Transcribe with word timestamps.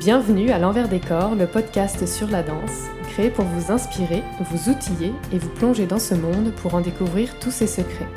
Bienvenue 0.00 0.50
à 0.50 0.58
l'envers 0.58 0.88
des 0.88 0.98
corps, 0.98 1.34
le 1.34 1.46
podcast 1.46 2.06
sur 2.06 2.26
la 2.28 2.42
danse, 2.42 2.86
créé 3.10 3.28
pour 3.28 3.44
vous 3.44 3.70
inspirer, 3.70 4.22
vous 4.40 4.70
outiller 4.70 5.12
et 5.30 5.36
vous 5.36 5.50
plonger 5.50 5.84
dans 5.84 5.98
ce 5.98 6.14
monde 6.14 6.54
pour 6.54 6.74
en 6.74 6.80
découvrir 6.80 7.38
tous 7.38 7.50
ses 7.50 7.66
secrets. 7.66 8.08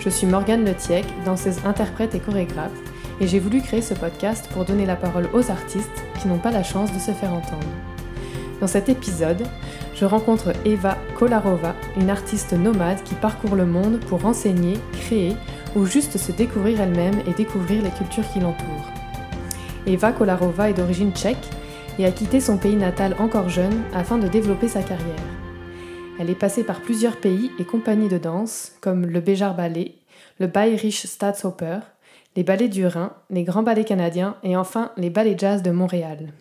Je 0.00 0.08
suis 0.08 0.26
Morgane 0.26 0.64
Letiec, 0.64 1.04
danseuse 1.26 1.58
interprète 1.66 2.14
et 2.14 2.20
chorégraphe, 2.20 2.72
et 3.20 3.26
j'ai 3.26 3.38
voulu 3.38 3.60
créer 3.60 3.82
ce 3.82 3.92
podcast 3.92 4.48
pour 4.54 4.64
donner 4.64 4.86
la 4.86 4.96
parole 4.96 5.28
aux 5.34 5.50
artistes 5.50 6.02
qui 6.22 6.26
n'ont 6.26 6.38
pas 6.38 6.50
la 6.50 6.62
chance 6.62 6.90
de 6.90 6.98
se 6.98 7.10
faire 7.10 7.34
entendre. 7.34 7.68
Dans 8.62 8.66
cet 8.66 8.88
épisode, 8.88 9.42
je 9.94 10.06
rencontre 10.06 10.54
Eva 10.64 10.96
Kolarova, 11.18 11.74
une 11.98 12.08
artiste 12.08 12.54
nomade 12.54 13.02
qui 13.02 13.14
parcourt 13.14 13.56
le 13.56 13.66
monde 13.66 14.00
pour 14.08 14.24
enseigner, 14.24 14.78
créer 15.02 15.36
ou 15.76 15.84
juste 15.84 16.16
se 16.16 16.32
découvrir 16.32 16.80
elle-même 16.80 17.20
et 17.26 17.34
découvrir 17.34 17.82
les 17.82 17.90
cultures 17.90 18.24
qui 18.32 18.40
l'entourent. 18.40 19.03
Eva 19.86 20.12
Kolarova 20.12 20.70
est 20.70 20.74
d'origine 20.74 21.12
tchèque 21.12 21.50
et 21.98 22.06
a 22.06 22.10
quitté 22.10 22.40
son 22.40 22.56
pays 22.56 22.76
natal 22.76 23.14
encore 23.18 23.50
jeune 23.50 23.82
afin 23.92 24.16
de 24.16 24.28
développer 24.28 24.66
sa 24.66 24.82
carrière. 24.82 25.14
Elle 26.18 26.30
est 26.30 26.34
passée 26.34 26.64
par 26.64 26.80
plusieurs 26.80 27.18
pays 27.18 27.50
et 27.58 27.64
compagnies 27.64 28.08
de 28.08 28.16
danse 28.16 28.72
comme 28.80 29.04
le 29.04 29.20
Béjar 29.20 29.54
Ballet, 29.54 29.96
le 30.40 30.46
Bayerische 30.46 31.04
Staatsoper, 31.04 31.80
les 32.34 32.44
ballets 32.44 32.68
du 32.68 32.86
Rhin, 32.86 33.12
les 33.28 33.44
grands 33.44 33.62
ballets 33.62 33.84
canadiens 33.84 34.36
et 34.42 34.56
enfin 34.56 34.90
les 34.96 35.10
ballets 35.10 35.36
jazz 35.36 35.62
de 35.62 35.70
Montréal. 35.70 36.32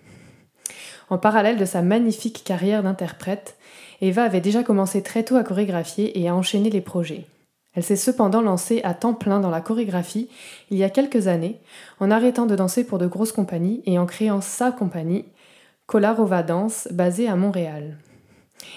En 1.10 1.18
parallèle 1.18 1.58
de 1.58 1.66
sa 1.66 1.82
magnifique 1.82 2.44
carrière 2.46 2.82
d'interprète, 2.82 3.58
Eva 4.00 4.24
avait 4.24 4.42
déjà 4.42 4.64
commencé 4.64 5.04
très 5.04 5.24
tôt 5.24 5.36
à 5.36 5.44
chorégraphier 5.44 6.18
et 6.18 6.30
à 6.30 6.36
enchaîner 6.36 6.70
les 6.70 6.82
projets. 6.82 7.26
Elle 7.76 7.84
s'est 7.84 7.96
cependant 7.96 8.42
lancée 8.42 8.82
à 8.84 8.94
temps 8.94 9.14
plein 9.14 9.40
dans 9.40 9.50
la 9.50 9.62
chorégraphie 9.62 10.30
il 10.70 10.78
y 10.78 10.84
a 10.84 10.90
quelques 10.90 11.28
années, 11.28 11.60
en 12.00 12.12
arrêtant 12.12 12.46
de 12.46 12.56
danser 12.56 12.84
pour 12.84 13.00
de 13.00 13.08
grosses 13.08 13.32
compagnies 13.32 13.82
et 13.86 13.98
en 13.98 14.06
créant 14.06 14.42
sa 14.42 14.72
compagnie, 14.72 15.26
Kolarova 15.88 16.44
Dance, 16.44 16.88
basée 16.92 17.28
à 17.28 17.36
Montréal. 17.36 17.98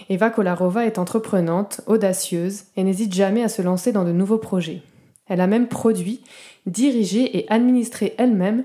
Eva 0.09 0.31
Kolarova 0.31 0.87
est 0.87 0.99
entreprenante, 0.99 1.81
audacieuse 1.87 2.65
et 2.77 2.85
n'hésite 2.85 3.15
jamais 3.15 3.43
à 3.43 3.49
se 3.49 3.63
lancer 3.63 3.93
dans 3.93 4.05
de 4.05 4.13
nouveaux 4.13 4.39
projets. 4.39 4.83
Elle 5.29 5.41
a 5.41 5.47
même 5.47 5.69
produit, 5.69 6.23
dirigé 6.67 7.39
et 7.39 7.51
administré 7.51 8.15
elle-même 8.19 8.65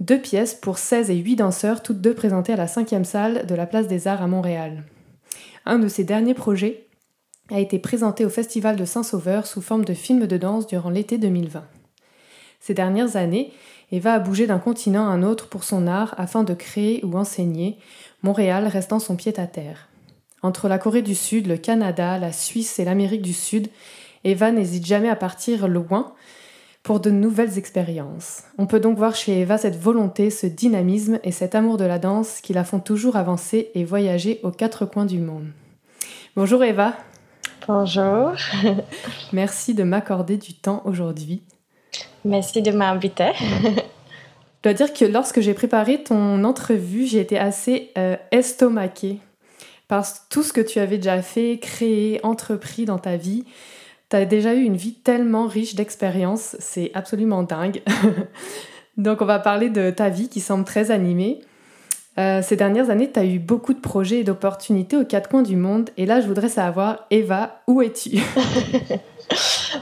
deux 0.00 0.18
pièces 0.18 0.54
pour 0.54 0.78
16 0.78 1.10
et 1.10 1.16
8 1.16 1.36
danseurs, 1.36 1.82
toutes 1.82 2.00
deux 2.00 2.14
présentées 2.14 2.52
à 2.52 2.56
la 2.56 2.66
cinquième 2.66 3.04
salle 3.04 3.46
de 3.46 3.54
la 3.54 3.66
Place 3.66 3.88
des 3.88 4.08
Arts 4.08 4.22
à 4.22 4.26
Montréal. 4.26 4.84
Un 5.64 5.78
de 5.78 5.88
ses 5.88 6.04
derniers 6.04 6.34
projets 6.34 6.86
a 7.52 7.60
été 7.60 7.78
présenté 7.78 8.24
au 8.24 8.30
Festival 8.30 8.76
de 8.76 8.84
Saint-Sauveur 8.84 9.46
sous 9.46 9.60
forme 9.60 9.84
de 9.84 9.94
film 9.94 10.26
de 10.26 10.36
danse 10.36 10.66
durant 10.66 10.90
l'été 10.90 11.18
2020. 11.18 11.64
Ces 12.60 12.74
dernières 12.74 13.16
années, 13.16 13.52
Eva 13.90 14.14
a 14.14 14.18
bougé 14.18 14.46
d'un 14.46 14.58
continent 14.58 15.06
à 15.06 15.10
un 15.10 15.22
autre 15.22 15.48
pour 15.48 15.64
son 15.64 15.86
art 15.86 16.14
afin 16.16 16.44
de 16.44 16.54
créer 16.54 17.04
ou 17.04 17.16
enseigner, 17.16 17.76
Montréal 18.22 18.66
restant 18.66 18.98
son 18.98 19.16
pied 19.16 19.38
à 19.38 19.46
terre. 19.46 19.88
Entre 20.42 20.68
la 20.68 20.78
Corée 20.78 21.02
du 21.02 21.14
Sud, 21.14 21.46
le 21.46 21.56
Canada, 21.56 22.18
la 22.18 22.32
Suisse 22.32 22.78
et 22.78 22.84
l'Amérique 22.84 23.22
du 23.22 23.34
Sud, 23.34 23.68
Eva 24.24 24.50
n'hésite 24.50 24.86
jamais 24.86 25.10
à 25.10 25.16
partir 25.16 25.68
loin 25.68 26.14
pour 26.82 27.00
de 27.00 27.10
nouvelles 27.10 27.58
expériences. 27.58 28.42
On 28.58 28.66
peut 28.66 28.80
donc 28.80 28.96
voir 28.96 29.14
chez 29.14 29.40
Eva 29.40 29.58
cette 29.58 29.78
volonté, 29.78 30.30
ce 30.30 30.46
dynamisme 30.46 31.20
et 31.22 31.30
cet 31.30 31.54
amour 31.54 31.76
de 31.76 31.84
la 31.84 31.98
danse 31.98 32.40
qui 32.40 32.52
la 32.52 32.64
font 32.64 32.80
toujours 32.80 33.16
avancer 33.16 33.70
et 33.74 33.84
voyager 33.84 34.40
aux 34.42 34.50
quatre 34.50 34.86
coins 34.86 35.06
du 35.06 35.18
monde. 35.18 35.46
Bonjour 36.34 36.64
Eva. 36.64 36.96
Bonjour. 37.68 38.32
Merci 39.32 39.74
de 39.74 39.84
m'accorder 39.84 40.36
du 40.36 40.54
temps 40.54 40.82
aujourd'hui. 40.84 41.42
Merci 42.24 42.60
de 42.60 42.72
m'inviter. 42.72 43.32
Je 43.38 44.70
dois 44.70 44.74
dire 44.74 44.92
que 44.92 45.04
lorsque 45.04 45.40
j'ai 45.40 45.54
préparé 45.54 46.02
ton 46.02 46.42
entrevue, 46.42 47.06
j'ai 47.06 47.20
été 47.20 47.38
assez 47.38 47.90
euh, 47.98 48.16
estomaquée 48.32 49.20
par 49.86 50.04
tout 50.28 50.42
ce 50.42 50.52
que 50.52 50.60
tu 50.60 50.78
avais 50.80 50.96
déjà 50.96 51.22
fait, 51.22 51.58
créé, 51.60 52.18
entrepris 52.24 52.84
dans 52.84 52.98
ta 52.98 53.16
vie. 53.16 53.44
Tu 54.10 54.16
as 54.16 54.24
déjà 54.24 54.54
eu 54.54 54.62
une 54.62 54.76
vie 54.76 54.94
tellement 54.94 55.46
riche 55.46 55.74
d'expériences, 55.74 56.56
c'est 56.58 56.90
absolument 56.94 57.42
dingue. 57.42 57.82
Donc 58.96 59.22
on 59.22 59.26
va 59.26 59.38
parler 59.38 59.70
de 59.70 59.90
ta 59.90 60.08
vie 60.08 60.28
qui 60.28 60.40
semble 60.40 60.64
très 60.64 60.90
animée. 60.90 61.40
Euh, 62.18 62.42
ces 62.42 62.56
dernières 62.56 62.90
années, 62.90 63.10
tu 63.10 63.18
as 63.18 63.24
eu 63.24 63.38
beaucoup 63.38 63.72
de 63.72 63.80
projets 63.80 64.20
et 64.20 64.24
d'opportunités 64.24 64.96
aux 64.96 65.04
quatre 65.04 65.30
coins 65.30 65.42
du 65.42 65.56
monde. 65.56 65.90
Et 65.96 66.04
là, 66.04 66.20
je 66.20 66.26
voudrais 66.26 66.50
savoir, 66.50 67.06
Eva, 67.10 67.60
où 67.66 67.82
es-tu? 67.82 68.22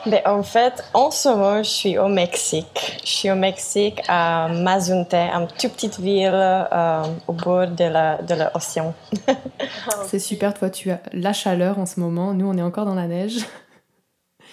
Ben, 0.07 0.21
En 0.25 0.45
fait, 0.45 0.85
en 0.95 1.11
ce 1.11 1.29
moment, 1.29 1.63
je 1.63 1.69
suis 1.69 1.99
au 1.99 2.07
Mexique. 2.07 3.01
Je 3.05 3.11
suis 3.11 3.31
au 3.31 3.35
Mexique, 3.35 4.01
à 4.07 4.49
Mazunte, 4.49 5.13
une 5.15 5.49
toute 5.59 5.73
petite 5.73 5.99
ville 5.99 6.31
euh, 6.33 7.03
au 7.27 7.33
bord 7.33 7.67
de 7.67 8.35
l'océan. 8.35 8.95
C'est 10.07 10.21
super, 10.21 10.55
toi, 10.55 10.71
tu 10.71 10.93
as 10.93 11.01
la 11.13 11.33
chaleur 11.33 11.81
en 11.81 11.87
ce 11.87 11.99
moment. 11.99 12.33
Nous, 12.33 12.49
on 12.49 12.57
est 12.57 12.63
encore 12.63 12.85
dans 12.85 12.95
la 12.95 13.09
neige. 13.09 13.39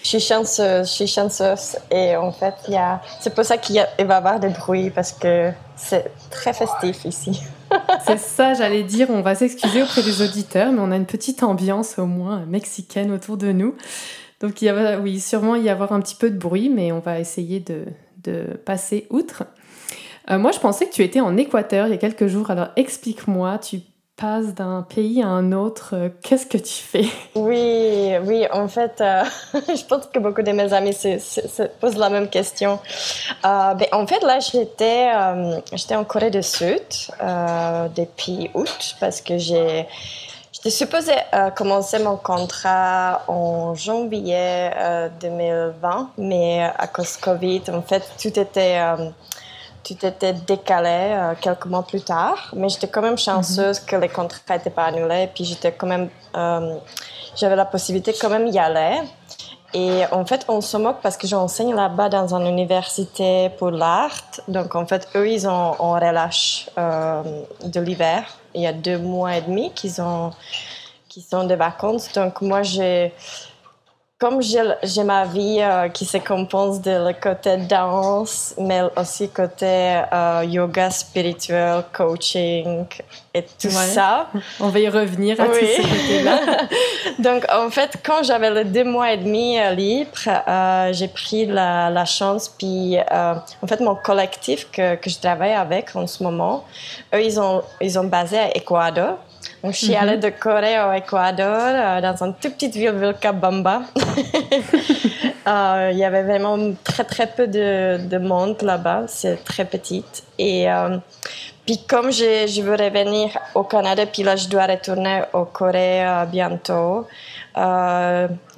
Je 0.02 0.10
suis 0.10 0.20
chanceuse, 0.20 0.88
je 0.88 0.94
suis 0.94 1.08
chanceuse. 1.08 1.78
Et 1.92 2.16
en 2.16 2.32
fait, 2.32 2.56
c'est 3.20 3.34
pour 3.34 3.44
ça 3.44 3.58
qu'il 3.58 3.76
va 3.76 3.88
y 4.00 4.12
avoir 4.12 4.40
des 4.40 4.50
bruits 4.50 4.90
parce 4.90 5.12
que 5.12 5.52
c'est 5.76 6.12
très 6.30 6.54
festif 6.54 7.06
ici. 7.06 7.42
C'est 8.06 8.20
ça, 8.20 8.53
j'allais 8.53 8.84
dire. 8.84 9.09
On 9.09 9.22
va 9.22 9.36
s'excuser 9.36 9.84
auprès 9.84 10.03
des 10.03 10.22
auditeurs, 10.22 10.72
mais 10.72 10.80
on 10.80 10.92
a 10.92 10.96
une 10.96 11.06
petite 11.06 11.44
ambiance 11.44 12.00
au 12.00 12.06
moins 12.06 12.46
mexicaine 12.46 13.12
autour 13.12 13.38
de 13.38 13.52
nous. 13.52 13.75
Donc, 14.40 14.62
il 14.62 14.72
va, 14.72 15.00
oui, 15.00 15.20
sûrement 15.20 15.56
y 15.56 15.70
avoir 15.70 15.92
un 15.92 16.00
petit 16.00 16.16
peu 16.16 16.30
de 16.30 16.38
bruit, 16.38 16.70
mais 16.70 16.92
on 16.92 17.00
va 17.00 17.20
essayer 17.20 17.59
de, 17.59 17.86
passer 18.66 19.08
outre. 19.09 19.46
Euh, 20.30 20.38
moi, 20.38 20.52
je 20.52 20.59
pensais 20.59 20.86
que 20.86 20.92
tu 20.92 21.02
étais 21.02 21.22
en 21.22 21.38
Équateur 21.38 21.88
il 21.88 21.92
y 21.92 21.94
a 21.94 21.98
quelques 21.98 22.28
jours. 22.28 22.52
Alors, 22.52 22.68
explique-moi, 22.75 23.58
tu 23.59 23.80
passes 24.18 24.56
d'un 24.56 24.82
pays 24.82 25.22
à 25.22 25.28
un 25.28 25.52
autre, 25.52 25.92
euh, 25.94 26.10
qu'est-ce 26.24 26.48
que 26.48 26.58
tu 26.58 26.74
fais? 26.74 27.06
Oui, 27.36 28.14
oui, 28.24 28.48
en 28.52 28.68
fait, 28.68 29.00
euh, 29.00 29.24
je 29.54 29.86
pense 29.86 30.08
que 30.08 30.18
beaucoup 30.18 30.42
de 30.42 30.52
mes 30.52 30.74
amis 30.74 30.94
se, 30.94 31.68
posent 31.80 31.98
la 31.98 32.10
même 32.10 32.28
question. 32.28 32.80
Euh, 33.46 33.74
ben, 33.76 33.88
en 33.92 34.08
fait, 34.08 34.22
là, 34.24 34.40
j'étais, 34.40 35.10
j'étais 35.74 35.96
en 35.96 36.04
Corée 36.04 36.32
du 36.32 36.42
Sud 36.42 36.82
depuis 37.96 38.50
août 38.54 38.96
parce 39.00 39.22
que 39.22 39.38
j'ai 39.38 39.88
J'étais 40.54 40.72
supposée 40.72 41.14
commencer 41.56 42.00
mon 42.00 42.18
contrat 42.18 43.22
en 43.28 43.76
janvier 43.76 44.72
2020, 45.22 46.14
mais 46.18 46.64
à 46.64 46.88
cause 46.88 47.16
Covid, 47.18 47.62
en 47.72 47.84
fait, 47.84 48.02
tout 48.20 48.40
était 48.40 48.80
tout 49.84 50.06
était 50.06 50.34
décalé 50.34 51.14
euh, 51.14 51.34
quelques 51.40 51.66
mois 51.66 51.84
plus 51.84 52.02
tard, 52.02 52.52
mais 52.56 52.70
j'étais 52.70 52.88
quand 52.88 53.02
même 53.02 53.18
chanceuse 53.18 53.80
que 53.80 53.96
les 53.96 54.10
contrats 54.10 54.58
n'étaient 54.58 54.70
pas 54.70 54.86
annulés, 54.86 55.30
puis 55.34 55.46
j'étais 55.46 55.72
quand 55.72 55.88
même, 55.88 56.10
euh, 56.36 56.78
j'avais 57.36 57.56
la 57.56 57.66
possibilité 57.66 58.14
quand 58.20 58.30
même 58.30 58.48
y 58.48 58.60
aller. 58.60 59.00
Et 59.74 60.04
en 60.12 60.26
fait, 60.26 60.46
on 60.48 60.62
se 60.62 60.78
moque 60.78 61.02
parce 61.02 61.18
que 61.18 61.28
j'enseigne 61.28 61.76
là-bas 61.76 62.10
dans 62.10 62.34
une 62.34 62.48
université 62.48 63.50
pour 63.58 63.70
l'art. 63.70 64.24
Donc, 64.48 64.76
en 64.76 64.86
fait, 64.86 65.08
eux, 65.16 65.30
ils 65.30 65.48
ont 65.48 65.76
on 65.80 65.92
relâche 65.92 66.70
euh, 66.78 67.22
de 67.64 67.80
l'hiver. 67.82 68.24
Il 68.56 68.62
y 68.62 68.68
a 68.68 68.74
deux 68.74 68.98
mois 68.98 69.36
et 69.36 69.42
demi 69.42 69.72
qu'ils 69.74 70.02
ont, 70.02 70.32
qui 71.10 71.22
sont 71.22 71.44
de 71.44 71.54
vacances. 71.54 72.12
Donc, 72.14 72.42
moi, 72.42 72.64
j'ai, 72.64 73.14
comme 74.20 74.42
j'ai 74.42 75.04
ma 75.04 75.26
vie 75.26 75.60
euh, 75.62 75.90
qui 75.90 76.04
se 76.04 76.18
compose 76.18 76.82
de 76.82 77.08
le 77.08 77.14
côté 77.14 77.58
danse, 77.58 78.56
mais 78.58 78.82
aussi 78.96 79.30
côté 79.30 80.02
euh, 80.12 80.44
yoga 80.44 80.90
spirituel, 80.90 81.84
coaching 81.94 82.88
et 83.36 83.44
tout 83.44 83.70
ça. 83.70 84.28
On 84.60 84.70
va 84.70 84.80
y 84.80 84.90
revenir 84.90 85.40
à 85.40 85.46
tout 85.46 85.54
ce. 85.54 87.22
Donc, 87.22 87.46
en 87.54 87.70
fait, 87.70 88.00
quand 88.04 88.24
j'avais 88.24 88.50
les 88.50 88.64
deux 88.64 88.86
mois 88.86 89.14
et 89.14 89.18
demi 89.18 89.60
euh, 89.60 89.76
libre, 89.76 90.18
j'ai 90.94 91.10
pris 91.10 91.46
la, 91.46 91.92
la, 91.92 92.06
chance. 92.06 92.50
Puis, 92.50 92.98
en 93.12 93.68
fait, 93.68 93.80
mon 93.82 93.94
collectif 93.94 94.68
que, 94.72 94.96
que 94.96 95.12
je 95.12 95.20
travaille 95.20 95.54
avec 95.54 95.96
en 95.96 96.08
ce 96.08 96.24
moment, 96.24 96.64
eux, 97.14 97.24
ils 97.24 97.40
ont, 97.40 97.62
ils 97.81 98.00
ont 98.00 98.06
basé 98.06 98.40
à 98.40 98.58
Ecuador. 98.58 99.20
Donc, 99.64 99.74
je 99.74 99.86
suis 99.86 99.96
allée 99.96 100.18
de 100.18 100.30
Corée 100.30 100.80
au 100.80 100.92
Équateur, 100.94 101.74
euh, 101.74 102.02
dans 102.02 102.24
une 102.24 102.34
toute 102.36 102.54
petite 102.54 102.76
ville, 102.76 102.92
Vilcabamba. 102.92 103.82
euh, 105.48 105.90
il 105.92 105.98
y 105.98 106.04
avait 106.04 106.24
vraiment 106.24 106.58
très, 106.84 107.04
très 107.04 107.28
peu 107.28 107.48
de, 107.48 107.98
de 108.08 108.18
monde 108.18 108.62
là-bas. 108.62 109.06
C'est 109.08 109.44
très 109.44 109.66
petite. 109.66 110.24
Et 110.38 110.70
euh, 110.72 110.98
puis, 111.66 111.80
comme 111.88 112.12
je, 112.12 112.46
je, 112.48 112.62
veux 112.62 112.76
revenir 112.76 113.38
au 113.56 113.64
Canada, 113.64 114.06
puis 114.06 114.24
là, 114.24 114.36
je 114.36 114.48
dois 114.48 114.68
retourner 114.68 115.24
au 115.34 115.46
Corée 115.46 116.06
euh, 116.06 116.26
bientôt. 116.26 117.08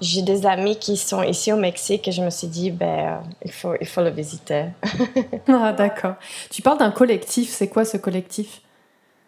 j'ai 0.01 0.21
des 0.21 0.45
amis 0.45 0.77
qui 0.77 0.97
sont 0.97 1.23
ici 1.23 1.53
au 1.53 1.57
Mexique 1.57 2.07
et 2.09 2.11
je 2.11 2.21
me 2.21 2.29
suis 2.29 2.47
dit, 2.47 2.71
ben, 2.71 3.21
il, 3.43 3.51
faut, 3.51 3.73
il 3.79 3.87
faut 3.87 4.01
le 4.01 4.09
visiter. 4.09 4.65
ah, 5.47 5.71
d'accord. 5.71 6.15
Tu 6.49 6.61
parles 6.61 6.79
d'un 6.79 6.91
collectif. 6.91 7.49
C'est 7.49 7.69
quoi 7.69 7.85
ce 7.85 7.97
collectif? 7.97 8.61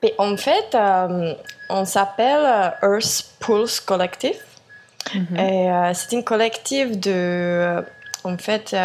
Et 0.04 0.14
en 0.18 0.36
fait, 0.36 0.74
euh, 0.74 1.34
on 1.70 1.86
s'appelle 1.86 2.44
euh, 2.84 2.96
Earth 2.96 3.26
Pulse 3.40 3.80
Collective. 3.80 4.40
Mhm. 5.14 5.38
Et 5.38 5.72
euh, 5.72 5.92
c'est 5.94 6.16
un 6.18 6.22
collectif 6.22 7.00
de. 7.00 7.84
en 8.24 8.38
fait, 8.38 8.76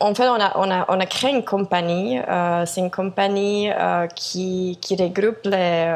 En 0.00 0.14
fait, 0.14 0.28
on 0.28 0.40
a, 0.40 0.52
on 0.56 0.70
a, 0.70 0.84
on 0.88 1.00
a 1.00 1.06
créé 1.06 1.30
une 1.30 1.44
compagnie. 1.44 2.20
C'est 2.66 2.80
une 2.80 2.90
compagnie 2.90 3.70
qui, 4.14 4.78
qui 4.82 4.96
regroupe 4.96 5.44
les, 5.44 5.94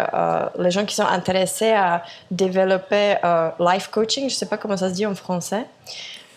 les 0.58 0.70
gens 0.70 0.86
qui 0.86 0.94
sont 0.94 1.06
intéressés 1.06 1.72
à 1.72 2.02
développer 2.30 3.16
life 3.58 3.88
coaching. 3.88 4.28
Je 4.28 4.34
ne 4.34 4.38
sais 4.38 4.46
pas 4.46 4.56
comment 4.56 4.78
ça 4.78 4.88
se 4.88 4.94
dit 4.94 5.04
en 5.06 5.14
français. 5.14 5.66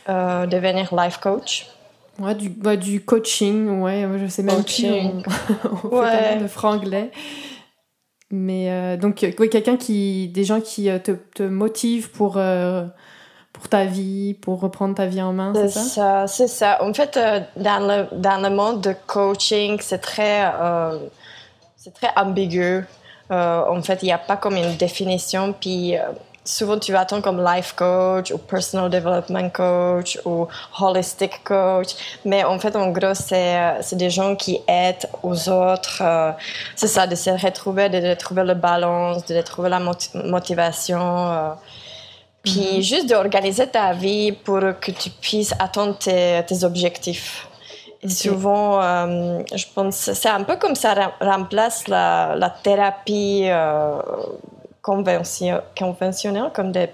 devenir 0.08 0.94
life 0.94 1.18
coach. 1.18 1.66
Ouais, 2.20 2.36
du, 2.36 2.50
bah, 2.50 2.76
du 2.76 3.04
coaching, 3.04 3.82
ouais, 3.82 4.08
je 4.20 4.28
sais 4.28 4.44
même 4.44 4.58
coaching. 4.58 5.24
plus. 5.24 5.32
On, 5.92 6.02
fait 6.06 6.38
de 6.38 6.48
franglais. 6.48 7.12
Mais 8.30 8.98
donc, 8.98 9.26
oui, 9.40 9.50
quelqu'un 9.50 9.78
qui. 9.78 10.28
Des 10.30 10.44
gens 10.44 10.62
qui 10.62 10.86
te, 11.04 11.12
te 11.12 11.44
motivent 11.44 12.12
pour 12.12 12.38
pour 13.54 13.70
ta 13.70 13.86
vie, 13.86 14.34
pour 14.34 14.60
reprendre 14.60 14.96
ta 14.96 15.06
vie 15.06 15.22
en 15.22 15.32
main, 15.32 15.54
c'est 15.56 15.70
ça? 15.70 16.28
C'est 16.28 16.48
ça. 16.48 16.84
En 16.84 16.94
fait, 16.94 17.16
euh, 17.16 17.40
dans, 17.56 17.88
le, 17.88 18.08
dans 18.20 18.42
le 18.42 18.50
monde 18.50 18.82
de 18.82 18.96
coaching, 19.06 19.78
c'est 19.80 20.00
très, 20.00 20.52
euh, 20.60 20.98
c'est 21.78 21.94
très 21.94 22.10
ambigu. 22.18 22.84
Euh, 23.32 23.64
en 23.70 23.82
fait, 23.82 24.00
il 24.02 24.08
n'y 24.08 24.12
a 24.12 24.18
pas 24.18 24.38
comme 24.38 24.58
une 24.58 24.76
définition. 24.76 25.54
Puis 25.54 25.94
souvent, 26.46 26.78
tu 26.78 26.92
vas 26.92 27.02
attendre 27.02 27.22
comme 27.22 27.44
life 27.44 27.74
coach 27.74 28.32
ou 28.32 28.38
personal 28.38 28.90
development 28.90 29.50
coach 29.52 30.20
ou 30.26 30.48
holistic 30.80 31.44
coach. 31.44 31.90
Mais 32.26 32.44
en 32.44 32.60
fait, 32.60 32.76
en 32.76 32.90
gros, 32.92 33.14
c'est, 33.14 33.82
c'est 33.82 33.98
des 33.98 34.10
gens 34.10 34.36
qui 34.36 34.60
aident 34.68 35.10
aux 35.22 35.50
autres. 35.50 36.04
c'est 36.76 36.88
ça, 36.88 37.08
de 37.08 37.16
se 37.16 37.30
retrouver, 37.30 37.90
de 37.90 38.10
retrouver 38.10 38.44
le 38.44 38.54
balance, 38.56 39.26
de 39.26 39.36
retrouver 39.36 39.70
la 39.70 39.80
motivation. 39.80 41.56
Puis 42.44 42.76
mhm. 42.76 42.82
juste 42.82 43.10
d'organiser 43.10 43.68
ta 43.68 43.94
vie 43.94 44.34
pour 44.34 44.60
que 44.60 44.92
tu 44.92 45.10
puisses 45.10 45.54
atteindre 45.60 45.98
tes, 45.98 46.64
objectifs. 46.64 47.48
Et 48.02 48.10
souvent, 48.10 48.82
euh, 48.82 49.40
je 49.56 49.66
pense 49.74 49.96
c'est 49.96 50.28
un 50.28 50.44
peu 50.44 50.58
comme 50.58 50.76
ça 50.76 51.14
remplace 51.22 51.88
la, 51.88 52.36
la 52.36 52.50
thérapie 52.50 53.46
euh, 54.90 55.60
conventionnelle, 55.78 56.52
comme 56.54 56.72
des 56.72 56.88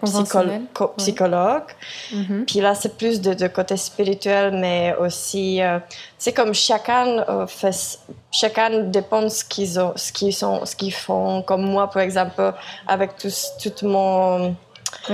psychologues. 0.98 1.72
Mhm. 2.14 2.46
Puis 2.46 2.60
là, 2.62 2.76
c'est 2.76 2.98
plus 2.98 3.20
de, 3.22 3.48
côté 3.48 3.78
spirituel, 3.78 4.58
mais 4.60 4.96
aussi, 5.00 5.62
euh, 5.62 5.80
c'est 6.18 6.34
comme 6.34 6.54
chacun 6.54 7.26
fait, 7.48 8.00
chacun 8.32 8.84
dépend 8.84 9.24
de 9.24 9.30
ce 9.30 9.44
qu'ils 9.44 9.80
ont, 9.80 9.94
ce 9.96 10.12
qu'ils 10.12 10.34
sont, 10.34 10.66
ce 10.66 10.76
qu'ils 10.76 10.94
font. 10.94 11.42
Comme 11.42 11.64
moi, 11.64 11.90
par 11.90 12.04
exemple, 12.04 12.54
avec 12.88 13.18
tout, 13.18 13.30
tout 13.62 13.88
mon 13.88 14.56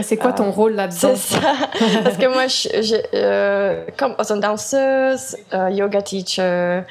c'est 0.01 0.17
quoi 0.17 0.33
ton 0.33 0.51
rôle 0.51 0.73
là-dedans 0.73 1.15
C'est 1.15 1.35
ça. 1.35 1.39
Parce 2.03 2.17
que 2.17 2.27
moi, 2.27 2.47
je, 2.47 2.95
euh, 3.13 3.85
comme 3.97 4.15
danseuse, 4.39 5.37
euh, 5.53 5.69
yoga 5.69 6.01
teacher 6.01 6.81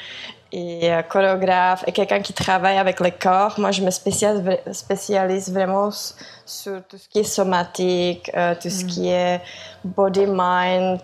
et 0.57 0.93
euh, 0.93 1.03
chorégraphe 1.03 1.85
et 1.87 1.93
quelqu'un 1.93 2.21
qui 2.21 2.33
travaille 2.33 2.79
avec 2.79 3.01
le 3.01 3.11
corps, 3.11 3.59
moi, 3.59 3.71
je 3.73 3.83
me 3.83 3.91
spécialise, 3.91 5.53
vraiment 5.53 5.91
sur 6.47 6.83
tout 6.89 6.97
ce 6.97 7.09
qui 7.09 7.19
est 7.21 7.25
somatique, 7.25 8.31
tout 8.61 8.71
ce 8.71 8.85
qui 8.85 9.09
mm. 9.09 9.13
est 9.13 9.41
body, 9.85 10.27
mind, 10.29 11.01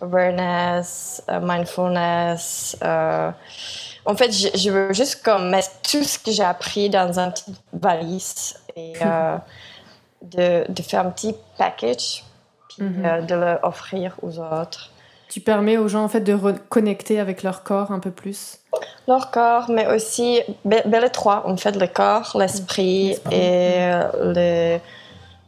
awareness, 0.00 1.22
mindfulness. 1.40 2.76
en 2.82 4.16
fait, 4.16 4.32
je, 4.32 4.70
veux 4.70 4.92
juste 4.92 5.22
comme 5.22 5.50
mettre 5.50 5.70
tout 5.82 6.04
ce 6.04 6.18
que 6.18 6.30
j'ai 6.30 6.44
appris 6.44 6.90
dans 6.90 7.18
un 7.18 7.30
petit 7.30 7.54
valise 7.72 8.56
et 8.76 8.92
de, 10.22 10.64
de, 10.70 10.82
faire 10.82 11.06
un 11.06 11.10
petit 11.10 11.34
package 11.58 12.24
puis 12.68 12.82
mhm. 12.82 13.04
euh, 13.04 13.20
de 13.22 13.34
l'offrir 13.34 14.16
aux 14.22 14.38
autres. 14.38 14.90
Tu 15.34 15.40
permets 15.40 15.78
aux 15.78 15.88
gens 15.88 16.04
en 16.04 16.08
fait 16.08 16.20
de 16.20 16.32
reconnecter 16.32 17.18
avec 17.18 17.42
leur 17.42 17.64
corps 17.64 17.90
un 17.90 17.98
peu 17.98 18.12
plus? 18.12 18.60
Leur 19.08 19.32
corps, 19.32 19.68
mais 19.68 19.92
aussi 19.92 20.38
ben, 20.64 20.80
ben 20.86 21.02
les 21.02 21.10
trois 21.10 21.42
en 21.48 21.56
fait, 21.56 21.74
le 21.74 21.88
corps, 21.88 22.36
l'esprit 22.38 23.16
et 23.32 23.72
euh, 23.80 24.78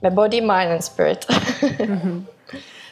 le, 0.02 0.10
body, 0.10 0.40
mind 0.40 0.72
and 0.72 0.80
spirit. 0.80 1.20
Mhm. 1.62 2.24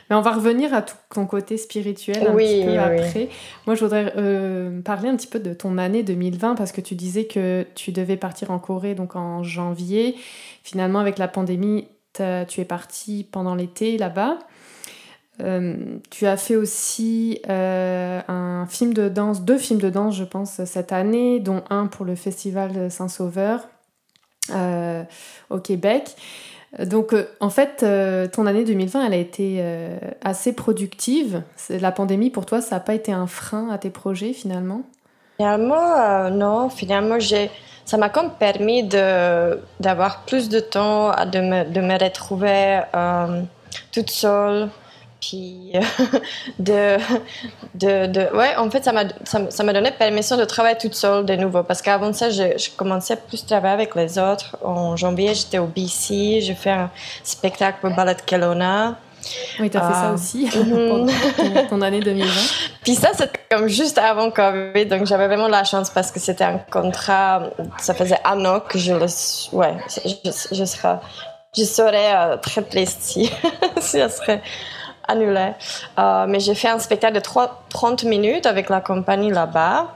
Mais 0.09 0.15
on 0.15 0.21
va 0.21 0.31
revenir 0.31 0.73
à 0.73 0.83
tout 0.83 0.95
ton 1.13 1.27
côté 1.27 1.57
spirituel 1.57 2.29
un 2.29 2.37
petit 2.37 2.65
peu 2.65 2.79
après. 2.79 3.29
Moi, 3.67 3.75
je 3.75 3.81
voudrais 3.85 4.13
euh, 4.17 4.81
parler 4.83 5.09
un 5.09 5.17
petit 5.17 5.27
peu 5.27 5.41
de 5.41 5.53
ton 5.53 5.79
année 5.79 6.05
2020 6.05 6.55
parce 6.55 6.71
que 6.71 6.81
tu 6.81 6.95
disais 6.95 7.25
que 7.25 7.67
tu 7.75 7.91
devais 7.91 8.17
partir 8.17 8.53
en 8.53 8.61
Corée 8.61 8.95
donc 8.95 9.17
en 9.17 9.43
janvier. 9.43 10.15
Finalement, 10.63 11.01
avec 11.01 11.19
la 11.19 11.27
pandémie, 11.27 11.89
tu 12.13 12.61
es 12.61 12.65
parti 12.65 13.27
pendant 13.33 13.57
l'été 13.57 13.99
là-bas. 13.99 14.39
Euh, 15.41 15.99
tu 16.11 16.27
as 16.27 16.37
fait 16.37 16.57
aussi 16.57 17.41
euh, 17.49 18.21
un 18.29 18.67
film 18.67 18.95
de 18.95 19.09
danse, 19.09 19.43
deux 19.43 19.59
films 19.59 19.81
de 19.81 19.91
danse, 19.91 20.17
je 20.17 20.25
pense, 20.25 20.65
cette 20.65 20.93
année, 20.93 21.41
dont 21.41 21.63
un 21.71 21.87
pour 21.87 22.05
le 22.05 22.15
Festival 22.15 22.91
Saint-Sauveur 22.91 23.69
au 25.51 25.59
Québec. 25.59 26.17
Donc, 26.79 27.13
euh, 27.13 27.29
en 27.41 27.51
fait, 27.51 27.83
euh, 27.83 28.27
ton 28.27 28.47
année 28.47 28.65
2020, 28.65 29.07
elle 29.07 29.13
a 29.13 29.17
été 29.17 29.59
euh, 29.61 29.97
assez 30.25 30.53
productive. 30.53 31.43
La 31.69 31.93
pandémie, 31.93 32.31
pour 32.31 32.47
toi, 32.47 32.61
ça 32.61 32.77
n'a 32.77 32.81
pas 32.81 32.95
été 32.95 33.13
un 33.13 33.27
frein 33.27 33.69
à 33.71 33.79
tes 33.79 33.91
projets, 33.91 34.33
finalement? 34.33 34.83
Finalement, 35.37 36.31
non. 36.31 36.69
Finalement, 36.69 37.19
ça 37.85 37.97
m'a 37.97 38.09
comme 38.09 38.31
permis 38.31 38.85
d'avoir 38.85 40.25
plus 40.27 40.49
de 40.49 40.61
temps, 40.61 41.11
de 41.27 41.41
me, 41.41 41.65
de 41.65 41.81
me 41.81 42.03
retrouver 42.03 42.81
toute 43.93 44.11
seule 44.11 44.69
puis 45.29 45.73
de, 46.59 46.97
de, 47.75 48.07
de, 48.07 48.37
ouais 48.37 48.57
en 48.57 48.71
fait 48.71 48.85
ça 48.85 48.93
m'a 48.93 49.05
ça, 49.25 49.65
m'a 49.65 49.73
donné 49.73 49.91
permission 49.91 50.37
de 50.37 50.45
travailler 50.45 50.77
toute 50.77 50.95
seule 50.95 51.25
de 51.25 51.35
nouveau 51.37 51.63
parce 51.63 51.83
qu'avant 51.83 52.13
ça 52.13 52.31
je, 52.31 52.59
je, 52.59 52.71
commençais 52.77 53.17
plus 53.17 53.43
à 53.45 53.47
travailler 53.47 53.75
avec 53.75 53.95
les 53.95 54.19
autres 54.19 54.57
en 54.63 54.97
janvier 54.97 55.35
j'étais 55.35 55.59
au 55.59 55.67
BC 55.67 56.41
j'ai 56.41 56.55
fait 56.55 56.71
un 56.71 56.91
spectacle 57.23 57.79
pour 57.81 57.91
Ballet 57.91 58.17
Kelowna 58.27 58.99
oui, 59.59 59.71
tu 59.71 59.79
as 59.79 59.89
fait 59.89 59.95
ça 59.95 60.11
euh, 60.11 60.15
aussi 60.15 60.51
pendant 60.53 61.07
mhm. 61.07 61.67
ton, 61.71 61.81
année 61.81 62.01
2020. 62.01 62.31
Puis 62.83 62.95
ça, 62.95 63.09
c'était 63.15 63.41
comme 63.51 63.69
juste 63.69 63.97
avant 63.97 64.31
Covid, 64.31 64.85
donc 64.85 65.07
j'avais 65.07 65.27
vraiment 65.29 65.49
la 65.49 65.65
chance 65.65 65.89
parce 65.89 66.11
que 66.11 66.21
c'était 66.21 66.45
un 66.45 66.59
contrat, 66.59 67.51
ça 67.79 67.95
faisait 67.95 68.19
un 68.27 68.45
an 68.45 68.61
que 68.61 68.79
je 68.79 68.93
le... 68.93 69.07
Ouais, 69.57 69.75
je, 69.89 70.31
je, 70.53 70.65
serais, 70.65 70.99
je 71.57 71.65
serais 71.65 72.15
euh, 72.15 72.37
très 72.37 72.61
plaisir 72.61 73.31
si 73.81 73.99
ça 73.99 74.09
serait 74.09 74.43
annulé. 75.09 75.53
Euh, 75.99 76.27
mais 76.29 76.41
j'ai 76.41 76.55
fait 76.55 76.69
un 76.69 76.79
spectacle 76.79 77.15
de 77.15 77.21
3, 77.21 77.65
30 77.69 78.05
minutes 78.05 78.47
avec 78.47 78.69
la 78.69 78.81
compagnie 78.81 79.31
là-bas. 79.31 79.89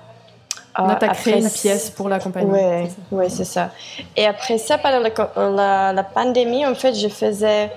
Là, 0.78 0.96
tu 1.00 1.06
as 1.06 1.08
créé 1.08 1.38
une 1.40 1.50
pièce 1.50 1.90
pour 1.90 2.08
la 2.08 2.20
compagnie. 2.20 2.50
Oui, 2.50 2.88
ouais, 3.10 3.28
c'est 3.28 3.44
ça. 3.44 3.70
Et 4.16 4.26
après 4.26 4.58
ça, 4.58 4.78
pendant 4.78 5.00
la, 5.00 5.92
la, 5.92 6.02
pandémie, 6.04 6.64
en 6.64 6.74
fait, 6.76 6.94
je 6.94 7.08
faisais 7.08 7.72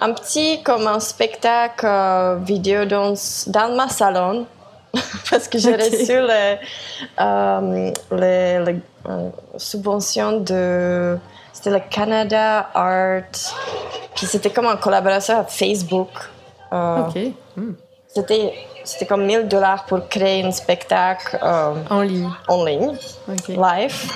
un 0.00 0.12
petit, 0.12 0.62
comme 0.62 0.86
un 0.86 1.00
spectacle 1.00 1.84
euh, 1.84 2.36
vidéo 2.36 2.84
dans, 2.84 3.14
dans 3.48 3.74
ma 3.74 3.88
salon. 3.88 4.46
parce 5.30 5.48
que 5.48 5.58
j'ai 5.58 5.74
reçu 5.74 6.20
les, 6.20 6.56
euh, 7.20 7.90
les, 8.12 8.64
les 8.64 8.80
subventions 9.56 10.38
de... 10.38 11.18
C'était 11.52 11.70
le 11.70 11.80
Canada 11.90 12.68
Art. 12.74 13.22
Puis 14.14 14.26
c'était 14.26 14.50
comme 14.50 14.66
en 14.66 14.76
collaboration 14.76 15.38
avec 15.38 15.48
Facebook. 15.48 16.10
Euh, 16.74 17.06
ok. 17.06 17.18
Hmm. 17.56 17.72
C'était 18.08 18.52
c'était 18.84 19.06
comme 19.06 19.24
1000 19.24 19.48
dollars 19.48 19.86
pour 19.86 20.08
créer 20.08 20.44
un 20.44 20.50
spectacle 20.50 21.38
euh, 21.42 21.74
en 21.88 22.02
ligne, 22.02 22.28
en 22.48 22.64
ligne 22.64 22.96
live. 23.48 24.12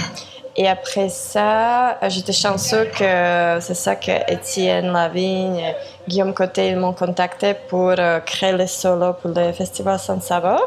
Et 0.56 0.68
après 0.68 1.08
ça, 1.08 1.96
j'étais 2.08 2.32
chanceux 2.32 2.86
que 2.86 3.58
c'est 3.60 3.74
ça 3.74 3.94
que 3.94 4.10
Étienne 4.30 4.92
Lavigne 4.92 5.58
et 5.58 5.74
Guillaume 6.08 6.34
Côté 6.34 6.74
m'ont 6.74 6.92
contacté 6.92 7.54
pour 7.54 7.94
euh, 7.96 8.18
créer 8.20 8.52
les 8.52 8.66
solos 8.66 9.14
pour 9.14 9.30
le 9.30 9.52
festival 9.52 9.98
Sans 9.98 10.20
Savoir. 10.20 10.60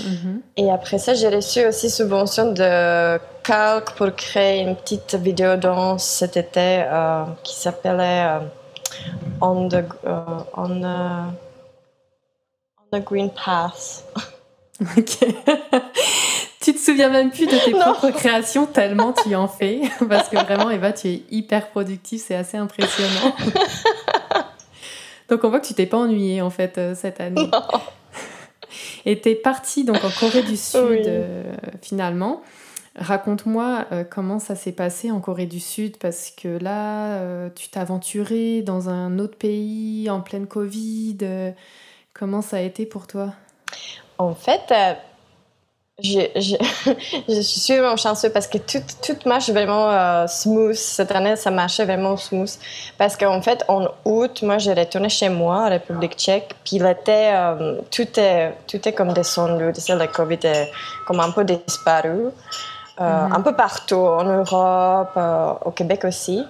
Mm-hmm. 0.00 0.40
Et 0.58 0.70
après 0.70 0.98
ça, 0.98 1.14
j'ai 1.14 1.28
reçu 1.28 1.66
aussi 1.66 1.90
subvention 1.90 2.52
de 2.52 3.18
Calque 3.42 3.90
pour 3.96 4.14
créer 4.14 4.60
une 4.62 4.76
petite 4.76 5.16
vidéo 5.16 5.56
danse 5.56 6.04
cet 6.04 6.36
été 6.36 6.84
qui 7.42 7.54
s'appelait 7.54 8.38
on 9.40 9.68
the 9.68 9.84
uh, 10.04 10.44
on 10.54 10.80
the 10.80 11.34
on 12.78 12.98
the 12.98 13.04
green 13.04 13.30
path. 13.30 14.04
Ok. 14.78 15.24
tu 16.60 16.74
te 16.74 16.78
souviens 16.78 17.08
même 17.08 17.30
plus 17.30 17.46
de 17.46 17.56
tes 17.64 17.70
propres 17.70 18.10
créations 18.10 18.66
tellement 18.66 19.14
tu 19.14 19.34
en 19.34 19.48
fais 19.48 19.80
parce 20.08 20.28
que 20.28 20.36
vraiment 20.36 20.68
Eva 20.68 20.92
tu 20.92 21.08
es 21.08 21.22
hyper 21.30 21.70
productive 21.70 22.20
c'est 22.20 22.34
assez 22.34 22.58
impressionnant. 22.58 23.34
donc 25.30 25.44
on 25.44 25.48
voit 25.48 25.60
que 25.60 25.66
tu 25.66 25.72
t'es 25.72 25.86
pas 25.86 25.96
ennuyée 25.96 26.42
en 26.42 26.50
fait 26.50 26.76
euh, 26.76 26.94
cette 26.94 27.22
année. 27.22 27.48
Non. 27.50 27.62
Et 29.06 29.18
t'es 29.18 29.34
partie 29.34 29.84
donc 29.84 30.04
en 30.04 30.10
Corée 30.10 30.42
du 30.42 30.58
Sud 30.58 31.06
euh, 31.06 31.54
finalement. 31.80 32.42
Raconte-moi 32.98 33.84
euh, 33.92 34.04
comment 34.08 34.38
ça 34.38 34.54
s'est 34.56 34.72
passé 34.72 35.10
en 35.10 35.20
Corée 35.20 35.44
du 35.44 35.60
Sud 35.60 35.98
parce 35.98 36.30
que 36.30 36.48
là, 36.48 37.16
euh, 37.16 37.50
tu 37.54 37.68
t'es 37.68 37.78
aventuré 37.78 38.62
dans 38.62 38.88
un 38.88 39.18
autre 39.18 39.36
pays 39.36 40.08
en 40.08 40.22
pleine 40.22 40.46
Covid. 40.46 41.18
Euh, 41.20 41.50
comment 42.14 42.40
ça 42.40 42.56
a 42.56 42.60
été 42.60 42.86
pour 42.86 43.06
toi? 43.06 43.34
En 44.16 44.34
fait, 44.34 44.72
je, 46.02 46.20
je, 46.36 46.56
je, 47.28 47.40
suis 47.42 47.76
vraiment 47.76 47.98
chanceuse 47.98 48.32
parce 48.32 48.46
que 48.46 48.56
tout, 48.56 48.82
tout 49.02 49.28
marche 49.28 49.50
vraiment 49.50 50.26
smooth. 50.26 50.72
Cette 50.72 51.12
année, 51.12 51.36
ça 51.36 51.50
marchait 51.50 51.84
vraiment 51.84 52.16
smooth. 52.16 52.50
Parce 52.96 53.14
qu'en 53.18 53.42
fait, 53.42 53.62
en 53.68 53.88
août, 54.06 54.40
moi, 54.40 54.56
j'ai 54.56 54.72
retourné 54.72 55.10
chez 55.10 55.28
moi, 55.28 55.66
en 55.66 55.68
République 55.68 56.14
tchèque. 56.14 56.54
Puis 56.64 56.78
l'été, 56.78 57.30
tout, 57.90 58.18
est, 58.18 58.54
tout 58.66 58.88
est 58.88 58.92
comme 58.94 59.12
descendu. 59.12 59.64
Le 59.66 60.06
COVID 60.06 60.38
est 60.44 60.70
comme 61.06 61.20
un 61.20 61.30
peu 61.30 61.44
disparu. 61.44 62.30
Euh. 63.00 63.28
Un 63.30 63.40
peu 63.40 63.54
partout, 63.54 63.96
en 63.96 64.24
Europe, 64.24 65.12
euh, 65.16 65.52
au 65.64 65.70
Québec 65.70 66.04
aussi. 66.04 66.44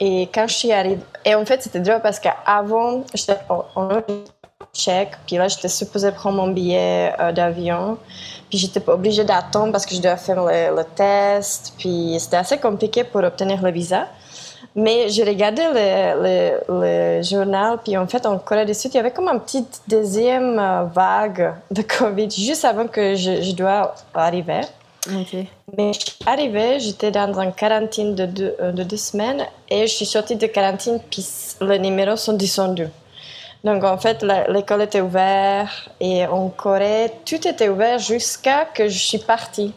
Et 0.00 0.22
quand 0.32 0.46
je 0.48 0.54
suis 0.54 0.72
arrivée... 0.72 1.02
Et 1.24 1.34
en 1.34 1.44
fait, 1.44 1.62
c'était 1.62 1.80
drôle 1.80 2.00
parce 2.00 2.18
qu'avant, 2.18 3.04
j'étais 3.14 3.38
en 3.48 3.88
Tchèque. 4.72 5.12
Puis 5.26 5.36
là, 5.36 5.48
j'étais 5.48 5.68
supposée 5.68 6.10
prendre 6.12 6.36
mon 6.38 6.48
billet 6.48 7.12
euh, 7.20 7.32
d'avion. 7.32 7.98
Puis 8.48 8.58
j'étais 8.58 8.82
obligée 8.88 9.24
d'attendre 9.24 9.70
parce 9.70 9.84
que 9.84 9.94
je 9.94 10.00
devais 10.00 10.16
faire 10.16 10.42
le, 10.42 10.82
test. 10.96 11.74
Puis 11.78 12.16
c'était 12.18 12.38
assez 12.38 12.58
compliqué 12.58 13.04
pour 13.04 13.22
obtenir 13.22 13.62
le 13.62 13.70
visa. 13.70 14.06
Mais 14.74 15.10
j'ai 15.10 15.24
regardé 15.24 15.62
le, 15.74 17.20
journal, 17.22 17.78
puis 17.84 17.98
en 17.98 18.06
fait, 18.06 18.24
en 18.24 18.38
Corée 18.38 18.64
du 18.64 18.72
Sud, 18.72 18.94
il 18.94 18.96
y 18.96 19.00
avait 19.00 19.10
comme 19.10 19.28
un 19.28 19.38
petit 19.38 19.66
deuxième 19.86 20.56
vague 20.94 21.52
de 21.70 21.82
COVID 21.82 22.30
juste 22.30 22.64
avant 22.64 22.86
que 22.86 23.14
je, 23.14 23.42
je 23.42 23.52
dois 23.52 23.94
arriver. 24.14 24.62
Mais 25.76 25.92
je 25.92 26.00
suis 26.00 26.16
arrivée, 26.26 26.78
j'étais 26.78 27.10
dans 27.10 27.40
une 27.40 27.52
quarantaine 27.52 28.14
de 28.14 28.26
deux, 28.26 28.54
euh, 28.60 28.70
de 28.70 28.84
deux 28.84 28.96
semaines 28.96 29.44
et 29.68 29.86
je 29.86 29.92
suis 29.92 30.06
sortie 30.06 30.36
de 30.36 30.46
quarantaine, 30.46 31.00
puis 31.10 31.26
les 31.60 31.78
numéros 31.78 32.16
sont 32.16 32.34
descendus. 32.34 32.88
Donc 33.64 33.84
en 33.84 33.98
fait, 33.98 34.24
l'école 34.48 34.82
était 34.82 35.00
ouverte 35.00 35.90
et 36.00 36.26
en 36.26 36.48
Corée, 36.48 37.12
tout 37.24 37.46
était 37.46 37.68
ouvert 37.68 37.98
jusqu'à 37.98 38.64
que 38.64 38.88
je 38.88 38.98
suis 38.98 39.18
partie. 39.18 39.72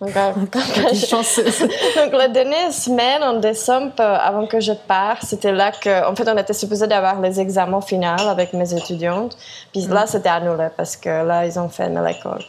Donc, 0.00 0.16
euh, 0.16 0.32
Donc 1.96 2.12
la 2.12 2.28
dernière 2.28 2.72
semaine 2.72 3.22
en 3.22 3.34
décembre, 3.34 3.92
euh, 4.00 4.16
avant 4.18 4.46
que 4.46 4.60
je 4.60 4.72
parte, 4.72 5.24
c'était 5.24 5.52
là 5.52 5.72
que, 5.72 6.08
en 6.08 6.14
fait, 6.16 6.26
on 6.26 6.38
était 6.38 6.54
supposé 6.54 6.86
d'avoir 6.86 7.20
les 7.20 7.38
examens 7.38 7.82
finaux 7.82 8.28
avec 8.28 8.54
mes 8.54 8.72
étudiantes. 8.74 9.36
Puis 9.72 9.86
là, 9.88 10.04
mm. 10.04 10.06
c'était 10.06 10.30
annulé 10.30 10.68
parce 10.74 10.96
que 10.96 11.08
là, 11.08 11.44
ils 11.44 11.58
ont 11.58 11.68
fermé 11.68 12.00
l'école. 12.06 12.42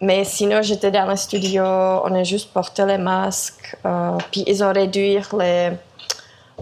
Mais 0.00 0.24
sinon, 0.24 0.60
j'étais 0.62 0.90
dans 0.90 1.06
le 1.06 1.16
studio, 1.16 1.62
on 1.64 2.14
a 2.14 2.22
juste 2.22 2.52
porté 2.52 2.84
les 2.84 2.98
masques, 2.98 3.76
euh, 3.86 4.18
puis 4.30 4.44
ils 4.46 4.62
ont 4.62 4.72
réduit 4.72 5.18
les 5.38 5.72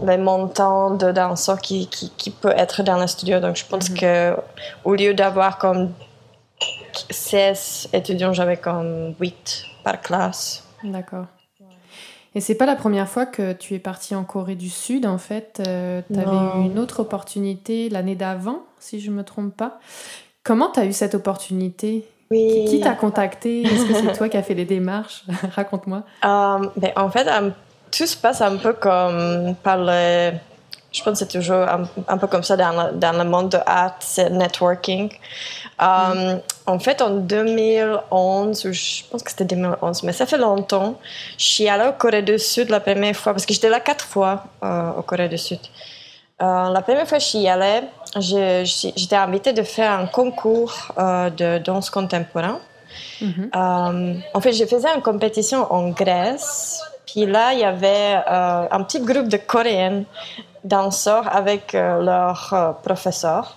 le 0.03 0.17
montant 0.17 0.91
de 0.91 1.11
danseurs 1.11 1.61
qui, 1.61 1.87
qui, 1.87 2.11
qui, 2.17 2.29
peut 2.29 2.53
être 2.55 2.83
dans 2.83 2.99
le 2.99 3.07
studio. 3.07 3.39
Donc, 3.39 3.55
je 3.55 3.65
pense 3.65 3.89
mhm. 3.89 3.97
que 3.97 4.35
au 4.83 4.95
lieu 4.95 5.13
d'avoir 5.13 5.57
comme 5.57 5.93
16 7.09 7.89
étudiants, 7.93 8.33
j'avais 8.33 8.57
comme 8.57 9.15
8 9.19 9.63
par 9.83 10.01
classe. 10.01 10.63
D'accord. 10.83 11.25
Et 12.33 12.41
c'est 12.41 12.55
pas 12.55 12.65
la 12.65 12.75
première 12.75 13.07
fois 13.07 13.25
que 13.25 13.53
tu 13.53 13.75
es 13.75 13.79
partie 13.79 14.13
en 14.13 14.25
Corée 14.25 14.55
du 14.55 14.69
Sud, 14.69 15.05
en 15.05 15.17
fait. 15.17 15.63
Euh, 15.65 16.01
tu 16.11 16.19
avais 16.19 16.35
eu 16.35 16.65
une 16.65 16.77
autre 16.77 16.99
opportunité 16.99 17.87
l'année 17.87 18.15
d'avant, 18.15 18.63
si 18.79 18.99
je 18.99 19.09
me 19.09 19.23
trompe 19.23 19.55
pas. 19.55 19.79
Comment 20.43 20.69
tu 20.69 20.81
as 20.81 20.85
eu 20.85 20.91
cette 20.91 21.15
opportunité? 21.15 22.05
Oui. 22.31 22.65
Qui, 22.67 22.79
t'a 22.79 22.93
contacté? 22.93 23.63
Est-ce 23.63 23.85
que 23.85 23.93
c'est 23.93 24.13
toi 24.17 24.29
qui 24.29 24.37
as 24.37 24.43
fait 24.43 24.53
les 24.53 24.65
démarches? 24.65 25.23
Raconte-moi. 25.55 26.03
Euh, 26.23 26.69
ben, 26.75 26.91
en 26.95 27.09
fait, 27.09 27.27
tout 27.91 28.07
se 28.07 28.17
passe 28.17 28.41
un 28.41 28.57
peu 28.57 28.73
comme 28.73 29.55
par 29.63 29.77
le. 29.79 30.31
Je 30.91 31.03
pense 31.03 31.19
que 31.19 31.25
c'est 31.25 31.37
toujours 31.39 31.67
un, 32.07 32.17
peu 32.17 32.27
comme 32.27 32.43
ça 32.43 32.55
dans 32.55 32.71
le, 32.71 32.93
dans 32.93 33.11
le 33.11 33.25
monde 33.25 33.49
de 33.49 33.57
art, 33.65 33.97
c'est 33.99 34.29
networking. 34.29 35.11
Um, 35.77 36.39
en 36.65 36.79
fait, 36.79 37.01
en 37.01 37.09
2011, 37.09 38.71
je 38.71 39.03
pense 39.09 39.21
que 39.21 39.29
c'était 39.29 39.43
2011, 39.43 40.03
mais 40.03 40.13
ça 40.13 40.25
fait 40.25 40.37
longtemps, 40.37 40.97
je 41.37 41.45
suis 41.45 41.67
allée 41.67 41.89
au 41.89 41.91
Corée 41.91 42.21
du 42.21 42.39
Sud 42.39 42.69
la 42.69 42.79
première 42.79 43.13
fois, 43.13 43.33
parce 43.33 43.45
que 43.45 43.53
j'étais 43.53 43.67
là 43.67 43.81
quatre 43.81 44.05
fois 44.05 44.45
euh, 44.63 44.91
au 44.97 45.01
Corée 45.01 45.27
du 45.27 45.37
Sud. 45.37 45.59
Euh, 46.41 46.69
la 46.69 46.81
première 46.81 47.07
fois 47.07 47.17
que 47.17 47.23
je 47.23 47.29
suis 47.29 47.47
allée, 47.47 47.81
j'étais 48.19 49.15
invitée 49.15 49.53
de 49.53 49.63
faire 49.63 49.91
un 49.91 50.07
concours 50.07 50.93
euh, 50.97 51.29
de 51.29 51.57
danse 51.59 51.89
contemporaine. 51.89 52.59
Mm-hmm. 53.21 54.21
en 54.33 54.41
fait, 54.41 54.53
je 54.53 54.65
faisais 54.65 54.87
une 54.95 55.01
compétition 55.01 55.71
en 55.71 55.89
Grèce 55.89 56.81
puis 57.15 57.25
là, 57.25 57.53
il 57.53 57.59
y 57.59 57.63
avait 57.63 58.17
euh, 58.29 58.67
un 58.69 58.83
petit 58.83 58.99
groupe 58.99 59.29
de 59.29 59.37
Coréennes 59.37 60.03
danseurs 60.63 61.33
avec 61.33 61.73
euh, 61.73 62.01
leur 62.01 62.53
euh, 62.53 62.71
professeur. 62.83 63.55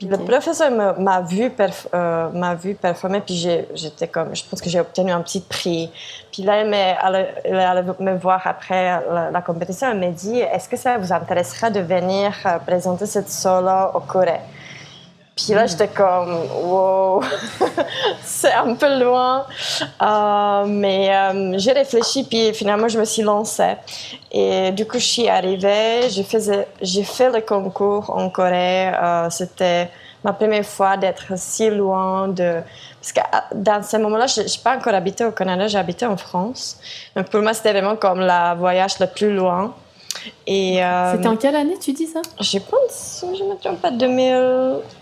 Puis 0.00 0.08
le 0.08 0.16
professeur 0.16 0.70
m'a 0.70 1.20
vu, 1.20 1.52
m'a 1.92 2.54
vu 2.54 2.74
performer, 2.74 3.20
puis 3.20 3.46
j'étais 3.74 4.08
comme, 4.08 4.34
je 4.34 4.42
pense 4.48 4.62
que 4.62 4.70
j'ai 4.70 4.80
obtenu 4.80 5.12
un 5.12 5.20
petit 5.20 5.40
prix. 5.42 5.90
Puis 6.32 6.42
là, 6.42 6.62
elle, 6.62 7.54
allait 7.54 7.84
me 8.00 8.16
voir 8.16 8.40
après 8.46 8.98
la, 9.30 9.42
compétition, 9.42 9.90
elle 9.90 10.00
m'a 10.00 10.08
dit, 10.08 10.38
est-ce 10.38 10.70
que 10.70 10.78
ça 10.78 10.96
vous 10.96 11.12
intéresserait 11.12 11.70
de 11.70 11.80
venir 11.80 12.32
présenter 12.66 13.04
cette 13.04 13.28
solo 13.28 13.90
au 13.92 14.00
Corée? 14.00 14.40
Puis 15.44 15.54
là, 15.54 15.66
j'étais 15.66 15.88
comme, 15.88 16.36
wow, 16.64 17.22
c'est 18.24 18.52
un 18.52 18.74
peu 18.74 18.98
loin. 19.02 19.46
Euh, 20.02 20.64
mais 20.66 21.14
euh, 21.14 21.54
j'ai 21.56 21.72
réfléchi, 21.72 22.24
puis 22.24 22.52
finalement, 22.52 22.88
je 22.88 22.98
me 22.98 23.04
suis 23.04 23.22
lancée. 23.22 23.76
Et 24.30 24.70
du 24.72 24.86
coup, 24.86 24.98
je 24.98 25.06
suis 25.06 25.28
arrivée, 25.28 26.08
j'ai 26.10 26.22
fait, 26.22 26.68
j'ai 26.82 27.04
fait 27.04 27.30
le 27.30 27.40
concours 27.40 28.10
en 28.10 28.28
Corée. 28.28 28.88
Euh, 28.88 29.30
c'était 29.30 29.88
ma 30.22 30.32
première 30.32 30.64
fois 30.64 30.96
d'être 30.96 31.32
si 31.36 31.70
loin 31.70 32.28
de... 32.28 32.60
Parce 33.00 33.12
que 33.12 33.20
dans 33.54 33.82
ce 33.82 33.96
moment-là, 33.96 34.26
je 34.26 34.42
n'ai 34.42 34.46
pas 34.62 34.76
encore 34.76 34.94
habité 34.94 35.24
au 35.24 35.32
Canada, 35.32 35.68
j'habitais 35.68 36.06
en 36.06 36.18
France. 36.18 36.78
Donc 37.16 37.30
pour 37.30 37.40
moi, 37.40 37.54
c'était 37.54 37.72
vraiment 37.72 37.96
comme 37.96 38.20
le 38.20 38.56
voyage 38.58 38.98
le 39.00 39.06
plus 39.06 39.34
loin. 39.34 39.74
Et 40.46 40.82
C'était 41.12 41.28
en 41.28 41.36
quelle 41.36 41.56
année, 41.56 41.78
tu 41.80 41.92
dis 41.94 42.06
ça? 42.06 42.20
Je 42.38 42.58
pense, 42.58 43.24
je 43.34 43.42
ne 43.42 43.50
me 43.50 43.56
trompe 43.56 43.80
pas, 43.80 43.90
2000... 43.90 44.99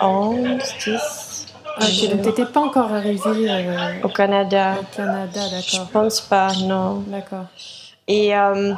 11, 0.00 0.60
10. 0.84 1.46
Ok, 1.76 1.86
donc 2.10 2.22
tu 2.22 2.28
n'étais 2.28 2.46
pas 2.46 2.60
encore 2.60 2.92
arrivée 2.92 3.50
euh, 3.50 3.92
au 4.04 4.08
Canada. 4.08 4.76
Au 4.80 4.96
Canada, 4.96 5.40
d'accord. 5.50 5.62
Je 5.62 5.92
pense 5.92 6.20
pas, 6.20 6.52
non. 6.62 7.02
D'accord. 7.08 7.46
Et, 8.06 8.36
euh, 8.36 8.74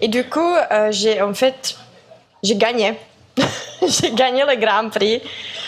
et 0.00 0.08
du 0.08 0.28
coup, 0.28 0.54
euh, 0.70 0.90
j'ai 0.90 1.22
en 1.22 1.32
fait, 1.32 1.76
j'ai 2.42 2.56
gagné. 2.56 2.98
j'ai 3.86 4.12
gagné 4.12 4.44
le 4.46 4.56
Grand 4.56 4.88
Prix. 4.88 5.20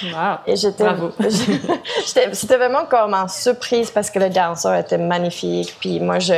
Wow. 0.04 0.38
Et 0.46 0.56
j'étais, 0.56 0.85
Bravo. 0.85 1.11
c'était 2.32 2.56
vraiment 2.56 2.85
comme 2.85 3.14
une 3.14 3.28
surprise 3.28 3.90
parce 3.90 4.11
que 4.11 4.18
les 4.18 4.30
danseurs 4.30 4.76
étaient 4.76 4.99
magnifiques. 4.99 5.75
Puis 5.80 5.99
moi, 6.00 6.18
je, 6.18 6.35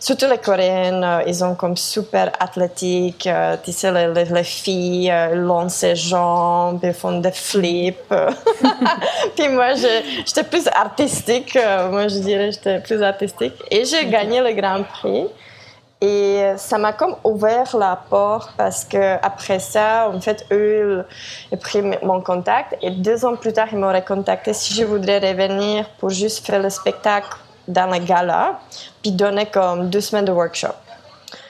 surtout 0.00 0.26
les 0.28 0.38
Coréennes, 0.38 1.04
euh, 1.04 1.22
ils 1.26 1.36
sont 1.36 1.54
comme 1.54 1.76
super 1.76 2.32
athlétiques. 2.40 3.26
Euh, 3.26 3.56
tu 3.62 3.72
sais, 3.72 3.92
les, 3.92 4.24
les, 4.24 4.44
filles 4.44 5.10
euh, 5.10 5.34
lancent 5.34 5.82
leurs 5.82 5.94
jambes, 5.94 6.80
ils 6.82 6.92
font 6.92 7.20
des 7.20 7.32
flips. 7.32 7.96
Puis 9.36 9.48
moi, 9.48 9.74
j'étais 9.74 10.44
plus 10.44 10.66
artistique. 10.68 11.56
moi, 11.90 12.08
je 12.08 12.18
dirais, 12.18 12.50
j'étais 12.50 12.80
plus 12.80 13.02
artistique. 13.02 13.54
Et 13.70 13.84
j'ai 13.84 14.06
gagné 14.06 14.40
le 14.40 14.52
Grand 14.52 14.82
Prix. 14.82 15.28
Et 16.04 16.54
ça 16.56 16.78
m'a 16.78 16.92
comme 16.92 17.14
ouvert 17.22 17.76
la 17.76 17.94
porte 17.94 18.50
parce 18.56 18.84
que 18.84 19.14
après 19.24 19.60
ça, 19.60 20.10
en 20.12 20.20
fait, 20.20 20.44
eux, 20.50 21.04
ont 21.52 21.56
pris 21.56 21.80
mon 22.02 22.20
contact 22.20 22.76
et 22.82 22.90
deux 22.90 23.24
ans 23.24 23.36
plus 23.36 23.52
tard, 23.52 23.68
ils 23.70 23.78
m'auraient 23.78 24.04
contacté 24.04 24.52
si 24.52 24.74
je 24.74 24.82
voudrais 24.82 25.20
revenir 25.20 25.88
pour 26.00 26.10
juste 26.10 26.44
faire 26.44 26.60
le 26.60 26.70
spectacle 26.70 27.36
dans 27.68 27.86
la 27.86 28.00
gala, 28.00 28.58
puis 29.00 29.12
donner 29.12 29.46
comme 29.46 29.90
deux 29.90 30.00
semaines 30.00 30.24
de 30.24 30.32
workshop. 30.32 30.74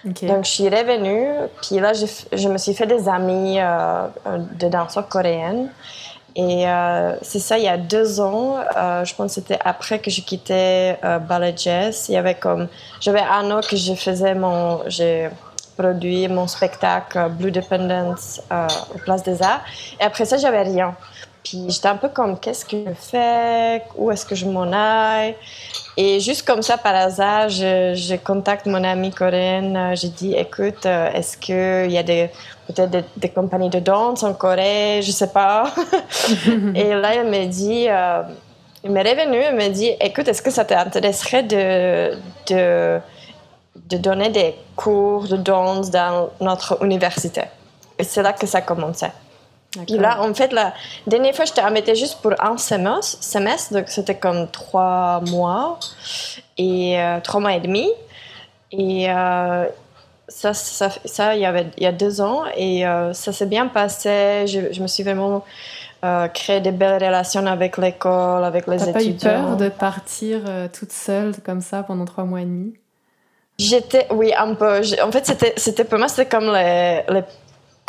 Donc, 0.05 0.45
je 0.45 0.51
suis 0.51 0.69
revenue, 0.69 1.29
puis 1.63 1.79
là, 1.81 1.93
je 1.95 2.49
me 2.49 2.59
suis 2.59 2.75
fait 2.75 2.87
des 2.87 3.09
amis 3.09 3.59
euh, 3.59 4.07
de 4.59 4.69
danseurs 4.69 5.09
coréennes. 5.09 5.71
Et 6.35 6.67
euh, 6.67 7.15
c'est 7.21 7.39
ça, 7.39 7.59
il 7.59 7.65
y 7.65 7.69
a 7.69 7.77
deux 7.77 8.21
ans, 8.21 8.57
euh, 8.77 9.05
je 9.05 9.15
pense 9.15 9.35
que 9.35 9.41
c'était 9.41 9.59
après 9.63 9.99
que 9.99 10.11
j'ai 10.11 10.23
quitté 10.23 10.95
euh, 11.05 11.19
Ballet 11.19 11.55
Jazz. 11.57 12.07
Il 12.09 12.15
y 12.15 12.17
avait 12.17 12.37
comme, 12.37 12.69
j'avais 13.01 13.21
un 13.21 13.51
an 13.51 13.61
que 13.61 13.77
je 13.77 13.95
faisais 13.95 14.35
mon, 14.35 14.81
j'ai 14.89 15.29
produit 15.77 16.29
mon 16.29 16.47
spectacle 16.47 17.29
Blue 17.31 17.51
Dependence 17.51 18.41
au 18.95 18.99
Place 18.99 19.23
des 19.23 19.43
Arts. 19.43 19.61
Et 20.01 20.05
après 20.05 20.25
ça, 20.25 20.39
j'avais 20.39 20.63
rien. 20.63 20.95
Puis 21.45 21.65
j'étais 21.69 21.89
un 21.89 21.97
peu 21.97 22.09
comme, 22.09 22.39
qu'est-ce 22.39 22.65
que 22.65 22.77
je 22.87 22.95
fais? 22.95 23.83
Où 23.97 24.11
est-ce 24.11 24.25
que 24.25 24.35
je 24.35 24.47
m'en 24.47 24.71
aille? 24.73 25.35
Et 25.97 26.21
juste 26.21 26.47
comme 26.47 26.63
ça, 26.63 26.79
par 26.79 26.95
hasard, 26.95 27.49
je, 27.49 27.95
je 27.95 28.15
contacte 28.15 28.67
mon 28.67 28.83
amie 28.85 29.11
coréenne. 29.11 29.95
J'ai 29.95 30.09
dit, 30.09 30.35
écoute, 30.35 30.87
est-ce 30.87 31.37
qu'il 31.37 31.91
y 31.91 31.99
a 31.99 32.03
des 32.03 32.31
peut-être 32.67 33.05
des, 33.17 33.29
compagnies 33.29 33.71
de 33.71 33.81
danse 33.81 34.23
en 34.23 34.35
Corée, 34.35 35.01
je 35.03 35.11
sais 35.11 35.29
pas. 35.29 35.73
et 36.75 36.95
là, 36.95 37.15
elle 37.15 37.29
me 37.29 37.47
dit, 37.47 37.87
euh, 37.89 38.23
il 38.85 38.91
m'est 38.91 39.03
revenu, 39.03 39.37
elle 39.37 39.57
me 39.57 39.69
dit, 39.69 39.91
écoute, 40.01 40.29
est-ce 40.29 40.43
que 40.43 40.51
ça 40.51 40.65
t'intéresserait 40.65 41.43
de, 41.43 42.17
de, 42.49 43.01
de, 43.89 43.97
donner 43.97 44.31
des 44.31 44.55
cours 44.77 45.29
de 45.29 45.37
danse 45.37 45.91
dans 45.91 46.31
notre 46.41 46.83
université? 46.85 47.43
Et 47.99 48.05
c'est 48.05 48.23
là 48.23 48.33
que 48.33 48.47
ça 48.47 48.61
commençait. 48.61 49.13
Puis 49.87 49.99
là, 49.99 50.21
en 50.21 50.35
fait, 50.35 50.53
la 50.53 50.75
dernière 51.07 51.35
fois, 51.35 51.45
je 51.45 51.53
t'ai 51.53 51.61
arrêté 51.61 51.95
juste 51.95 52.21
pour 52.21 52.33
un 52.43 52.59
semestre, 52.59 53.73
donc 53.73 53.85
c'était 53.89 54.17
comme 54.17 54.49
trois 54.49 55.21
mois 55.31 55.79
et 56.59 57.01
euh, 57.01 57.21
trois 57.21 57.41
mois 57.41 57.55
et 57.55 57.61
demi. 57.61 57.91
Et 58.71 59.11
euh, 59.11 59.67
ça, 60.29 60.53
ça, 60.53 60.91
ça, 61.05 61.35
il 61.35 61.41
y 61.41 61.47
avait 61.47 61.67
il 61.79 61.85
y 61.85 61.87
a 61.87 61.93
deux 61.93 62.21
ans 62.21 62.45
et 62.55 62.87
euh, 62.87 63.13
ça 63.15 63.33
s'est 63.33 63.47
bien 63.47 63.67
passé. 63.69 64.47
Je, 64.47 64.73
je, 64.73 64.83
me 64.83 64.87
suis 64.87 65.03
vraiment 65.03 65.45
créé 66.35 66.61
des 66.61 66.73
belles 66.73 67.03
relations 67.03 67.47
avec 67.47 67.79
l'école, 67.79 68.45
avec 68.45 68.67
les 68.67 68.89
étudiants. 68.89 69.13
T'as 69.19 69.31
pas 69.31 69.41
eu 69.41 69.43
peur 69.45 69.57
de 69.57 69.69
partir 69.69 70.41
toute 70.73 70.93
seule 70.93 71.33
comme 71.45 71.61
ça 71.61 71.83
pendant 71.83 72.05
trois 72.05 72.25
mois 72.25 72.41
et 72.41 72.45
demi? 72.45 72.75
J'étais, 73.57 74.09
oui, 74.11 74.33
un 74.37 74.55
peu. 74.55 74.81
En 75.03 75.13
fait, 75.13 75.55
c'était 75.57 75.85
pour 75.85 75.99
moi, 75.99 76.09
c'était 76.09 76.27
comme 76.27 76.53
les, 76.53 77.03
les 77.09 77.23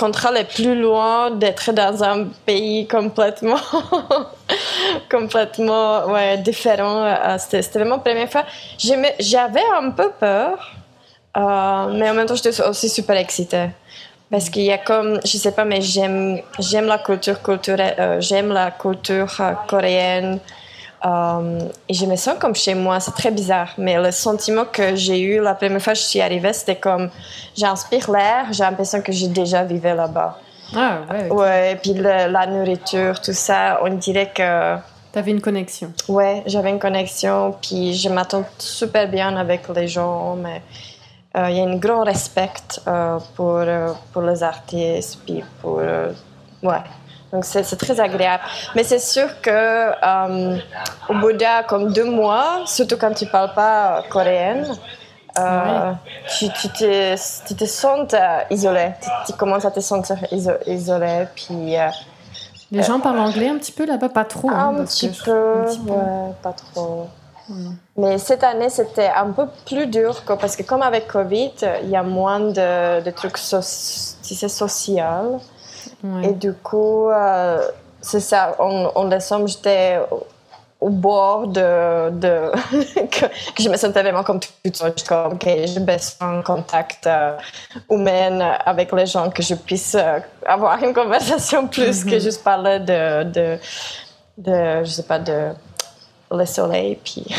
contrats 0.03 0.33
les 0.33 0.43
plus 0.43 0.75
loin 0.75 1.31
d'être 1.31 1.71
dans 1.71 2.03
un 2.03 2.25
pays 2.45 2.85
complètement, 2.87 3.63
complètement, 5.09 5.89
différent. 6.49 7.05
Euh, 7.05 7.37
c'était 7.37 7.79
vraiment 7.79 7.95
la 7.95 8.01
première 8.01 8.29
fois. 8.29 8.43
J'avais 8.77 9.67
un 9.81 9.91
peu 9.91 10.09
peur, 10.19 10.73
euh, 11.37 11.85
mais 11.97 12.09
en 12.09 12.15
même 12.15 12.25
temps, 12.25 12.35
j'étais 12.35 12.61
aussi 12.61 12.89
super 12.89 13.15
excitée. 13.15 13.69
Parce 14.29 14.49
qu'il 14.49 14.63
y 14.63 14.73
a 14.73 14.77
comme, 14.77 15.21
je 15.23 15.37
sais 15.37 15.53
pas, 15.53 15.63
mais 15.63 15.79
j'aime, 15.79 16.41
j'aime 16.59 16.87
la 16.87 16.97
culture 16.97 17.41
culturelle, 17.41 17.95
euh, 17.97 18.19
j'aime 18.19 18.51
la 18.51 18.71
culture 18.71 19.33
coréenne. 19.69 20.39
Euh, 21.05 21.59
et 21.89 21.93
je 21.93 22.05
me 22.05 22.15
sens 22.15 22.35
comme 22.39 22.55
chez 22.55 22.75
moi, 22.75 22.99
c'est 22.99 23.11
très 23.11 23.31
bizarre. 23.31 23.73
Mais 23.77 24.01
le 24.01 24.11
sentiment 24.11 24.65
que 24.65 24.95
j'ai 24.95 25.19
eu 25.19 25.41
la 25.41 25.53
première 25.53 25.81
fois 25.81 25.93
que 25.93 25.99
je 25.99 26.05
suis 26.05 26.21
arrivée, 26.21 26.53
c'était 26.53 26.77
comme 26.77 27.09
j'inspire 27.55 28.09
l'air, 28.09 28.47
j'ai 28.51 28.63
l'impression 28.63 29.01
que 29.01 29.11
j'ai 29.11 29.27
déjà 29.27 29.63
vécu 29.63 29.87
là-bas. 29.87 30.39
Ah 30.75 31.01
ouais. 31.11 31.29
Ouais, 31.29 31.71
et 31.73 31.75
puis 31.75 31.93
la 31.93 32.47
nourriture, 32.47 33.19
tout 33.19 33.33
ça, 33.33 33.79
on 33.83 33.89
dirait 33.89 34.31
que. 34.33 34.77
T'avais 35.11 35.31
une 35.31 35.41
connexion. 35.41 35.93
Ouais, 36.07 36.41
j'avais 36.47 36.71
une 36.71 36.79
connexion, 36.79 37.55
puis 37.61 37.93
je 37.93 38.09
m'attends 38.09 38.45
super 38.57 39.07
bien 39.07 39.35
avec 39.37 39.67
les 39.69 39.87
gens, 39.87 40.35
mais 40.35 40.63
euh, 41.37 41.49
il 41.51 41.57
y 41.57 41.59
a 41.59 41.65
un 41.65 41.75
grand 41.75 42.03
respect 42.03 42.49
euh, 42.87 43.19
pour, 43.35 43.61
pour 44.11 44.21
les 44.23 44.41
artistes, 44.41 45.19
puis 45.23 45.43
pour. 45.61 45.81
ouais. 46.63 46.81
Donc 47.33 47.45
c'est 47.45 47.63
très 47.77 47.99
agréable. 47.99 48.43
Mais 48.75 48.83
c'est 48.83 48.99
sûr 48.99 49.41
que 49.41 49.49
euh, 49.49 50.57
au 51.09 51.13
bout 51.15 51.33
de 51.33 51.67
comme 51.67 51.91
deux 51.91 52.05
mois, 52.05 52.61
surtout 52.67 52.95
quand 52.95 53.13
tu 53.13 53.25
parles 53.25 53.53
pas 53.55 54.03
coréenne, 54.11 54.67
euh, 55.39 55.93
tu, 56.37 56.47
tu, 56.49 56.69
te, 56.69 57.47
tu 57.47 57.55
te 57.55 57.65
sens 57.65 58.13
euh, 58.13 58.39
isolé. 58.51 58.91
Tu, 59.25 59.33
commences 59.33 59.65
à 59.65 59.71
te 59.71 59.79
sentir 59.79 60.17
isolé. 60.67 61.25
Puis, 61.33 61.75
Les 62.71 62.83
gens 62.83 62.99
parlent 62.99 63.19
anglais 63.19 63.49
un 63.49 63.57
petit 63.57 63.71
peu 63.71 63.87
là-bas, 63.87 64.09
pas 64.09 64.25
trop. 64.25 64.51
Hein, 64.51 64.75
un, 64.77 64.85
petit 64.85 65.09
peu, 65.09 65.63
ouais, 65.63 66.33
pas 66.43 66.53
trop. 66.53 67.07
Mais 67.97 68.19
cette 68.19 68.43
année, 68.43 68.69
c'était 68.69 69.09
un 69.09 69.31
peu 69.31 69.47
plus 69.65 69.87
dur 69.87 70.21
parce 70.39 70.55
que 70.55 70.61
comme 70.61 70.83
avec 70.83 71.07
Covid, 71.07 71.53
il 71.81 71.89
y 71.89 71.95
a 71.95 72.03
moins 72.03 72.39
de, 72.39 73.01
de 73.01 73.09
trucs 73.09 73.39
so 73.39 73.59
sociaux. 73.61 75.41
Et 76.23 76.33
du 76.33 76.53
coup, 76.53 77.09
euh, 77.09 77.67
c'est 78.01 78.19
ça, 78.19 78.55
on, 78.59 78.91
on 78.95 79.07
descend, 79.07 79.47
j'étais 79.47 79.99
au 80.83 80.89
bord 80.89 81.47
de, 81.47 82.09
de 82.09 82.51
que, 83.07 83.25
je 83.57 83.69
me 83.69 83.77
sentais 83.77 84.01
vraiment 84.01 84.23
comme 84.23 84.41
toute 84.41 84.75
seule, 84.75 84.93
comme 85.07 85.39
que 85.39 85.65
je 85.65 85.79
baisse 85.79 86.17
en 86.19 86.41
contact 86.41 87.07
euh, 87.07 87.37
humain 87.89 88.57
avec 88.65 88.91
les 88.91 89.05
gens, 89.05 89.29
que 89.29 89.41
je 89.41 89.55
puisse 89.55 89.95
euh, 89.95 90.19
avoir 90.45 90.83
une 90.83 90.93
conversation 90.93 91.67
plus 91.69 92.03
que 92.03 92.15
mhm. 92.15 92.19
juste 92.19 92.43
parler 92.43 92.79
de, 92.79 93.23
de, 93.23 93.57
de, 94.37 94.83
je 94.83 94.89
sais 94.89 95.03
pas, 95.03 95.19
de 95.19 95.53
le 96.29 96.45
soleil, 96.45 96.99
puis 97.01 97.25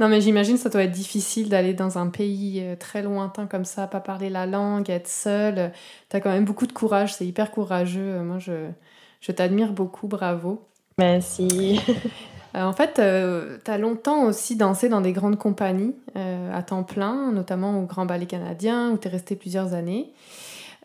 Non, 0.00 0.08
mais 0.08 0.22
j'imagine 0.22 0.54
que 0.54 0.62
ça 0.62 0.70
doit 0.70 0.84
être 0.84 0.92
difficile 0.92 1.50
d'aller 1.50 1.74
dans 1.74 1.98
un 1.98 2.08
pays 2.08 2.62
euh, 2.62 2.74
très 2.74 3.02
lointain 3.02 3.46
comme 3.46 3.66
ça, 3.66 3.86
pas 3.86 4.00
parler 4.00 4.30
la 4.30 4.46
langue, 4.46 4.88
être 4.88 5.08
seul. 5.08 5.72
Tu 6.08 6.16
as 6.16 6.20
quand 6.20 6.30
même 6.30 6.46
beaucoup 6.46 6.66
de 6.66 6.72
courage, 6.72 7.12
c'est 7.12 7.26
hyper 7.26 7.50
courageux. 7.50 8.18
Moi, 8.20 8.38
je, 8.38 8.70
je 9.20 9.30
t'admire 9.30 9.72
beaucoup, 9.72 10.08
bravo. 10.08 10.64
Merci. 10.98 11.80
Euh, 12.56 12.64
en 12.64 12.72
fait, 12.72 12.98
euh, 12.98 13.58
tu 13.64 13.70
as 13.70 13.78
longtemps 13.78 14.24
aussi 14.24 14.56
dansé 14.56 14.88
dans 14.88 15.00
des 15.00 15.12
grandes 15.12 15.38
compagnies 15.38 15.94
à 16.16 16.64
temps 16.64 16.82
plein, 16.82 17.30
notamment 17.30 17.78
au 17.78 17.82
Grand 17.82 18.06
Ballet 18.06 18.26
Canadien, 18.26 18.90
où 18.90 18.98
tu 18.98 19.06
es 19.06 19.10
resté 19.12 19.36
plusieurs 19.36 19.72
années. 19.72 20.10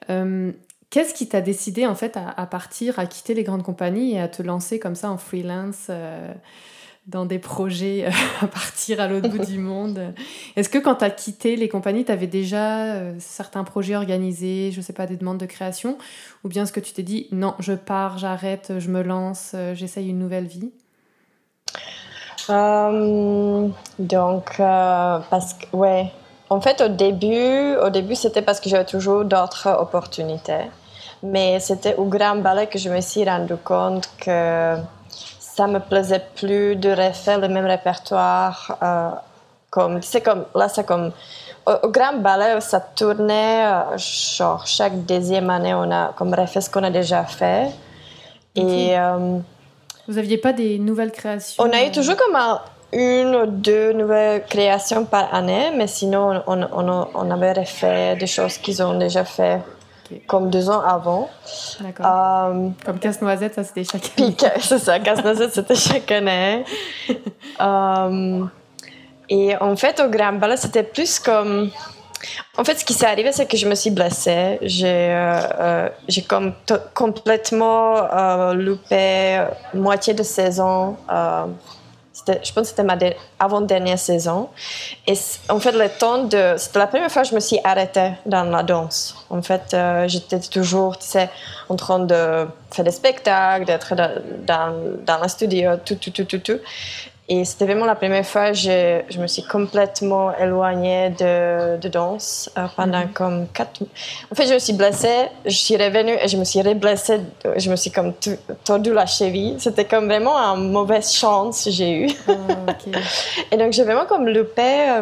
Qu'est-ce 0.08 1.15
qui 1.15 1.28
t'a 1.28 1.41
décidé 1.41 1.88
en 1.88 1.95
fait 1.95 2.17
à, 2.17 2.30
à, 2.30 2.45
partir, 2.45 2.99
à 2.99 3.08
quitter 3.08 3.34
les 3.34 3.41
grandes 3.41 3.63
compagnies 3.63 4.13
et 4.13 4.19
à 4.19 4.28
te 4.28 4.43
lancer 4.43 4.78
comme 4.78 4.93
ça 4.93 5.10
en 5.10 5.17
freelance 5.17 5.89
dans 7.08 7.26
des 7.26 7.39
projets 7.39 8.06
euh, 8.06 8.12
à 8.41 8.48
partir 8.48 9.00
à 9.00 9.08
l'autre 9.08 9.30
bout 9.30 9.46
du 9.46 9.58
monde. 9.60 10.13
Est-ce 10.56 10.70
que 10.70 10.78
quand 10.78 10.96
tu 10.96 11.06
as 11.06 11.10
quitté 11.10 11.56
les 11.56 11.70
compagnies, 11.70 12.06
tu 12.06 12.12
avais 12.12 12.28
déjà 12.28 12.86
euh, 12.86 13.13
certains 13.20 13.63
projets 13.63 13.96
organisés, 13.96 14.72
je 14.72 14.82
sais 14.82 14.94
pas, 14.94 15.06
des 15.06 15.18
demandes 15.18 15.38
de 15.38 15.46
création? 15.46 15.98
Ou 16.44 16.50
bien 16.50 16.63
est-ce 16.63 16.74
que 16.74 16.80
tu 16.80 16.94
t'es 16.94 17.04
dit, 17.04 17.28
non, 17.32 17.54
je 17.60 17.74
pars, 17.74 18.18
j'arrête, 18.18 18.74
je 18.80 18.89
me 18.89 19.02
lance, 19.02 19.52
euh, 19.54 19.76
j'essaye 19.76 20.10
une 20.10 20.20
nouvelle 20.20 20.48
vie? 20.48 20.72
Donc, 22.48 24.46
parce 24.58 25.54
que, 25.56 25.76
ouais. 25.76 26.12
En 26.52 26.62
fait, 26.62 26.80
au 26.80 26.89
début, 26.89 27.76
au 27.84 27.89
début 27.89 28.13
c'était 28.13 28.44
parce 28.44 28.60
que 28.60 28.70
j'avais 28.70 28.86
toujours 28.86 29.26
d'autres 29.26 29.68
opportunités. 29.68 30.70
Mais 31.24 31.60
c'était 31.60 31.96
au 31.96 32.06
Grand 32.06 32.36
Ballet 32.36 32.68
que 32.68 32.78
je 32.78 32.89
me 32.89 33.02
suis 33.02 33.26
rendu 33.26 33.56
compte 33.56 34.08
que 34.20 34.76
ça 35.56 35.68
me 35.68 35.80
plaisait 35.80 36.24
plus 36.36 36.76
de 36.76 36.89
refaire 36.89 37.39
le 37.39 37.48
même 37.48 37.65
répertoire. 37.65 38.78
Euh, 38.84 39.10
comme, 39.70 40.02
c'est 40.02 40.22
comme, 40.22 40.46
là, 40.54 40.68
c'est 40.68 40.86
comme, 40.86 41.12
au, 41.65 41.88
Grand 41.89 42.18
Ballet, 42.18 42.60
ça 42.62 42.80
tournait, 42.80 43.65
euh, 43.65 43.98
genre, 43.98 44.65
chaque 44.68 45.06
deuxième 45.06 45.50
année, 45.50 45.74
on 45.74 45.89
a 45.91 46.13
comme 46.18 46.34
refait 46.34 46.62
ce 46.62 46.70
qu'on 46.70 46.84
a 46.84 46.91
déjà 46.91 47.24
fait. 47.24 47.68
Et. 48.56 48.98
Euh, 48.98 49.39
Vous 50.08 50.18
aviez 50.18 50.38
pas 50.38 50.54
des 50.54 50.78
nouvelles 50.78 51.12
créations? 51.12 51.63
On 51.63 51.72
a 51.72 51.86
eu 51.86 51.91
toujours 51.91 52.15
comme 52.18 52.38
une 52.94 53.36
ou 53.36 53.46
deux 53.48 53.94
nouvelles 53.94 54.44
créations 54.46 55.06
par 55.06 55.34
année, 55.34 55.72
mais 55.76 55.88
sinon, 55.88 56.44
on, 56.48 56.62
on, 56.63 57.08
on 57.13 57.32
avait 57.32 57.54
refait 57.54 58.15
des 58.15 58.28
choses 58.28 58.58
qu'ils 58.58 58.82
ont 58.84 58.98
déjà 58.98 59.26
fait 59.26 59.60
comme 60.28 60.50
deux 60.50 60.70
ans 60.70 60.82
avant. 60.82 61.30
D'accord. 61.80 62.06
Euh, 62.06 62.70
comme 62.86 63.00
casse-noisette, 63.00 63.56
ça 63.56 63.63
c'était 63.63 63.84
chaque 63.84 64.12
année. 64.18 64.36
c'est 64.60 64.80
ça, 64.80 65.00
casse-noisette 65.00 65.54
c'était 65.54 65.76
chaque 65.76 66.12
année. 66.12 66.63
euh, 67.62 68.46
et 69.30 69.56
en 69.58 69.76
fait, 69.76 70.00
au 70.00 70.10
Grand 70.10 70.34
Ballet, 70.34 70.58
c'était 70.58 70.84
plus 70.84 71.20
comme. 71.20 71.72
En 72.58 72.63
fait, 72.63 72.80
ce 72.80 72.86
qui 72.86 72.94
s'est 72.94 73.06
arrivé, 73.06 73.32
c'est 73.32 73.46
que 73.46 73.58
je 73.58 73.68
me 73.68 73.76
suis 73.76 73.91
blessée. 73.91 74.58
J'ai 74.62 74.88
euh, 74.88 75.39
euh 75.60 75.89
j'ai 76.08 76.24
comme 76.24 76.54
complètement 76.94 77.96
euh, 78.12 78.54
loupé 78.54 79.46
moitié 79.74 80.13
de 80.13 80.24
saison 80.24 80.98
je 82.28 82.51
pense 82.54 82.63
que 82.63 82.63
c'était 82.63 82.84
ma 82.84 82.97
avant-dernière 83.39 83.99
saison. 83.99 84.49
Et 85.08 85.15
en 85.49 85.60
fait, 85.60 85.73
le 85.73 85.89
temps 85.89 86.23
de. 86.23 86.56
C'était 86.58 86.80
la 86.80 86.88
première 86.88 87.12
fois 87.12 87.23
que 87.23 87.30
je 87.30 87.36
me 87.36 87.39
suis 87.39 87.60
arrêtée 87.63 88.12
dans 88.25 88.45
la 88.45 88.63
danse. 88.63 89.15
En 89.30 89.41
fait, 89.41 89.73
euh, 89.73 90.08
j'étais 90.08 90.39
toujours, 90.39 90.97
tu 90.97 91.08
sais, 91.08 91.30
en 91.69 91.75
train 91.75 91.99
de 91.99 92.47
faire 92.71 92.86
des 92.86 92.91
spectacles, 92.91 93.65
d'être 93.65 93.95
dans, 93.95 94.12
dans, 94.45 94.73
dans 95.06 95.21
le 95.21 95.28
studio, 95.28 95.71
tout, 95.84 95.95
tout, 95.95 96.12
tout, 96.12 96.25
tout, 96.25 96.39
tout. 96.39 96.60
Et 97.28 97.44
c'était 97.44 97.66
vraiment 97.66 97.88
la 97.88 97.96
première 97.96 98.26
fois 98.26 98.52
que 98.52 98.58
je, 98.58 99.20
me 99.20 99.26
suis 99.26 99.44
complètement 99.44 100.36
éloignée 100.38 101.10
de, 101.10 101.78
de 101.78 101.88
danse 101.88 102.52
euh, 102.56 102.68
pendant 102.76 103.00
mhm. 103.00 103.14
comme 103.14 103.48
quatre 103.48 103.82
mois. 103.82 103.90
En 104.32 104.36
fait, 104.36 104.46
je 104.46 104.54
me 104.54 104.60
suis 104.60 104.74
blessée, 104.74 105.30
je 105.44 105.56
suis 105.56 105.76
revenue 105.76 106.16
et 106.22 106.28
je 106.28 106.38
me 106.38 106.44
suis 106.44 106.62
reblessée, 106.62 107.22
je 107.58 107.72
me 107.72 107.76
suis 107.76 107.90
comme 107.90 108.14
tordu 108.64 108.94
la 108.94 109.08
cheville. 109.08 109.56
C'était 109.60 109.86
comme 109.86 110.06
vraiment 110.06 110.38
une 110.38 110.72
mauvaise 110.72 111.12
chance 111.12 111.64
que 111.64 111.72
j'ai 111.72 111.92
eue. 112.04 112.12
Ah, 112.28 112.34
et 113.52 113.58
donc, 113.58 113.74
j'ai 113.74 113.84
vraiment 113.84 114.06
comme 114.06 114.28
loupé. 114.28 114.90
Euh, 114.90 115.02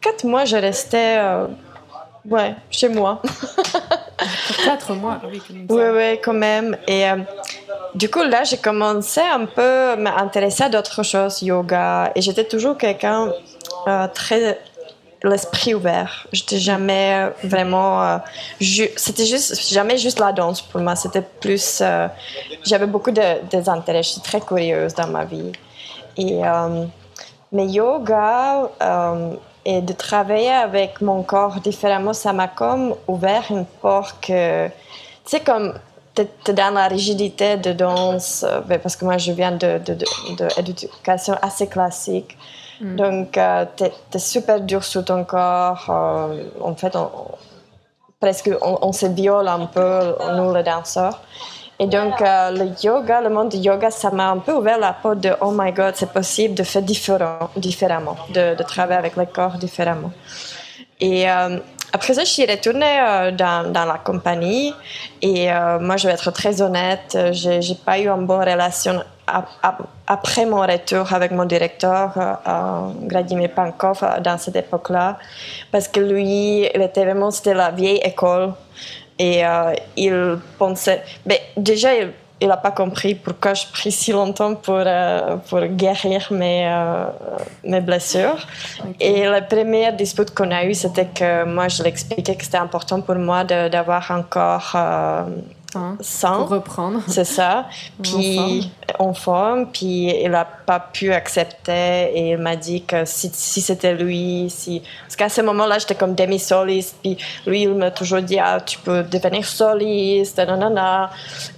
quatre 0.00 0.24
mois, 0.24 0.44
je 0.44 0.56
restais 0.56 1.18
euh, 1.18 1.48
ouais, 2.28 2.54
chez 2.70 2.88
moi. 2.88 3.20
quatre 4.64 4.94
mois, 4.94 5.20
oui, 5.30 5.40
quand 5.46 5.54
même. 5.54 5.66
Oui, 5.68 5.82
oui, 5.94 6.20
quand 6.22 6.32
même. 6.32 6.76
Et 6.86 7.04
du 7.94 8.08
coup, 8.08 8.22
là, 8.22 8.44
j'ai 8.44 8.56
commencé 8.56 9.20
un 9.20 9.46
peu 9.46 9.90
à 9.90 9.96
m'intéresser 9.96 10.64
à 10.64 10.68
d'autres 10.68 11.02
choses, 11.02 11.42
yoga. 11.42 12.12
Et 12.14 12.22
j'étais 12.22 12.44
toujours 12.44 12.76
quelqu'un 12.76 13.32
euh, 13.88 14.08
très 14.14 14.60
l'esprit 15.22 15.74
ouvert. 15.74 16.26
J'étais 16.32 16.58
jamais 16.58 17.28
vraiment. 17.42 18.02
Euh, 18.04 18.18
c'était 18.96 19.26
juste 19.26 19.68
jamais 19.70 19.98
juste 19.98 20.20
la 20.20 20.32
danse 20.32 20.62
pour 20.62 20.80
moi. 20.80 20.94
C'était 20.96 21.22
plus. 21.22 21.80
Euh, 21.82 22.06
j'avais 22.64 22.86
beaucoup 22.86 23.10
de, 23.10 23.44
des 23.50 23.68
intérêts. 23.68 24.02
Je 24.02 24.10
suis 24.10 24.20
très 24.20 24.40
curieuse 24.40 24.94
dans 24.94 25.08
ma 25.08 25.24
vie. 25.24 25.52
Et 26.16 26.40
mais 27.52 27.66
yoga, 27.66 28.70
et 29.64 29.80
de 29.80 29.92
travailler 29.92 30.50
avec 30.50 31.00
mon 31.00 31.22
corps 31.22 31.60
différemment, 31.60 32.12
ça 32.12 32.32
m'a 32.32 32.48
comme 32.48 32.94
ouvert 33.08 33.44
une 33.50 33.66
porte 33.66 34.16
que, 34.26 34.68
tu 34.68 34.72
sais, 35.26 35.40
comme 35.40 35.74
tu 36.14 36.22
es 36.22 36.52
dans 36.52 36.74
la 36.74 36.88
rigidité 36.88 37.56
de 37.56 37.72
danse, 37.72 38.44
euh, 38.46 38.60
ben, 38.60 38.78
parce 38.78 38.96
que 38.96 39.04
moi 39.04 39.18
je 39.18 39.32
viens 39.32 39.52
d'éducation 39.52 41.34
de, 41.34 41.38
de, 41.38 41.46
assez 41.46 41.66
classique. 41.68 42.36
Mm. 42.80 42.96
Donc, 42.96 43.38
euh, 43.38 43.66
tu 43.76 43.84
es, 43.84 44.18
super 44.18 44.60
dur 44.60 44.82
sur 44.82 45.04
ton 45.04 45.24
corps. 45.24 45.86
Euh, 45.88 46.44
en 46.60 46.74
fait, 46.74 46.96
on, 46.96 47.10
presque 48.18 48.50
on, 48.62 48.92
se 48.92 49.06
viole 49.06 49.48
un 49.48 49.66
peu, 49.66 50.14
nous 50.36 50.54
les 50.54 50.62
danseurs. 50.62 51.20
Et 51.82 51.86
donc, 51.86 52.20
le 52.20 52.66
yoga, 52.84 53.20
le 53.22 53.30
monde 53.30 53.48
du 53.48 53.56
yoga, 53.56 53.90
ça 53.90 54.10
m'a 54.10 54.28
un 54.30 54.38
peu 54.38 54.52
ouvert 54.52 54.78
la 54.78 54.92
porte 54.92 55.20
de 55.20 55.32
Oh 55.40 55.50
my 55.52 55.72
God, 55.72 55.94
c'est 55.96 56.12
possible 56.12 56.54
de 56.54 56.62
faire 56.62 56.82
différent, 56.82 57.50
différemment, 57.56 58.16
de, 58.34 58.54
de, 58.54 58.62
travailler 58.62 58.98
avec 58.98 59.16
le 59.16 59.24
corps 59.24 59.56
différemment. 59.56 60.12
Et 61.00 61.26
après 61.92 62.14
ça, 62.14 62.24
je 62.24 62.30
suis 62.30 62.46
retournée 62.46 63.00
euh, 63.00 63.32
dans, 63.32 63.72
dans, 63.72 63.84
la 63.84 63.98
compagnie. 63.98 64.72
Et 65.22 65.52
euh, 65.52 65.80
moi, 65.80 65.96
je 65.96 66.06
vais 66.06 66.14
être 66.14 66.30
très 66.30 66.62
honnête, 66.62 67.14
euh, 67.16 67.32
j'ai, 67.32 67.60
j'ai 67.62 67.74
pas 67.74 67.98
eu 67.98 68.08
une 68.08 68.26
bonne 68.26 68.48
relation 68.48 69.02
après 70.08 70.44
mon 70.44 70.62
retour 70.62 71.12
avec 71.12 71.30
mon 71.30 71.44
directeur, 71.44 72.14
Vladimir 73.08 73.50
Pankov, 73.54 74.04
dans 74.24 74.36
cette 74.38 74.56
époque-là, 74.56 75.18
parce 75.70 75.86
que 75.86 76.00
lui, 76.00 76.62
il 76.64 76.90
vraiment, 76.96 77.30
c'était 77.30 77.54
la 77.54 77.70
vieille 77.70 78.00
école 78.02 78.54
et 79.22 79.42
il 79.96 80.38
pensait, 80.58 81.02
mais 81.26 81.40
ben, 81.54 81.62
déjà, 81.64 81.94
il, 81.94 82.12
il 82.40 82.48
n'a 82.48 82.56
pas 82.56 82.70
compris 82.70 83.14
pourquoi 83.14 83.54
je 83.54 83.66
pris 83.66 83.92
si 83.92 84.12
longtemps 84.12 84.54
pour, 84.54 84.82
euh, 84.86 85.36
pour 85.48 85.60
guérir 85.66 86.26
mes, 86.30 86.66
euh, 86.66 87.04
mes 87.64 87.80
blessures. 87.80 88.46
Et 88.98 89.26
la 89.26 89.42
première 89.42 89.92
dispute 89.94 90.30
qu'on 90.34 90.50
a 90.50 90.64
eue, 90.64 90.74
c'était 90.74 91.06
que 91.06 91.44
moi, 91.44 91.68
je 91.68 91.82
l'expliquais 91.82 92.34
que 92.34 92.44
c'était 92.44 92.56
important 92.56 93.02
pour 93.02 93.16
moi 93.16 93.44
d'avoir 93.44 94.10
un 94.10 94.22
corps 94.22 94.72
euh, 94.74 95.22
Hein, 95.74 95.96
sans. 96.00 96.46
reprendre. 96.46 97.00
C'est 97.06 97.24
ça. 97.24 97.68
Puis 98.02 98.70
en 98.98 99.14
forme. 99.14 99.66
Puis 99.72 100.22
il 100.22 100.30
n'a 100.30 100.44
pas 100.44 100.80
pu 100.80 101.12
accepter 101.12 102.10
et 102.14 102.30
il 102.30 102.38
m'a 102.38 102.56
dit 102.56 102.82
que 102.82 103.04
si, 103.04 103.30
si 103.32 103.60
c'était 103.60 103.94
lui, 103.94 104.46
si. 104.50 104.82
Parce 105.02 105.16
qu'à 105.16 105.28
ce 105.28 105.40
moment-là, 105.42 105.78
j'étais 105.78 105.94
comme 105.94 106.14
demi-soliste. 106.14 106.96
Puis 107.02 107.16
lui, 107.46 107.62
il 107.62 107.74
m'a 107.74 107.90
toujours 107.90 108.20
dit 108.20 108.38
ah, 108.38 108.60
tu 108.60 108.78
peux 108.78 109.02
devenir 109.02 109.44
soliste, 109.44 110.38
nanana. 110.38 111.10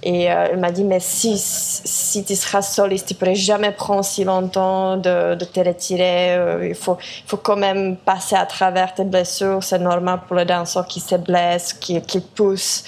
Et 0.03 0.31
euh, 0.31 0.49
il 0.53 0.59
m'a 0.59 0.71
dit 0.71 0.83
mais 0.83 0.99
si, 0.99 1.37
si 1.37 2.23
tu 2.23 2.35
seras 2.35 2.61
soliste, 2.61 3.07
tu 3.07 3.13
ne 3.13 3.19
pourrais 3.19 3.35
jamais 3.35 3.71
prendre 3.71 4.03
si 4.03 4.23
longtemps 4.23 4.97
de, 4.97 5.35
de 5.35 5.45
te 5.45 5.59
retirer. 5.59 6.35
Euh, 6.35 6.67
il, 6.69 6.75
faut, 6.75 6.97
il 6.99 7.29
faut 7.29 7.37
quand 7.37 7.57
même 7.57 7.97
passer 7.97 8.35
à 8.35 8.45
travers 8.45 8.93
tes 8.93 9.03
blessures. 9.03 9.63
C'est 9.63 9.79
normal 9.79 10.21
pour 10.27 10.35
le 10.35 10.45
danseur 10.45 10.85
qui 10.87 10.99
se 10.99 11.15
blesse, 11.15 11.73
qui, 11.73 12.01
qui 12.01 12.19
pousse. 12.19 12.83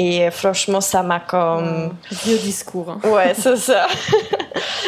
Et 0.00 0.30
franchement, 0.30 0.80
ça 0.80 1.02
m'a 1.02 1.18
comme... 1.18 1.92
Vieux 2.22 2.38
discours. 2.38 2.88
Hein. 2.88 3.00
Ouais, 3.02 3.34
c'est 3.34 3.56
ça. 3.56 3.88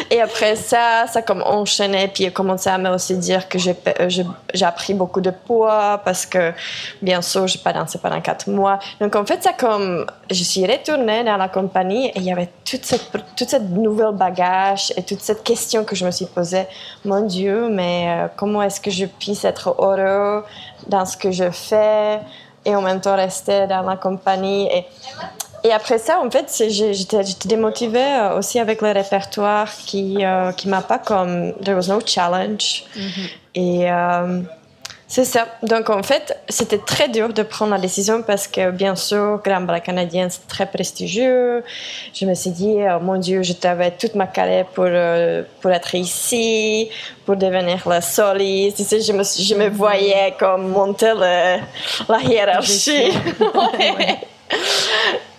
et 0.09 0.21
après 0.21 0.55
ça, 0.55 1.05
ça 1.11 1.19
a 1.19 1.21
comme 1.21 1.43
enchaîné. 1.45 2.07
Puis 2.07 2.23
il 2.23 2.27
a 2.27 2.31
commencé 2.31 2.69
à 2.69 2.77
me 2.77 2.89
aussi 2.91 3.17
dire 3.17 3.49
que 3.49 3.59
j'ai, 3.59 3.75
j'ai 4.07 4.65
appris 4.65 4.93
beaucoup 4.93 5.19
de 5.19 5.31
poids 5.31 5.99
parce 6.05 6.25
que, 6.25 6.53
bien 7.01 7.21
sûr, 7.21 7.45
je 7.45 7.57
n'ai 7.57 7.61
pas 7.61 7.73
dansé 7.73 7.99
pendant 8.01 8.21
quatre 8.21 8.49
mois. 8.49 8.79
Donc 9.01 9.17
en 9.17 9.25
fait, 9.25 9.43
ça 9.43 9.51
comme... 9.51 10.05
Je 10.29 10.45
suis 10.45 10.65
retournée 10.65 11.25
dans 11.25 11.35
la 11.35 11.49
compagnie 11.49 12.07
et 12.07 12.13
il 12.15 12.23
y 12.23 12.31
avait 12.31 12.49
toute 12.63 12.85
cette, 12.85 13.11
toute 13.35 13.49
cette 13.49 13.69
nouvelle 13.69 14.15
bagage 14.15 14.93
et 14.95 15.03
toute 15.03 15.19
cette 15.19 15.43
question 15.43 15.83
que 15.83 15.93
je 15.93 16.05
me 16.05 16.11
suis 16.11 16.25
posée. 16.25 16.67
Mon 17.03 17.19
Dieu, 17.25 17.67
mais 17.69 18.05
euh, 18.07 18.27
comment 18.37 18.61
est-ce 18.61 18.79
que 18.79 18.91
je 18.91 19.07
puisse 19.07 19.43
être 19.43 19.75
heureux 19.77 20.45
dans 20.87 21.05
ce 21.05 21.17
que 21.17 21.31
je 21.31 21.51
fais? 21.51 22.21
Et 22.65 22.75
en 22.75 22.81
même 22.81 23.01
temps 23.01 23.15
rester 23.15 23.67
dans 23.67 23.81
la 23.81 23.97
compagnie. 23.97 24.67
Et, 24.71 24.85
et 25.63 25.71
après 25.71 25.97
ça, 25.97 26.19
en 26.19 26.29
fait, 26.29 26.63
j'étais 26.69 27.23
démotivée 27.45 27.99
euh, 27.99 28.37
aussi 28.37 28.59
avec 28.59 28.81
le 28.81 28.91
répertoire 28.91 29.69
qui 29.71 30.25
euh, 30.25 30.51
qui 30.51 30.67
m'a 30.67 30.81
pas 30.81 30.99
comme 30.99 31.53
there 31.63 31.75
was 31.75 31.87
no 31.87 31.99
challenge. 32.05 32.85
Mm-hmm. 32.95 33.29
Et 33.55 33.91
euh, 33.91 34.41
c'est 35.11 35.25
ça. 35.25 35.45
Donc 35.61 35.89
en 35.89 36.03
fait, 36.03 36.37
c'était 36.47 36.77
très 36.77 37.09
dur 37.09 37.33
de 37.33 37.43
prendre 37.43 37.73
la 37.73 37.79
décision 37.79 38.23
parce 38.23 38.47
que 38.47 38.71
bien 38.71 38.95
sûr, 38.95 39.41
Grand 39.43 39.59
Ballet 39.59 39.81
canadien, 39.81 40.29
c'est 40.29 40.47
très 40.47 40.65
prestigieux. 40.65 41.65
Je 42.13 42.25
me 42.25 42.33
suis 42.33 42.51
dit, 42.51 42.77
oh, 42.77 43.01
mon 43.01 43.17
Dieu, 43.17 43.43
je 43.43 43.51
travaille 43.51 43.91
toute 43.99 44.15
ma 44.15 44.27
carrière 44.27 44.67
pour, 44.67 44.85
euh, 44.87 45.43
pour 45.59 45.69
être 45.71 45.95
ici, 45.95 46.89
pour 47.25 47.35
devenir 47.35 47.85
la 47.89 47.99
soliste. 47.99 48.77
Tu 48.77 48.85
sais, 48.85 49.01
je, 49.01 49.11
me, 49.11 49.23
je 49.23 49.55
me 49.55 49.67
voyais 49.67 50.33
comme 50.39 50.69
monter 50.69 51.11
la 51.13 51.59
hiérarchie. 52.21 53.11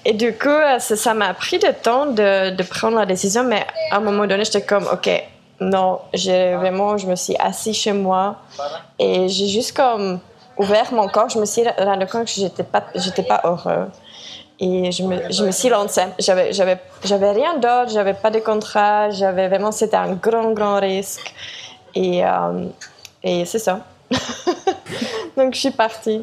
Et 0.04 0.12
du 0.12 0.34
coup, 0.34 0.50
ça 0.80 1.14
m'a 1.14 1.32
pris 1.32 1.58
du 1.58 1.72
temps 1.82 2.04
de, 2.04 2.50
de 2.50 2.62
prendre 2.62 2.98
la 2.98 3.06
décision, 3.06 3.42
mais 3.42 3.64
à 3.90 3.96
un 3.96 4.00
moment 4.00 4.26
donné, 4.26 4.44
j'étais 4.44 4.66
comme, 4.66 4.86
OK, 4.92 5.08
non, 5.70 6.00
j'ai 6.12 6.54
vraiment, 6.54 6.96
je 6.96 7.06
me 7.06 7.16
suis 7.16 7.36
assise 7.38 7.76
chez 7.76 7.92
moi 7.92 8.36
et 8.98 9.28
j'ai 9.28 9.48
juste 9.48 9.76
comme 9.76 10.20
ouvert 10.58 10.92
mon 10.92 11.08
corps. 11.08 11.28
Je 11.28 11.38
me 11.38 11.44
suis 11.44 11.64
rendu 11.78 12.06
compte 12.06 12.24
que 12.26 12.30
j'étais 12.30 12.62
pas, 12.62 12.84
j'étais 12.94 13.22
pas 13.22 13.40
heureux. 13.44 13.88
Et 14.60 14.92
je 14.92 15.02
me, 15.02 15.30
je 15.30 15.44
me 15.44 15.50
suis 15.50 15.68
lancée. 15.68 16.02
J'avais, 16.18 16.52
j'avais, 16.52 16.78
j'avais 17.04 17.32
rien 17.32 17.54
d'autre, 17.54 17.90
j'avais 17.90 18.14
pas 18.14 18.30
de 18.30 18.38
contrat, 18.38 19.10
j'avais 19.10 19.48
vraiment, 19.48 19.72
c'était 19.72 19.96
un 19.96 20.12
grand, 20.12 20.52
grand 20.52 20.78
risque. 20.78 21.34
Et, 21.94 22.24
euh, 22.24 22.66
et 23.22 23.44
c'est 23.44 23.58
ça. 23.58 23.80
Donc 25.36 25.54
je 25.54 25.60
suis 25.60 25.70
partie. 25.70 26.22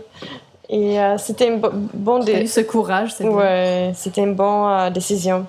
Et 0.69 0.99
euh, 0.99 1.17
c'était 1.17 1.47
une 1.47 1.59
bonne... 1.59 2.27
eu 2.29 2.47
ce 2.47 2.61
courage, 2.61 3.11
c'est 3.13 3.27
Ouais, 3.27 3.91
c'était 3.95 4.21
une 4.21 4.35
bonne 4.35 4.69
euh, 4.69 4.89
décision. 4.91 5.47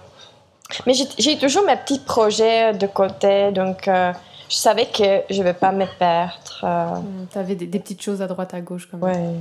Mais 0.87 0.95
j'ai 1.19 1.39
toujours 1.39 1.65
mes 1.65 1.77
petits 1.77 1.99
projets 1.99 2.73
de 2.73 2.87
côté, 2.87 3.53
donc 3.53 3.89
euh, 3.89 4.13
je 4.49 4.57
savais 4.57 4.87
que 4.87 5.23
je 5.31 5.39
ne 5.39 5.45
vais 5.45 5.55
pas 5.55 5.73
me 5.73 5.87
perdre. 5.99 6.61
Euh. 6.65 6.97
Hmm, 6.97 7.27
tu 7.31 7.39
avais 7.39 7.55
des, 7.55 7.67
petites 7.67 8.03
choses 8.03 8.23
à 8.23 8.27
droite, 8.27 8.55
à 8.55 8.61
gauche 8.61 8.87
comme 8.87 9.03
ouais. 9.03 9.35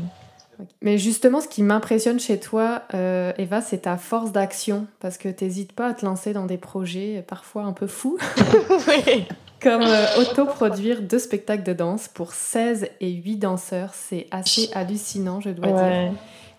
Mais 0.81 0.97
justement, 0.97 1.39
ce 1.39 1.47
qui 1.47 1.63
m'impressionne 1.63 2.19
chez 2.19 2.39
toi, 2.39 2.81
euh, 2.93 3.31
Eva, 3.37 3.61
c'est 3.61 3.79
ta 3.79 3.97
force 3.97 4.31
d'action, 4.31 4.87
parce 4.99 5.17
que 5.17 5.29
tu 5.29 5.45
n'hésites 5.45 5.71
pas 5.71 5.87
à 5.87 5.93
te 5.93 6.05
lancer 6.05 6.33
dans 6.33 6.45
des 6.45 6.57
projets 6.57 7.23
parfois 7.27 7.63
un 7.63 7.73
peu 7.73 7.87
fous. 7.87 8.17
oui. 8.87 9.25
Comme 9.61 9.85
autoproduire 10.17 11.01
deux 11.01 11.19
spectacles 11.19 11.63
de 11.63 11.73
danse 11.73 12.07
pour 12.07 12.33
16 12.33 12.87
et 13.01 13.09
8 13.09 13.37
danseurs, 13.37 13.91
c'est 13.93 14.27
assez 14.31 14.69
hallucinant, 14.73 15.41
je 15.41 15.49
dois 15.49 15.67
dire. 15.67 16.11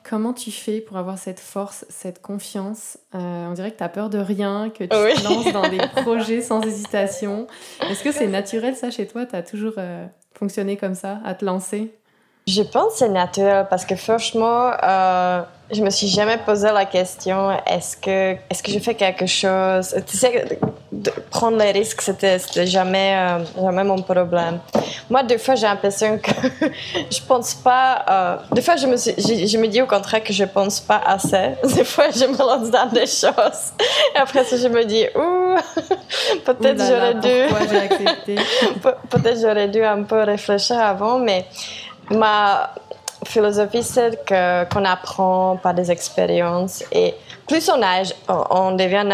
Comment 0.08 0.32
tu 0.32 0.50
fais 0.50 0.80
pour 0.80 0.96
avoir 0.96 1.18
cette 1.18 1.40
force, 1.40 1.84
cette 1.88 2.22
confiance? 2.22 2.98
Euh, 3.14 3.46
On 3.48 3.52
dirait 3.52 3.70
que 3.70 3.76
tu 3.76 3.84
as 3.84 3.88
peur 3.88 4.08
de 4.08 4.18
rien, 4.18 4.70
que 4.70 4.84
tu 4.84 4.88
te 4.88 5.24
lances 5.24 5.52
dans 5.52 5.68
des 5.68 5.78
projets 6.02 6.40
sans 6.40 6.60
hésitation. 6.62 7.46
Est-ce 7.88 8.02
que 8.02 8.10
c'est 8.10 8.26
naturel 8.26 8.74
ça 8.76 8.90
chez 8.90 9.06
toi? 9.06 9.26
Tu 9.26 9.36
as 9.36 9.42
toujours 9.42 9.74
euh, 9.78 10.06
fonctionné 10.34 10.76
comme 10.76 10.94
ça, 10.94 11.18
à 11.24 11.34
te 11.34 11.44
lancer? 11.44 11.94
Je 12.46 12.62
pense 12.62 12.94
que 12.94 12.98
c'est 13.00 13.08
naturel 13.10 13.66
parce 13.68 13.84
que 13.84 13.94
franchement, 13.94 14.72
euh, 14.82 15.42
je 15.70 15.82
me 15.82 15.90
suis 15.90 16.08
jamais 16.08 16.38
posé 16.38 16.68
la 16.72 16.86
question 16.86 17.50
est-ce 17.66 17.96
que, 17.96 18.32
est 18.32 18.62
que 18.64 18.72
je 18.72 18.78
fais 18.78 18.94
quelque 18.94 19.26
chose? 19.26 19.94
Tu 20.06 20.16
sais, 20.16 20.58
prendre 21.31 21.57
les 21.57 21.70
risques, 21.70 22.03
c'était, 22.03 22.38
jamais, 22.66 23.14
euh, 23.16 23.44
jamais 23.62 23.85
mon 23.85 24.03
problème. 24.03 24.59
Moi, 25.09 25.22
des 25.22 25.38
fois, 25.38 25.55
j'ai 25.55 25.66
l'impression 25.66 26.18
que 26.18 26.31
je 27.11 27.20
pense 27.26 27.55
pas. 27.55 28.05
Euh, 28.09 28.37
des 28.53 28.62
fois, 28.62 28.76
je 28.76 28.87
me, 28.87 28.96
je, 28.96 29.59
me 29.59 29.66
dis 29.68 29.81
au 29.83 29.87
contraire 29.87 30.22
que 30.22 30.33
je 30.33 30.44
pense 30.44 30.81
pas 30.81 31.00
assez. 31.07 31.50
Des 31.74 31.85
fois, 31.85 32.11
je 32.11 32.24
me 32.24 32.37
lance 32.37 32.70
dans 32.70 32.87
des 32.87 33.07
choses. 33.07 33.72
Et 34.14 34.18
après 34.18 34.44
ça, 34.44 34.57
je 34.57 34.68
me 34.68 34.85
dis 34.85 35.07
ouh, 35.14 35.57
peut-être 36.44 36.83
j'aurais 36.85 37.14
dû. 37.14 38.37
peut-être 39.11 39.40
j'aurais 39.40 39.68
dû 39.68 39.85
un 39.85 40.03
peu 40.03 40.22
réfléchir 40.22 40.79
avant, 40.79 41.18
mais 41.18 41.46
ma 42.11 42.74
philosophie, 43.24 43.83
c'est 43.83 44.18
qu'on 44.26 44.85
apprend 44.85 45.57
par 45.62 45.74
des 45.74 45.90
expériences 45.90 46.85
et 46.90 47.14
plus 47.46 47.68
on 47.68 47.83
âge, 47.83 48.14
on 48.29 48.72
devient 48.72 49.09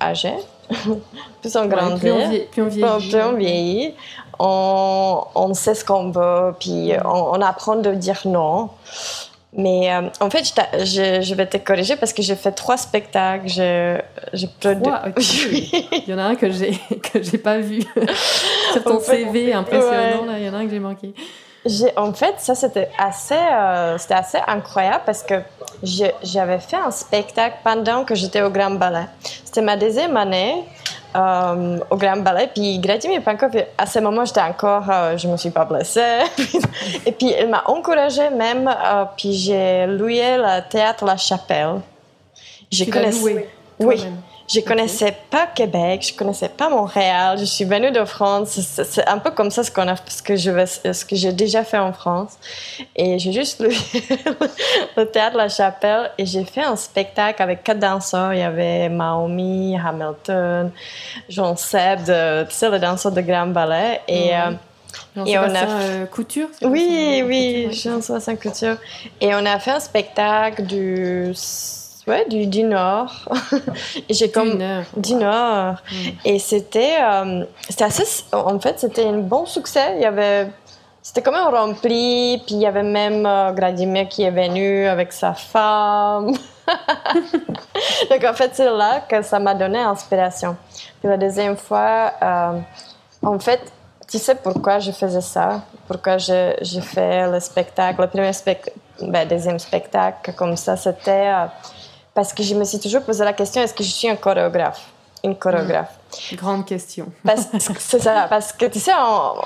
âgé, 0.00 0.32
plus 1.40 1.56
on 1.56 1.66
grandit, 1.66 2.46
plus, 2.50 2.62
on 2.62 3.32
vieillit, 3.36 3.94
on, 4.38 5.24
on, 5.34 5.54
sait 5.54 5.74
ce 5.74 5.84
qu'on 5.84 6.10
veut, 6.10 6.54
puis 6.58 6.92
on, 7.04 7.40
apprend 7.40 7.76
de 7.76 7.94
dire 7.94 8.20
non. 8.24 8.70
Mais 9.54 9.92
euh, 9.92 10.08
en 10.20 10.30
fait, 10.30 10.44
je, 10.78 11.20
je, 11.20 11.34
vais 11.34 11.46
te 11.46 11.58
corriger 11.58 11.96
parce 11.96 12.14
que 12.14 12.22
j'ai 12.22 12.36
fait 12.36 12.52
trois 12.52 12.78
spectacles. 12.78 13.48
Je, 13.48 14.00
je 14.32 14.46
trois, 14.60 15.02
Il 15.18 16.04
y 16.08 16.14
en 16.14 16.18
a 16.18 16.22
un 16.22 16.36
que 16.36 16.50
j'ai 16.50 16.70
que 17.12 17.22
j'ai 17.22 17.36
pas 17.36 17.58
vu 17.58 17.82
sur 18.72 18.82
ton 18.82 18.98
CV 18.98 19.52
impressionnant. 19.52 20.24
Là, 20.24 20.38
il 20.38 20.46
y 20.46 20.48
en 20.48 20.54
a 20.54 20.58
un 20.58 20.64
que 20.64 20.70
j'ai 20.70 20.78
manqué 20.78 21.12
en 21.96 22.12
fait, 22.12 22.34
ça 22.38 22.54
c'était 22.54 22.88
assez, 22.98 23.34
euh, 23.34 23.96
c'était 23.98 24.14
assez 24.14 24.38
incroyable 24.46 25.02
parce 25.06 25.22
que 25.22 25.34
j'avais 26.22 26.58
fait 26.58 26.76
un 26.76 26.90
spectacle 26.90 27.56
pendant 27.62 28.04
que 28.04 28.14
j'étais 28.14 28.42
au 28.42 28.50
Grand 28.50 28.72
Ballet. 28.72 29.06
C'était 29.44 29.62
ma 29.62 29.76
deuxième 29.76 30.16
année 30.16 30.64
euh, 31.14 31.78
au 31.90 31.96
Grand 31.96 32.16
Ballet. 32.16 32.48
Puis 32.54 32.80
Vladimir 32.80 33.22
Pankov, 33.22 33.52
à 33.76 33.86
ce 33.86 33.98
moment, 33.98 34.24
j'étais 34.24 34.40
encore, 34.40 34.84
euh, 34.90 35.16
je 35.16 35.28
me 35.28 35.36
suis 35.36 35.50
pas 35.50 35.64
blessée. 35.64 36.20
et 37.06 37.12
puis 37.12 37.34
il 37.38 37.48
m'a 37.48 37.64
encouragée 37.66 38.30
même. 38.30 38.68
Euh, 38.68 39.04
puis 39.16 39.34
j'ai 39.34 39.86
loué 39.86 40.36
le 40.38 40.68
théâtre 40.68 41.04
La 41.04 41.16
Chapelle. 41.16 41.80
Je 42.70 42.84
connaissais. 42.84 43.48
Oui. 43.78 44.04
Je 44.48 44.60
connaissais 44.60 45.16
pas 45.30 45.46
Québec, 45.46 46.06
je 46.08 46.16
connaissais 46.16 46.48
pas 46.48 46.68
Montréal. 46.68 47.38
Je 47.38 47.44
suis 47.44 47.64
venue 47.64 47.90
de 47.90 48.04
France. 48.04 48.60
C'est 48.60 49.06
un 49.06 49.18
peu 49.18 49.30
comme 49.30 49.50
ça 49.50 49.62
ce 49.62 49.70
qu'on 49.70 49.88
a, 49.88 49.94
ce 50.06 50.22
que 50.22 50.36
je 50.36 50.50
vais, 50.50 50.66
ce 50.66 51.04
que 51.04 51.16
j'ai 51.16 51.32
déjà 51.32 51.64
fait 51.64 51.78
en 51.78 51.92
France. 51.92 52.38
Et 52.96 53.18
j'ai 53.18 53.32
juste 53.32 53.60
lu 53.60 53.68
le 54.96 55.04
théâtre 55.04 55.36
La 55.36 55.48
Chapelle 55.48 56.10
et 56.18 56.26
j'ai 56.26 56.44
fait 56.44 56.64
un 56.64 56.76
spectacle 56.76 57.42
avec 57.42 57.62
quatre 57.62 57.78
danseurs. 57.78 58.32
Il 58.34 58.40
y 58.40 58.42
avait 58.42 58.88
Maomi, 58.88 59.78
Hamilton, 59.78 60.70
Jean 61.28 61.56
Seb, 61.56 62.00
tu 62.04 62.54
sais, 62.54 62.68
le 62.68 62.78
danseur 62.78 63.12
de 63.12 63.20
Grand 63.20 63.46
Ballet. 63.46 64.00
Et, 64.08 64.34
euh, 64.34 64.52
et 65.26 65.38
on 65.38 65.42
a 65.42 65.66
euh, 65.66 66.06
couture 66.06 66.48
oui 66.62 67.22
oui 67.26 67.68
Jean-Sébastien 67.72 68.36
couture 68.36 68.76
et 69.20 69.34
on 69.34 69.44
a 69.44 69.58
fait 69.58 69.72
un 69.72 69.80
spectacle 69.80 70.62
du 70.64 71.32
ouais, 72.06 72.26
du, 72.28 72.46
du 72.46 72.62
Nord. 72.62 73.12
j'ai 74.10 74.30
comme 74.30 74.52
du 74.52 74.56
Nord. 74.58 74.84
Du 74.96 75.14
Nord. 75.14 75.74
Mm. 75.90 76.08
Et 76.24 76.38
c'était, 76.38 76.96
euh, 77.00 77.44
c'était 77.68 77.84
assez, 77.84 78.24
en 78.32 78.58
fait, 78.58 78.78
c'était 78.78 79.06
un 79.06 79.18
bon 79.18 79.46
succès. 79.46 79.94
Il 79.96 80.02
y 80.02 80.06
avait, 80.06 80.48
c'était 81.02 81.22
quand 81.22 81.32
même 81.32 81.54
rempli. 81.54 82.42
Puis 82.46 82.56
il 82.56 82.60
y 82.60 82.66
avait 82.66 82.82
même 82.82 83.26
euh, 83.26 84.04
qui 84.04 84.22
est 84.22 84.30
venu 84.30 84.86
avec 84.86 85.12
sa 85.12 85.34
femme. 85.34 86.32
Donc 88.10 88.24
en 88.24 88.34
fait, 88.34 88.50
c'est 88.54 88.70
là 88.70 89.00
que 89.00 89.22
ça 89.22 89.38
m'a 89.38 89.54
donné 89.54 89.78
inspiration. 89.78 90.56
Puis 91.00 91.08
la 91.08 91.16
deuxième 91.16 91.56
fois, 91.56 92.12
euh, 92.22 92.58
en 93.22 93.38
fait, 93.38 93.60
tu 94.08 94.18
sais 94.18 94.34
pourquoi 94.34 94.78
je 94.78 94.92
faisais 94.92 95.20
ça? 95.20 95.62
Pourquoi 95.88 96.18
j'ai 96.18 96.80
fait 96.80 97.30
le 97.30 97.40
spectacle, 97.40 98.00
le 98.00 98.08
premier 98.08 98.32
spectacle, 98.32 98.76
ben, 99.00 99.26
deuxième 99.26 99.58
spectacle 99.58 100.32
comme 100.34 100.56
ça, 100.56 100.76
c'était 100.76 101.28
euh, 101.28 101.46
parce 102.14 102.32
que 102.32 102.42
je 102.42 102.54
me 102.54 102.64
suis 102.64 102.78
toujours 102.78 103.02
posé 103.02 103.24
la 103.24 103.32
question 103.32 103.62
est-ce 103.62 103.74
que 103.74 103.84
je 103.84 103.90
suis 103.90 104.08
un 104.08 104.16
chorégraphe? 104.16 104.82
Une 105.24 105.36
chorégraphe. 105.36 105.94
Mmh. 106.32 106.36
Grande 106.36 106.66
question. 106.66 107.06
Parce, 107.24 107.46
c'est 107.78 108.02
ça, 108.02 108.26
parce 108.28 108.52
que 108.52 108.66
tu 108.66 108.80
sais, 108.80 108.90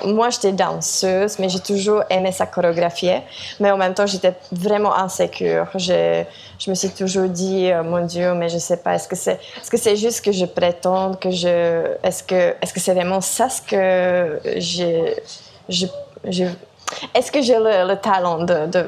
moi 0.05 0.29
j'étais 0.31 0.51
danseuse, 0.51 1.37
mais 1.39 1.49
j'ai 1.49 1.59
toujours 1.59 2.03
aimé 2.09 2.31
ça 2.31 2.45
chorégraphier. 2.47 3.21
Mais 3.59 3.69
en 3.71 3.77
même 3.77 3.93
temps, 3.93 4.07
j'étais 4.07 4.33
vraiment 4.51 4.93
insécure. 4.97 5.67
Je, 5.75 6.23
je 6.59 6.69
me 6.69 6.75
suis 6.75 6.89
toujours 6.89 7.29
dit, 7.29 7.69
oh, 7.71 7.83
mon 7.83 8.05
Dieu, 8.05 8.33
mais 8.33 8.49
je 8.49 8.57
sais 8.57 8.77
pas, 8.77 8.95
est-ce 8.95 9.07
que 9.07 9.15
c'est 9.15 9.33
est 9.33 9.71
-ce 9.71 9.77
c'est 9.77 9.95
juste 9.95 10.25
que 10.25 10.31
je 10.31 10.45
prétends 10.45 11.13
que 11.13 11.29
je. 11.29 11.95
Est-ce 12.03 12.23
que 12.23 12.55
c'est 12.63 12.75
-ce 12.75 12.79
c'est 12.83 12.93
vraiment 12.93 13.21
ça 13.21 13.47
ce 13.47 13.61
que 13.61 14.41
j'ai. 14.57 15.15
Je, 15.69 15.85
je, 16.27 16.45
est-ce 17.13 17.31
que 17.31 17.41
j'ai 17.41 17.59
le, 17.59 17.95
talent 17.95 18.39
de, 18.39 18.65
de, 18.75 18.81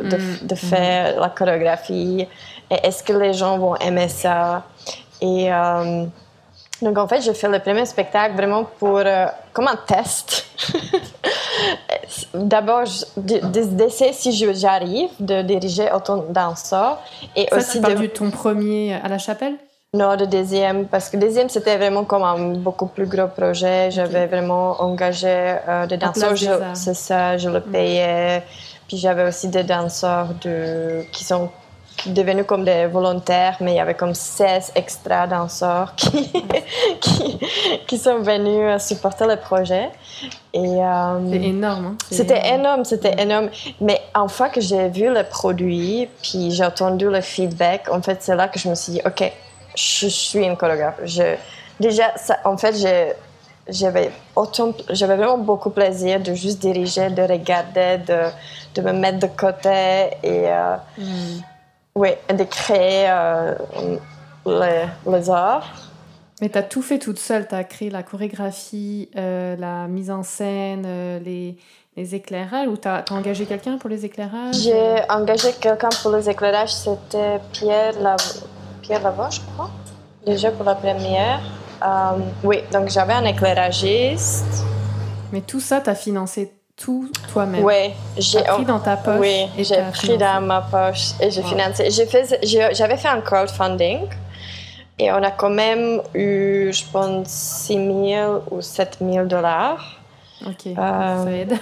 de, 0.49 0.53
mmh. 0.53 0.69
faire 0.71 1.19
la 1.19 1.29
chorégraphie? 1.29 2.27
Est-ce 2.75 3.03
que 3.03 3.13
les 3.13 3.33
gens 3.33 3.57
vont 3.57 3.75
aimer 3.75 4.09
ça? 4.09 4.63
Et 5.21 5.51
euh, 5.51 6.05
donc, 6.81 6.97
en 6.97 7.07
fait, 7.07 7.21
je 7.21 7.31
fais 7.33 7.49
le 7.49 7.59
premier 7.59 7.85
spectacle 7.85 8.35
vraiment 8.35 8.63
pour, 8.63 8.97
euh, 8.97 9.25
comme 9.51 9.67
un 9.67 9.75
test. 9.75 10.45
D'abord, 12.33 12.85
d'essayer 13.17 14.13
si 14.13 14.31
j'arrive 14.53 15.09
de 15.19 15.41
diriger 15.41 15.91
autant 15.91 16.23
danseurs. 16.29 16.99
Et 17.35 17.47
ça, 17.49 17.57
aussi 17.57 17.79
de 17.79 18.05
ton 18.07 18.31
premier 18.31 18.93
à 18.93 19.07
la 19.09 19.17
chapelle? 19.17 19.55
Non, 19.93 20.15
le 20.15 20.27
deuxième, 20.27 20.85
parce 20.85 21.09
que 21.09 21.17
le 21.17 21.23
deuxième, 21.23 21.49
c'était 21.49 21.75
vraiment 21.75 22.03
comme 22.03 22.21
un 22.21 22.53
beaucoup 22.53 22.85
plus 22.85 23.07
gros 23.07 23.27
projet. 23.27 23.89
J'avais 23.89 24.27
vraiment 24.27 24.79
engagé 24.81 25.55
euh, 25.67 25.87
des 25.87 25.97
danseurs, 25.97 26.35
c'est 26.75 26.93
ça, 26.93 27.37
je 27.37 27.49
le 27.49 27.59
mm. 27.59 27.71
payais. 27.71 28.43
Puis 28.87 28.97
j'avais 28.97 29.27
aussi 29.27 29.47
des 29.47 29.63
danseurs 29.63 30.29
de, 30.43 31.03
qui 31.11 31.23
sont 31.23 31.49
devenus 32.07 32.45
comme 32.45 32.63
des 32.63 32.85
volontaires, 32.85 33.57
mais 33.59 33.73
il 33.73 33.77
y 33.77 33.79
avait 33.79 33.95
comme 33.95 34.13
16 34.13 34.73
extra 34.75 35.27
danseurs 35.27 35.93
qui, 35.95 36.31
qui, 37.01 37.39
qui, 37.87 37.97
sont 37.97 38.19
venus 38.19 38.81
supporter 38.81 39.27
le 39.27 39.35
projet. 39.35 39.89
Et, 40.53 40.59
euh, 40.59 41.31
c'est 41.31 41.41
énorme. 41.41 41.85
Hein? 41.85 41.97
C'était 42.11 42.53
énorme, 42.53 42.85
c'était 42.85 43.21
énorme. 43.21 43.49
Mais 43.81 44.01
une 44.15 44.29
fois 44.29 44.49
que 44.49 44.61
j'ai 44.61 44.89
vu 44.89 45.13
le 45.13 45.23
produit, 45.23 46.07
puis 46.21 46.51
j'ai 46.51 46.65
entendu 46.65 47.09
le 47.09 47.21
feedback, 47.21 47.89
en 47.91 48.01
fait, 48.01 48.17
c'est 48.21 48.35
là 48.35 48.47
que 48.47 48.59
je 48.59 48.69
me 48.69 48.75
suis 48.75 48.93
dit, 48.93 49.01
OK, 49.05 49.31
je 49.75 50.07
suis 50.07 50.45
une 50.45 50.57
chorégraphe. 50.57 50.99
Je, 51.03 51.35
déjà, 51.79 52.15
ça, 52.17 52.37
en 52.45 52.57
fait, 52.57 52.75
j'ai 52.75 53.13
j'avais 53.71 54.11
j'avais 54.89 55.15
vraiment 55.15 55.37
beaucoup 55.37 55.69
plaisir 55.69 56.19
de 56.19 56.33
juste 56.33 56.59
diriger, 56.59 57.09
de 57.09 57.21
regarder, 57.21 57.99
de, 57.99 58.19
de 58.75 58.81
me 58.81 58.93
mettre 58.93 59.19
de 59.19 59.27
côté 59.27 60.09
et 60.23 60.47
euh, 60.47 60.75
mm. 60.97 61.41
Oui, 61.95 62.09
de 62.33 62.43
créer 62.43 63.09
euh, 63.09 63.55
les, 64.45 64.85
les, 65.05 65.29
arts. 65.29 65.73
Mais 66.41 66.49
tu 66.49 66.57
as 66.57 66.63
tout 66.63 66.81
fait 66.81 66.99
toute 66.99 67.19
seule. 67.19 67.47
Tu 67.47 67.55
as 67.55 67.63
créé 67.63 67.89
la 67.89 68.03
chorégraphie, 68.03 69.09
euh, 69.17 69.55
la 69.57 69.87
mise 69.87 70.11
en 70.11 70.23
scène, 70.23 70.83
euh, 70.85 71.19
les, 71.19 71.57
les, 71.97 72.15
éclairages. 72.15 72.67
Ou 72.67 72.77
tu 72.77 72.87
as, 72.87 73.03
engagé 73.11 73.45
quelqu'un 73.45 73.77
pour 73.77 73.89
les 73.89 74.05
éclairages? 74.05 74.55
J'ai 74.55 75.01
engagé 75.09 75.51
quelqu'un 75.59 75.89
pour 76.01 76.11
les 76.11 76.29
éclairages. 76.29 76.73
C'était 76.73 77.39
Pierre, 77.51 77.99
la... 77.99 78.15
Pierre 78.81 79.01
je 79.31 79.41
crois. 79.53 79.69
Déjà 80.25 80.51
pour 80.51 80.65
la 80.65 80.75
première. 80.75 81.41
oui, 82.43 82.59
donc 82.71 82.89
j'avais 82.89 83.13
un 83.13 83.25
éclairagiste. 83.25 84.63
Mais 85.31 85.41
tout 85.41 85.59
ça, 85.59 85.81
tu 85.81 85.89
as 85.89 85.95
financé 85.95 86.58
tout 86.79 87.11
toi-même. 87.31 87.63
Oui, 87.63 87.91
j'ai 88.17 88.41
pris 88.41 88.65
dans 88.65 88.79
ta 88.79 88.97
poche. 88.97 89.19
Oui, 89.19 89.47
j'ai 89.57 89.81
pris 89.91 90.17
dans 90.17 90.41
ma 90.41 90.61
poche 90.61 91.11
et 91.19 91.29
j'ai 91.29 91.43
financé. 91.43 91.89
J'avais 91.91 92.97
fait 92.97 93.07
un 93.07 93.21
crowdfunding 93.21 94.07
et 94.97 95.11
on 95.11 95.21
a 95.23 95.31
quand 95.31 95.49
même 95.49 96.01
eu, 96.13 96.71
je 96.71 96.83
pense, 96.91 97.27
6 97.27 97.73
000 97.73 98.43
ou 98.51 98.61
7 98.61 98.97
000 99.01 99.25
dollars. 99.25 99.99
Ok, 100.45 100.67
euh, 100.67 100.75
ça 100.75 101.31
aide. 101.31 101.57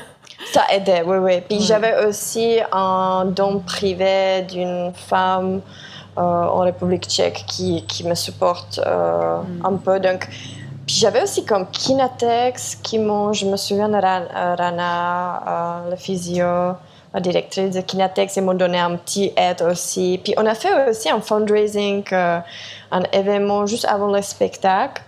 Ça 0.53 0.63
aidait, 0.71 1.01
oui, 1.03 1.17
oui. 1.17 1.41
Puis 1.41 1.62
j'avais 1.62 2.06
aussi 2.06 2.60
un 2.71 3.25
don 3.25 3.60
privé 3.60 4.43
d'une 4.43 4.93
femme 4.93 5.62
euh, 6.17 6.21
en 6.21 6.60
République 6.60 7.06
tchèque 7.06 7.43
qui, 7.47 7.84
qui 7.86 8.03
me 8.03 8.13
supporte 8.15 8.80
euh, 8.86 9.39
hmm. 9.41 9.65
un 9.65 9.75
peu. 9.77 9.99
Donc, 9.99 10.27
puis 10.88 10.95
j'avais 10.95 11.21
aussi 11.21 11.43
comme 11.43 11.69
Kinatex 11.69 12.76
qui 12.82 12.97
m'ont, 12.97 13.34
je 13.34 13.45
me 13.45 13.58
souviens 13.58 13.89
de 13.89 13.95
euh, 13.95 14.56
Rana, 14.56 15.43
euh, 15.86 15.89
la 15.89 15.95
physio, 15.97 16.45
la 17.13 17.19
directrice 17.19 17.76
de 17.76 17.82
Kinatex, 17.82 18.38
ils 18.38 18.41
m'ont 18.41 18.54
donné 18.54 18.80
un 18.80 18.95
petit 18.95 19.34
aide 19.36 19.62
aussi. 19.63 20.17
Puis 20.23 20.34
on 20.38 20.45
a 20.45 20.56
fait 20.56 20.89
aussi 20.89 21.10
un 21.10 21.19
fundraising, 21.19 22.06
euh, 22.13 22.39
un 22.91 23.04
événement 23.12 23.65
juste 23.65 23.84
avant 23.84 24.08
le 24.08 24.21
spectacle. 24.21 25.04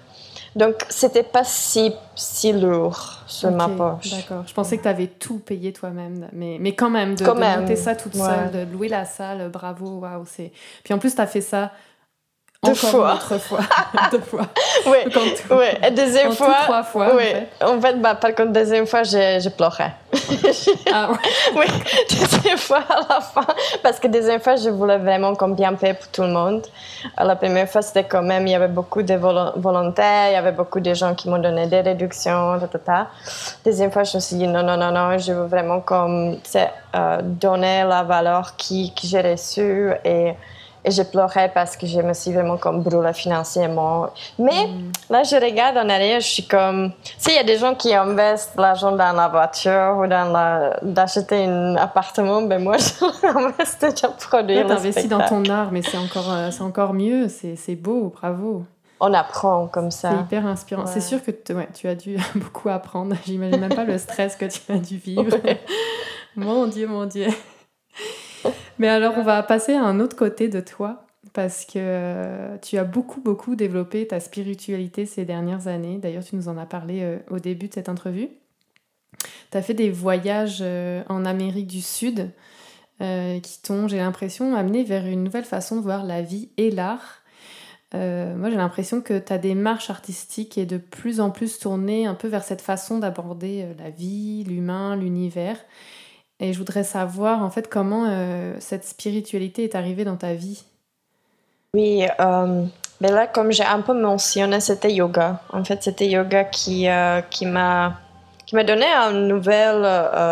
Donc 0.53 0.85
c'était 0.89 1.23
pas 1.23 1.45
si, 1.45 1.93
si 2.13 2.51
lourd 2.51 3.23
sur 3.25 3.49
ma 3.51 3.69
poche. 3.69 4.09
D'accord. 4.11 4.43
Je 4.45 4.53
pensais 4.53 4.77
que 4.77 4.83
tu 4.83 4.89
avais 4.89 5.07
tout 5.07 5.39
payé 5.39 5.71
toi-même, 5.71 6.27
mais, 6.33 6.57
mais 6.59 6.73
quand 6.73 6.89
même, 6.89 7.15
de, 7.15 7.23
monter 7.23 7.77
ça 7.77 7.95
toute 7.95 8.15
seule, 8.15 8.51
de 8.51 8.69
louer 8.69 8.89
la 8.89 9.05
salle, 9.05 9.47
bravo, 9.47 9.99
waouh. 9.99 10.25
Puis 10.83 10.93
en 10.93 10.97
plus, 10.97 11.15
tu 11.15 11.21
as 11.21 11.27
fait 11.27 11.39
ça 11.39 11.71
deux 12.65 12.73
fois. 12.73 13.17
Une 13.31 13.39
fois. 13.39 13.59
Deux 14.11 14.19
fois. 14.19 14.47
Oui. 14.85 14.97
oui. 15.51 15.91
deuxième 15.95 16.33
fois. 16.33 16.55
trois 16.63 16.83
fois. 16.83 17.15
Oui. 17.15 17.23
En 17.61 17.79
fait, 17.79 17.93
bah, 18.01 18.15
par 18.15 18.35
contre, 18.35 18.51
deuxième 18.51 18.85
fois, 18.85 19.03
je 19.03 19.47
pleurais. 19.47 19.93
ah 20.93 21.09
ouais. 21.09 21.17
Oui. 21.55 21.65
Deuxième 22.09 22.57
fois 22.57 22.83
à 22.89 22.99
la 23.07 23.21
fin. 23.21 23.45
Parce 23.81 23.97
que 23.97 24.09
deuxième 24.09 24.41
fois, 24.41 24.57
je 24.57 24.69
voulais 24.69 24.97
vraiment 24.97 25.35
comme 25.35 25.55
bien 25.55 25.73
payer 25.75 25.93
pour 25.93 26.09
tout 26.09 26.23
le 26.23 26.33
monde. 26.33 26.67
La 27.17 27.37
première 27.37 27.69
fois, 27.69 27.81
c'était 27.81 28.03
quand 28.03 28.23
même, 28.23 28.45
il 28.45 28.51
y 28.51 28.55
avait 28.55 28.67
beaucoup 28.67 29.03
de 29.03 29.15
volontaires, 29.15 30.29
il 30.29 30.33
y 30.33 30.35
avait 30.35 30.51
beaucoup 30.51 30.81
de 30.81 30.93
gens 30.93 31.15
qui 31.15 31.29
m'ont 31.29 31.39
donné 31.39 31.67
des 31.67 31.79
réductions. 31.79 32.59
Deuxième 33.63 33.91
fois, 33.91 34.03
je 34.03 34.17
me 34.17 34.21
suis 34.21 34.35
dit 34.35 34.47
non, 34.47 34.63
non, 34.63 34.75
non, 34.75 34.91
non, 34.91 35.17
je 35.17 35.31
veux 35.31 35.47
vraiment 35.47 35.79
comme, 35.79 36.37
euh, 36.95 37.19
donner 37.21 37.85
la 37.85 38.03
valeur 38.03 38.57
qui, 38.57 38.93
que 38.93 39.07
j'ai 39.07 39.21
reçue 39.21 39.91
et 40.03 40.33
et 40.83 40.91
je 40.91 41.01
pleurais 41.01 41.51
parce 41.53 41.75
que 41.75 41.85
je 41.85 41.99
me 41.99 42.13
suis 42.13 42.31
vraiment 42.31 42.57
comme 42.57 42.81
brûlée 42.81 43.13
financièrement. 43.13 44.09
Mais 44.37 44.67
mm. 44.67 44.91
là, 45.09 45.23
je 45.23 45.35
regarde 45.35 45.77
en 45.77 45.89
arrière, 45.89 46.19
je 46.21 46.27
suis 46.27 46.47
comme... 46.47 46.91
S'il 47.17 47.33
y 47.33 47.37
a 47.37 47.43
des 47.43 47.57
gens 47.57 47.75
qui 47.75 47.93
investissent 47.93 48.55
l'argent 48.57 48.91
dans 48.91 49.13
la 49.13 49.27
voiture 49.27 49.97
ou 49.99 50.07
dans 50.07 50.31
la... 50.31 50.79
d'acheter 50.81 51.45
un 51.45 51.75
appartement, 51.75 52.41
ben 52.41 52.63
moi, 52.63 52.77
j'investis 53.21 53.79
déjà 53.79 54.07
produire 54.09 54.65
Tu 54.65 54.71
investis 54.71 55.07
dans 55.09 55.25
ton 55.25 55.43
art, 55.45 55.71
mais 55.71 55.81
c'est 55.81 55.97
encore, 55.97 56.31
euh, 56.31 56.51
c'est 56.51 56.63
encore 56.63 56.93
mieux. 56.93 57.27
C'est, 57.27 57.55
c'est 57.55 57.75
beau, 57.75 58.13
bravo. 58.15 58.63
On 59.01 59.13
apprend 59.13 59.67
comme 59.67 59.91
ça. 59.91 60.11
C'est 60.11 60.23
hyper 60.23 60.45
inspirant. 60.45 60.85
C'est 60.85 61.01
sûr 61.01 61.23
que 61.23 61.31
ouais, 61.53 61.69
tu 61.73 61.87
as 61.87 61.95
dû 61.95 62.17
beaucoup 62.35 62.69
apprendre. 62.69 63.15
J'imagine 63.25 63.59
même 63.59 63.73
pas 63.73 63.85
le 63.85 63.97
stress 63.97 64.35
que 64.35 64.45
tu 64.45 64.59
as 64.71 64.77
dû 64.77 64.97
vivre. 64.97 65.37
mon 66.35 66.67
Dieu, 66.67 66.87
mon 66.87 67.05
Dieu. 67.05 67.27
Mais 68.79 68.87
alors, 68.87 69.13
on 69.17 69.23
va 69.23 69.43
passer 69.43 69.73
à 69.73 69.83
un 69.83 69.99
autre 69.99 70.15
côté 70.15 70.47
de 70.49 70.59
toi. 70.59 71.05
parce 71.33 71.65
que 71.65 72.57
tu 72.63 72.77
as 72.77 72.83
beaucoup, 72.83 73.21
beaucoup 73.21 73.55
développé 73.55 74.07
ta 74.07 74.19
spiritualité 74.19 75.05
ces 75.05 75.25
dernières 75.25 75.67
années. 75.67 75.99
D'ailleurs, 75.99 76.23
tu 76.23 76.35
nous 76.35 76.47
en 76.47 76.57
as 76.57 76.65
parlé 76.65 77.19
au 77.29 77.37
début 77.37 77.67
de 77.67 77.73
cette 77.75 77.89
entrevue. 77.89 78.29
Tu 79.51 79.57
as 79.57 79.61
fait 79.61 79.75
des 79.75 79.91
voyages 79.91 80.63
en 81.07 81.25
Amérique 81.25 81.67
du 81.67 81.81
Sud 81.81 82.31
qui 82.99 83.61
t'ont, 83.61 83.87
j'ai 83.87 83.97
l'impression, 83.97 84.55
amené 84.55 84.83
vers 84.83 85.05
une 85.05 85.23
nouvelle 85.23 85.45
façon 85.45 85.75
de 85.75 85.81
voir 85.81 86.03
la 86.03 86.23
vie 86.23 86.49
et 86.57 86.71
l'art. 86.71 87.19
Euh, 87.95 88.35
moi, 88.35 88.49
j'ai 88.49 88.57
l'impression 88.57 89.01
que 89.01 89.17
ta 89.17 89.37
démarche 89.37 89.89
artistique 89.89 90.57
est 90.57 90.65
de 90.65 90.77
plus 90.77 91.19
en 91.19 91.31
plus 91.31 91.57
tournée 91.57 92.05
un 92.05 92.13
peu 92.13 92.27
vers 92.27 92.43
cette 92.43 92.61
façon 92.61 92.99
d'aborder 92.99 93.63
euh, 93.63 93.73
la 93.79 93.89
vie, 93.89 94.43
l'humain, 94.43 94.95
l'univers. 94.95 95.57
Et 96.39 96.53
je 96.53 96.57
voudrais 96.57 96.83
savoir, 96.83 97.43
en 97.43 97.49
fait, 97.49 97.67
comment 97.69 98.05
euh, 98.07 98.53
cette 98.59 98.85
spiritualité 98.85 99.63
est 99.63 99.75
arrivée 99.75 100.05
dans 100.05 100.15
ta 100.15 100.33
vie. 100.33 100.63
Oui, 101.73 102.03
mais 103.01 103.11
là, 103.11 103.27
comme 103.27 103.51
j'ai 103.51 103.63
un 103.63 103.81
peu 103.81 103.93
mentionné, 103.93 104.59
c'était 104.59 104.91
yoga. 104.91 105.41
En 105.53 105.63
fait, 105.63 105.83
c'était 105.83 106.07
yoga 106.07 106.43
qui, 106.45 106.87
qui 107.29 107.45
m'a 107.45 107.99
qui 108.45 108.55
m'a 108.55 108.63
donné 108.63 108.87
un 108.87 109.11
nouvel 109.11 109.83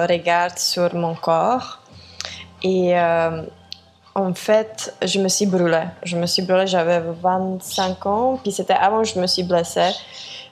regard 0.09 0.57
sur 0.57 0.95
mon 0.95 1.13
corps. 1.13 1.81
Et 2.63 2.95
en 4.17 4.33
fait, 4.33 4.95
je 5.03 5.19
me 5.19 5.27
suis 5.27 5.45
brûlée. 5.45 5.83
Je 6.01 6.17
me 6.17 6.25
suis 6.25 6.41
brûlée, 6.41 6.65
j'avais 6.65 6.99
25 6.99 8.05
ans, 8.07 8.39
puis 8.41 8.51
c'était 8.51 8.73
avant 8.73 9.03
que 9.03 9.07
je 9.07 9.19
me 9.19 9.27
suis 9.27 9.43
blessée. 9.43 9.91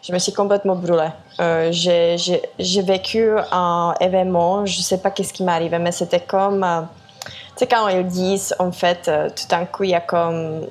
Je 0.08 0.13
me 0.13 0.20
suis 0.20 0.34
complètement 0.34 0.76
brûlée. 0.76 1.10
Euh, 1.39 1.72
j'ai 1.72 2.82
vécu 2.84 3.32
un 3.52 3.96
événement, 4.00 4.63
je 4.65 4.78
ne 4.78 4.84
sais 4.84 5.00
pas 5.00 5.10
qu'est-ce 5.10 5.34
qui 5.34 5.44
m'est 5.44 5.52
arrivé, 5.52 5.80
mais 5.80 5.91
c'était 5.91 6.20
comme, 6.20 6.63
euh, 6.63 6.82
tu 7.24 7.32
sais, 7.58 7.68
quand 7.68 7.88
ils 7.88 8.06
disent, 8.06 8.56
en 8.60 8.72
fait, 8.72 9.08
euh, 9.08 9.30
tout 9.30 9.48
d'un 9.50 9.65
coup, 9.65 9.84
il 9.84 9.89
y 9.91 9.96
a 9.96 10.02
comme, 10.02 10.68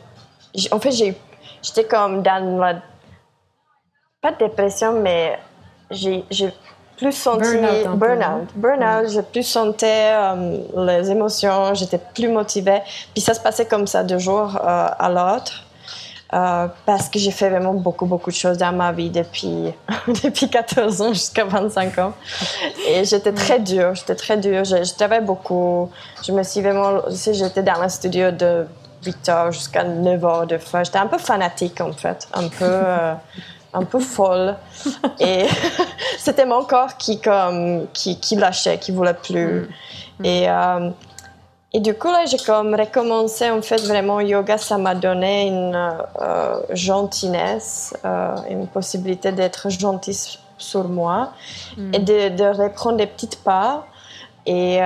en 0.70 0.78
fait, 0.78 0.92
j'étais 0.92 1.84
comme 1.84 2.22
dans 2.22 2.60
la, 2.60 2.76
pas 4.22 4.30
de 4.30 4.38
dépression, 4.38 5.00
mais 5.00 5.36
j'ai 5.90 6.24
plus 6.96 7.12
senti 7.12 7.56
burn-out. 7.96 8.48
Burn-out, 8.54 9.08
j'ai 9.08 9.22
plus 9.22 9.42
senti 9.42 9.84
euh, 9.84 10.58
les 10.76 11.10
émotions, 11.10 11.74
j'étais 11.74 11.98
plus 11.98 12.28
motivée. 12.28 12.82
Puis 13.12 13.20
ça 13.20 13.34
se 13.34 13.40
passait 13.40 13.66
comme 13.66 13.88
ça 13.88 14.04
de 14.04 14.16
jour 14.16 14.56
à 14.62 15.08
l'autre. 15.08 15.63
Euh, 16.32 16.66
parce 16.86 17.08
que 17.08 17.18
j'ai 17.18 17.30
fait 17.30 17.48
vraiment 17.48 17.74
beaucoup, 17.74 18.06
beaucoup 18.06 18.30
de 18.30 18.34
choses 18.34 18.58
dans 18.58 18.72
ma 18.72 18.90
vie 18.92 19.10
depuis, 19.10 19.72
depuis 20.24 20.48
14 20.48 21.02
ans 21.02 21.12
jusqu'à 21.12 21.44
25 21.44 21.98
ans. 21.98 22.12
Et 22.88 23.04
j'étais 23.04 23.32
très 23.32 23.60
dure, 23.60 23.94
j'étais 23.94 24.16
très 24.16 24.36
dure, 24.36 24.64
je, 24.64 24.82
je, 24.82 24.94
travaillais 24.94 25.22
beaucoup. 25.22 25.90
Je 26.26 26.32
me 26.32 26.42
suis 26.42 26.60
vraiment, 26.60 27.02
j'étais 27.10 27.62
dans 27.62 27.80
le 27.80 27.88
studio 27.88 28.30
de 28.30 28.66
8 29.04 29.28
heures 29.28 29.52
jusqu'à 29.52 29.84
9 29.84 30.24
heures 30.24 30.46
de 30.46 30.58
fois. 30.58 30.82
J'étais 30.82 30.98
un 30.98 31.06
peu 31.06 31.18
fanatique 31.18 31.80
en 31.80 31.92
fait, 31.92 32.26
un 32.32 32.48
peu 32.48 32.82
un 33.74 33.84
peu 33.84 33.98
folle. 33.98 34.56
et 35.20 35.46
c'était 36.18 36.46
mon 36.46 36.64
corps 36.64 36.96
qui, 36.96 37.20
comme, 37.20 37.86
qui, 37.92 38.18
qui 38.18 38.36
lâchait, 38.36 38.78
qui 38.78 38.92
voulait 38.92 39.14
plus. 39.14 39.68
Mm. 40.20 40.24
Et, 40.24 40.48
euh, 40.48 40.90
et 41.74 41.80
du 41.80 41.92
coup, 41.94 42.08
là, 42.08 42.24
j'ai 42.24 42.38
comme 42.38 42.74
recommencé, 42.74 43.50
en 43.50 43.60
fait, 43.60 43.82
vraiment, 43.82 44.20
yoga, 44.20 44.56
ça 44.56 44.78
m'a 44.78 44.94
donné 44.94 45.48
une 45.48 45.74
euh, 46.20 46.60
gentillesse, 46.70 47.94
euh, 48.04 48.36
une 48.48 48.66
possibilité 48.68 49.32
d'être 49.32 49.68
gentil 49.68 50.38
sur 50.56 50.88
moi 50.88 51.32
mm. 51.76 51.94
et 51.94 51.98
de, 51.98 52.28
de, 52.30 52.44
reprendre 52.44 52.96
des 52.96 53.06
petites 53.06 53.42
pas. 53.42 53.86
Et, 54.46 54.78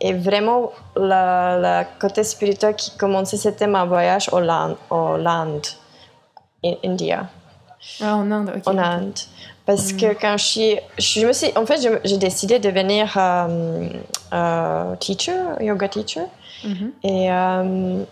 et 0.00 0.12
vraiment, 0.12 0.72
le 0.96 1.84
côté 2.00 2.24
spirituel 2.24 2.74
qui 2.74 2.96
commençait, 2.96 3.36
c'était 3.36 3.66
mon 3.66 3.86
voyage 3.86 4.28
au 4.32 4.40
land, 4.40 4.74
au 4.90 5.16
land 5.16 5.62
in 6.64 6.74
India. 6.84 7.26
Ah, 8.00 8.16
en 8.16 8.30
Inde, 8.30 8.62
En 8.66 8.78
Inde. 8.78 9.18
Parce 9.66 9.92
que 9.92 10.12
mm. 10.12 10.16
quand 10.20 10.36
je 10.36 10.44
suis, 10.44 10.78
je 10.96 11.26
me 11.26 11.32
suis, 11.32 11.50
en 11.56 11.66
fait, 11.66 11.80
j'ai 12.04 12.18
décidé 12.18 12.60
de 12.60 12.70
devenir 12.70 13.12
euh, 13.16 13.88
euh, 14.32 14.96
teacher, 14.96 15.40
yoga 15.60 15.88
teacher. 15.88 16.26
Mm-hmm. 16.64 16.90
Et 17.02 17.32
euh, 17.32 18.04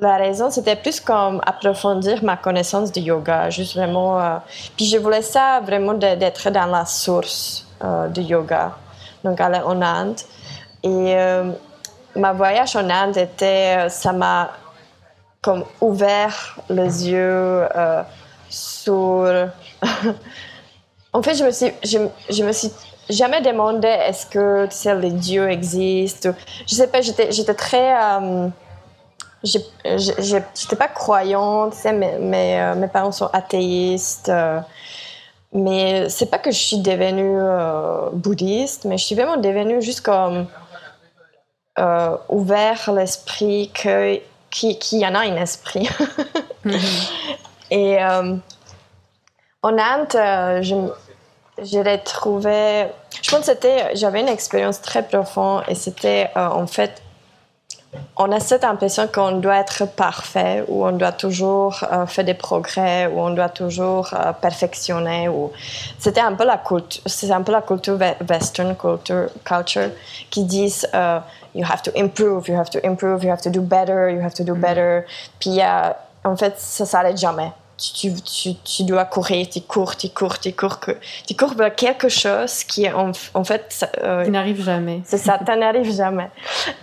la 0.00 0.16
raison, 0.16 0.48
c'était 0.50 0.76
plus 0.76 1.00
comme 1.00 1.40
approfondir 1.44 2.22
ma 2.22 2.36
connaissance 2.36 2.92
de 2.92 3.00
yoga, 3.00 3.50
juste 3.50 3.74
vraiment. 3.76 4.40
puis 4.76 4.86
je 4.86 4.96
voulais 4.96 5.22
ça 5.22 5.60
vraiment 5.60 5.94
d'être 5.94 6.48
dans 6.50 6.66
la 6.66 6.86
source 6.86 7.66
de 7.82 8.22
yoga, 8.22 8.76
donc 9.24 9.40
aller 9.40 9.58
en 9.58 9.82
Inde. 9.82 10.20
Et 10.84 11.16
ma 12.14 12.32
voyage 12.32 12.76
en 12.76 12.88
Inde 12.88 13.16
était, 13.16 13.88
ça 13.88 14.12
m'a 14.12 14.52
comme 15.42 15.64
ouvert 15.80 16.56
les 16.68 17.10
yeux 17.10 17.66
sur. 18.48 19.48
en 21.12 21.22
fait, 21.22 21.34
je 21.34 21.44
me 21.44 21.50
suis, 21.50 21.72
je, 21.84 21.98
je 22.30 22.44
me 22.44 22.52
suis 22.52 22.70
jamais 23.08 23.40
demandé 23.40 23.88
est-ce 23.88 24.26
que 24.26 24.66
tu 24.66 24.76
sais, 24.76 24.94
les 24.94 25.10
dieux 25.10 25.50
existent? 25.50 26.30
Je 26.66 26.74
sais 26.74 26.86
pas, 26.86 27.00
j'étais, 27.00 27.54
très. 27.54 27.94
Euh, 27.94 28.48
j'étais 29.44 30.76
pas 30.76 30.88
croyante, 30.88 31.72
tu 31.72 31.80
sais, 31.80 31.92
euh, 31.92 32.74
mes 32.74 32.88
parents 32.88 33.12
sont 33.12 33.30
athéistes. 33.32 34.28
Euh, 34.28 34.60
mais 35.52 36.08
c'est 36.08 36.30
pas 36.30 36.38
que 36.38 36.52
je 36.52 36.58
suis 36.58 36.78
devenue 36.78 37.38
euh, 37.40 38.08
bouddhiste, 38.12 38.84
mais 38.84 38.98
je 38.98 39.04
suis 39.04 39.16
vraiment 39.16 39.36
devenue 39.36 39.82
juste 39.82 40.02
comme 40.02 40.46
ouvert 42.28 42.92
l'esprit, 42.92 43.72
qu'il 43.74 44.98
y 44.98 45.06
en 45.06 45.14
a 45.14 45.20
un 45.20 45.36
esprit. 45.36 45.88
Mm-hmm. 46.62 47.30
Et 47.70 48.02
euh, 48.02 48.36
en 49.62 49.78
Inde, 49.78 50.14
euh, 50.14 50.62
je, 50.62 50.74
je 51.62 51.96
trouvé. 52.04 52.86
Je 53.22 53.30
pense 53.30 53.40
que 53.40 53.46
c'était. 53.46 53.94
J'avais 53.94 54.20
une 54.20 54.28
expérience 54.28 54.80
très 54.80 55.02
profonde 55.02 55.62
et 55.68 55.74
c'était 55.74 56.30
euh, 56.36 56.48
en 56.48 56.66
fait. 56.66 57.02
On 58.16 58.30
a 58.30 58.38
cette 58.38 58.62
impression 58.62 59.08
qu'on 59.08 59.32
doit 59.32 59.56
être 59.56 59.84
parfait, 59.84 60.64
ou 60.68 60.86
on 60.86 60.92
doit 60.92 61.10
toujours 61.10 61.84
faire 62.06 62.24
des 62.24 62.34
progrès, 62.34 63.08
ou 63.08 63.18
on 63.18 63.30
doit 63.30 63.48
toujours 63.48 64.14
perfectionner. 64.40 65.28
Ou... 65.28 65.50
C'était 65.98 66.20
un 66.20 66.34
peu 66.34 66.44
la 66.44 66.56
culture, 66.56 67.02
c'est 67.06 67.32
un 67.32 67.42
peu 67.42 67.50
la 67.50 67.62
culture 67.62 67.98
western 68.28 68.76
culture, 68.76 69.26
culture 69.44 69.90
qui 70.30 70.44
disent 70.44 70.88
you 71.52 71.64
have 71.68 71.82
to 71.82 71.90
improve, 71.96 72.46
you 72.46 72.56
have 72.56 72.70
to 72.70 72.78
improve, 72.84 73.24
you 73.24 73.30
have 73.32 73.42
to 73.42 73.50
do 73.50 73.60
better, 73.60 74.08
you 74.08 74.20
have 74.20 74.34
to 74.34 74.44
do 74.44 74.54
mm. 74.54 74.60
better. 74.60 75.04
Puis 75.40 75.58
en 76.24 76.36
fait, 76.36 76.60
ça 76.60 76.86
s'arrête 76.86 77.18
jamais 77.18 77.50
tu, 77.80 78.12
tu, 78.22 78.54
tu, 78.62 78.84
dois 78.84 79.06
courir, 79.06 79.48
tu 79.48 79.62
cours, 79.62 79.96
tu 79.96 80.10
cours, 80.10 80.38
tu 80.38 80.52
cours, 80.52 80.78
tu 81.26 81.34
cours 81.34 81.54
vers 81.54 81.74
quelque 81.74 82.08
chose 82.08 82.62
qui 82.64 82.90
en, 82.90 83.12
en 83.32 83.44
fait... 83.44 83.86
Euh, 84.02 84.26
n'arrive 84.26 84.62
jamais. 84.62 85.00
C'est 85.04 85.18
ça, 85.18 85.38
tu 85.38 85.56
n'arrives 85.56 85.94
jamais. 85.94 86.28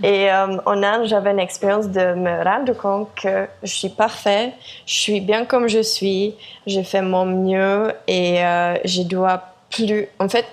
Et 0.02 0.32
euh, 0.32 0.58
en 0.66 0.82
Inde, 0.82 1.06
j'avais 1.06 1.32
une 1.32 1.40
expérience 1.40 1.88
de 1.88 2.14
me 2.14 2.44
rendre 2.44 2.74
compte 2.74 3.10
que 3.16 3.48
je 3.62 3.72
suis 3.72 3.90
parfait, 3.90 4.54
je 4.88 4.94
suis 4.94 5.22
bien 5.22 5.46
comme 5.46 5.68
je 5.68 5.84
suis, 5.84 6.34
j'ai 6.66 6.84
fait 6.84 7.04
mon 7.04 7.26
mieux 7.26 7.94
et 8.08 8.44
euh, 8.44 8.76
je 8.84 9.04
dois 9.04 9.44
plus... 9.70 10.08
En 10.20 10.30
fait, 10.30 10.46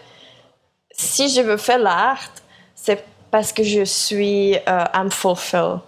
si 0.91 1.29
je 1.31 1.41
veux 1.41 1.57
faire 1.57 1.79
l'art, 1.79 2.21
c'est 2.75 3.03
parce 3.31 3.53
que 3.53 3.65
je 3.65 3.85
suis 3.85 4.55
euh, 4.57 4.85
unfulfilled 4.93 5.81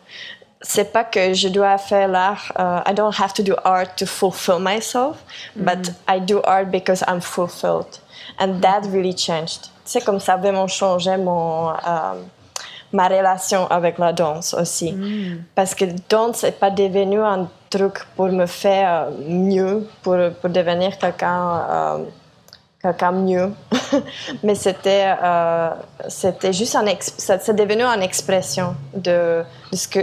c'est 0.69 0.93
pas 0.93 1.05
que 1.05 1.33
je 1.33 1.49
dois 1.49 1.79
faire 1.79 2.09
l'art. 2.09 2.53
Uh, 2.59 2.83
I 2.91 2.93
don't 2.93 3.15
have 3.15 3.33
to 3.35 3.43
do 3.43 3.55
art 3.65 3.97
to 3.99 4.07
fulfill 4.07 4.59
myself, 4.59 5.17
mm-hmm. 5.55 5.65
but 5.65 5.93
I 6.09 6.19
do 6.19 6.43
art 6.43 6.71
because 6.71 7.05
I'm 7.07 7.21
fulfilled. 7.21 8.01
And 8.39 8.61
that 8.63 8.83
really 8.91 9.15
changed. 9.15 9.71
C'est 9.85 10.05
comme 10.05 10.19
ça 10.19 10.37
vraiment 10.37 10.67
changé 10.67 11.17
mon, 11.17 11.71
euh, 11.71 12.15
ma 12.93 13.07
relation 13.07 13.67
avec 13.71 13.99
la 13.99 14.13
danse 14.13 14.55
aussi. 14.55 14.93
Mm. 14.93 15.45
Parce 15.55 15.75
que 15.75 15.85
danse 16.09 16.43
n'est 16.43 16.51
pas 16.51 16.71
devenu 16.71 17.21
un 17.23 17.49
truc 17.71 18.05
pour 18.17 18.27
me 18.27 18.47
faire 18.47 19.11
mieux, 19.29 19.89
pour, 20.03 20.17
pour 20.41 20.51
devenir 20.51 20.99
quelqu'un 20.99 21.65
euh, 21.71 21.99
quelqu'un 22.83 23.13
mieux. 23.13 23.53
Mais 24.43 24.57
c'était 24.57 25.15
euh, 25.23 25.71
c'était 26.09 26.53
juste 26.53 26.75
un 26.75 26.85
c'est 26.99 27.55
devenu 27.55 27.85
une 27.85 28.03
expression 28.03 28.75
de, 28.93 29.45
de 29.71 29.77
ce 29.77 29.87
que 29.87 30.01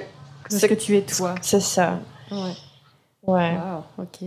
ce 0.50 0.66
que 0.66 0.74
tu 0.74 0.98
es 0.98 1.02
toi. 1.02 1.36
C'est 1.42 1.60
ça. 1.60 2.00
Ouais. 2.32 2.54
Ouais. 3.26 3.58
ok, 3.98 4.20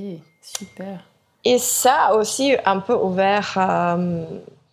super. 0.43 1.01
Et 1.45 1.59
ça 1.59 2.15
aussi 2.15 2.57
un 2.65 2.81
peu 2.81 2.95
ouvert. 2.95 3.55
Euh, 3.57 4.25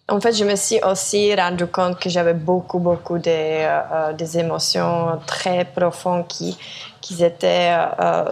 en 0.10 0.20
fait, 0.20 0.34
je 0.34 0.44
me 0.44 0.56
suis 0.56 0.80
aussi 0.84 1.34
rendu 1.36 1.68
compte 1.68 2.00
que 2.00 2.10
j'avais 2.10 2.34
beaucoup, 2.34 2.80
beaucoup 2.80 3.18
de, 3.18 3.30
euh, 3.30 4.14
des 4.14 4.38
émotions 4.38 5.20
très 5.26 5.66
profondes 5.66 6.28
qui, 6.28 6.58
qui 7.02 7.24
étaient 7.24 7.76
euh, 8.00 8.26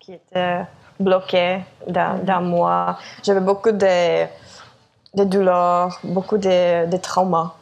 qui 0.00 0.12
étaient 0.12 0.60
bloquées 0.98 1.60
dans, 1.86 2.24
dans 2.24 2.40
moi. 2.40 2.98
J'avais 3.22 3.40
beaucoup 3.40 3.72
de, 3.72 4.24
de 5.14 5.24
douleurs, 5.24 5.98
beaucoup 6.04 6.38
de, 6.38 6.86
de 6.86 6.96
traumas 6.96 7.54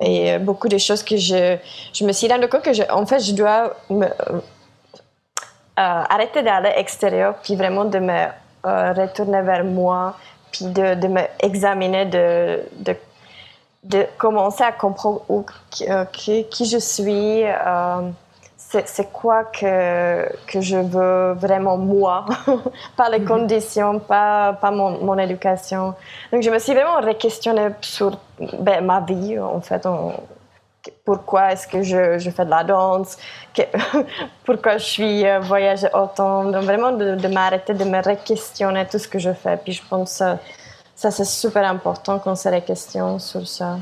Et 0.00 0.38
beaucoup 0.38 0.68
de 0.68 0.78
choses 0.78 1.02
que 1.02 1.16
je, 1.16 1.56
je 1.92 2.04
me 2.04 2.12
suis 2.12 2.28
rendu 2.28 2.48
compte 2.48 2.62
que, 2.62 2.72
je, 2.72 2.82
en 2.90 3.04
fait, 3.04 3.20
je 3.20 3.32
dois 3.34 3.74
me, 3.90 4.06
arrêter 5.76 6.42
d'aller 6.42 6.72
extérieur, 6.76 7.34
puis 7.42 7.56
vraiment 7.56 7.84
de 7.84 7.98
me 7.98 8.26
retourner 8.64 9.42
vers 9.42 9.64
moi, 9.64 10.16
puis 10.50 10.66
de, 10.66 10.94
de 10.94 11.08
me 11.08 11.22
examiner, 11.40 12.06
de, 12.06 12.60
de, 13.84 14.06
commencer 14.18 14.62
à 14.62 14.72
comprendre 14.72 15.22
qui, 16.12 16.44
qui, 16.44 16.64
je 16.66 16.78
suis 16.78 17.44
c'est 18.70 19.12
quoi 19.12 19.44
que, 19.44 20.28
que 20.46 20.60
je 20.60 20.76
veux 20.76 21.32
vraiment 21.32 21.76
moi, 21.76 22.26
pas 22.96 23.08
les 23.08 23.18
mhm. 23.18 23.26
conditions, 23.26 23.98
pas, 23.98 24.52
pas 24.52 24.70
mon, 24.70 25.02
mon, 25.04 25.18
éducation. 25.18 25.94
Donc 26.32 26.42
je 26.42 26.50
me 26.50 26.58
suis 26.58 26.72
vraiment 26.72 27.00
re-questionnée 27.00 27.70
sur 27.80 28.18
ben, 28.60 28.84
ma 28.84 29.00
vie, 29.00 29.38
en 29.38 29.60
fait. 29.60 29.86
pourquoi 31.04 31.52
est-ce 31.52 31.66
que 31.66 31.82
je, 31.82 32.18
je, 32.18 32.30
fais 32.30 32.44
de 32.44 32.50
la 32.50 32.62
danse, 32.62 33.18
pourquoi 34.44 34.78
je 34.78 34.84
suis 34.84 35.26
euh, 35.26 35.40
voyagée 35.40 35.88
autant? 35.92 36.44
Donc 36.44 36.62
vraiment 36.62 36.92
de, 36.92 37.16
de 37.16 37.28
m'arrêter, 37.28 37.74
de 37.74 37.84
me 37.84 37.98
re-questionner 37.98 38.86
tout 38.86 38.98
ce 38.98 39.08
que 39.08 39.18
je 39.18 39.32
fais. 39.32 39.56
Puis 39.56 39.72
je 39.72 39.82
pense 39.88 40.18
que 40.18 40.36
ça, 40.94 41.10
c'est 41.10 41.24
super 41.24 41.68
important 41.68 42.18
qu'on 42.18 42.36
se 42.36 42.48
re-questionne 42.48 43.18
sur 43.18 43.48
ça. 43.48 43.78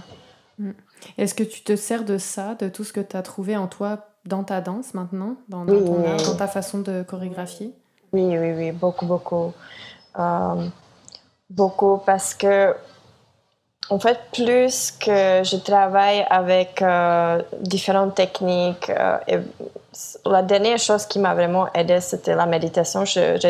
Mm. 0.59 0.71
Est-ce 1.17 1.35
que 1.35 1.45
tu 1.45 1.63
te 1.63 1.77
sers 1.77 2.05
de 2.05 2.19
ça, 2.19 2.55
de 2.55 2.69
tout 2.69 2.85
ce 2.85 2.93
que 2.93 3.01
tu 3.01 3.17
as 3.17 3.23
trouvé 3.23 3.57
en 3.57 3.67
toi 3.67 3.99
dans 4.29 4.45
ta 4.45 4.61
danse 4.61 4.95
maintenant, 4.95 5.35
dans, 5.49 5.65
dans, 5.65 6.37
ta 6.37 6.47
façon 6.47 6.79
de 6.79 7.03
chorégraphier? 7.03 7.73
Oui, 8.13 8.39
oui, 8.39 8.53
oui, 8.57 8.73
beaucoup, 8.73 9.07
beaucoup. 9.07 9.53
Euh, 10.19 10.67
beaucoup 11.51 12.01
parce 12.05 12.35
que, 12.35 12.75
en 13.91 13.99
fait, 13.99 14.19
plus 14.33 14.93
que 14.93 15.43
je 15.43 15.57
travaille 15.57 16.27
avec 16.29 16.83
euh, 16.83 17.43
différentes 17.61 18.15
techniques, 18.15 18.91
euh, 18.91 19.19
et 19.27 19.39
la 20.27 20.43
dernière 20.43 20.79
chose 20.79 21.07
qui 21.07 21.19
m'a 21.19 21.35
vraiment 21.35 21.73
aidé, 21.73 22.01
c'était 22.01 22.35
la 22.35 22.47
méditation. 22.47 23.05
Je, 23.05 23.39
je, 23.43 23.49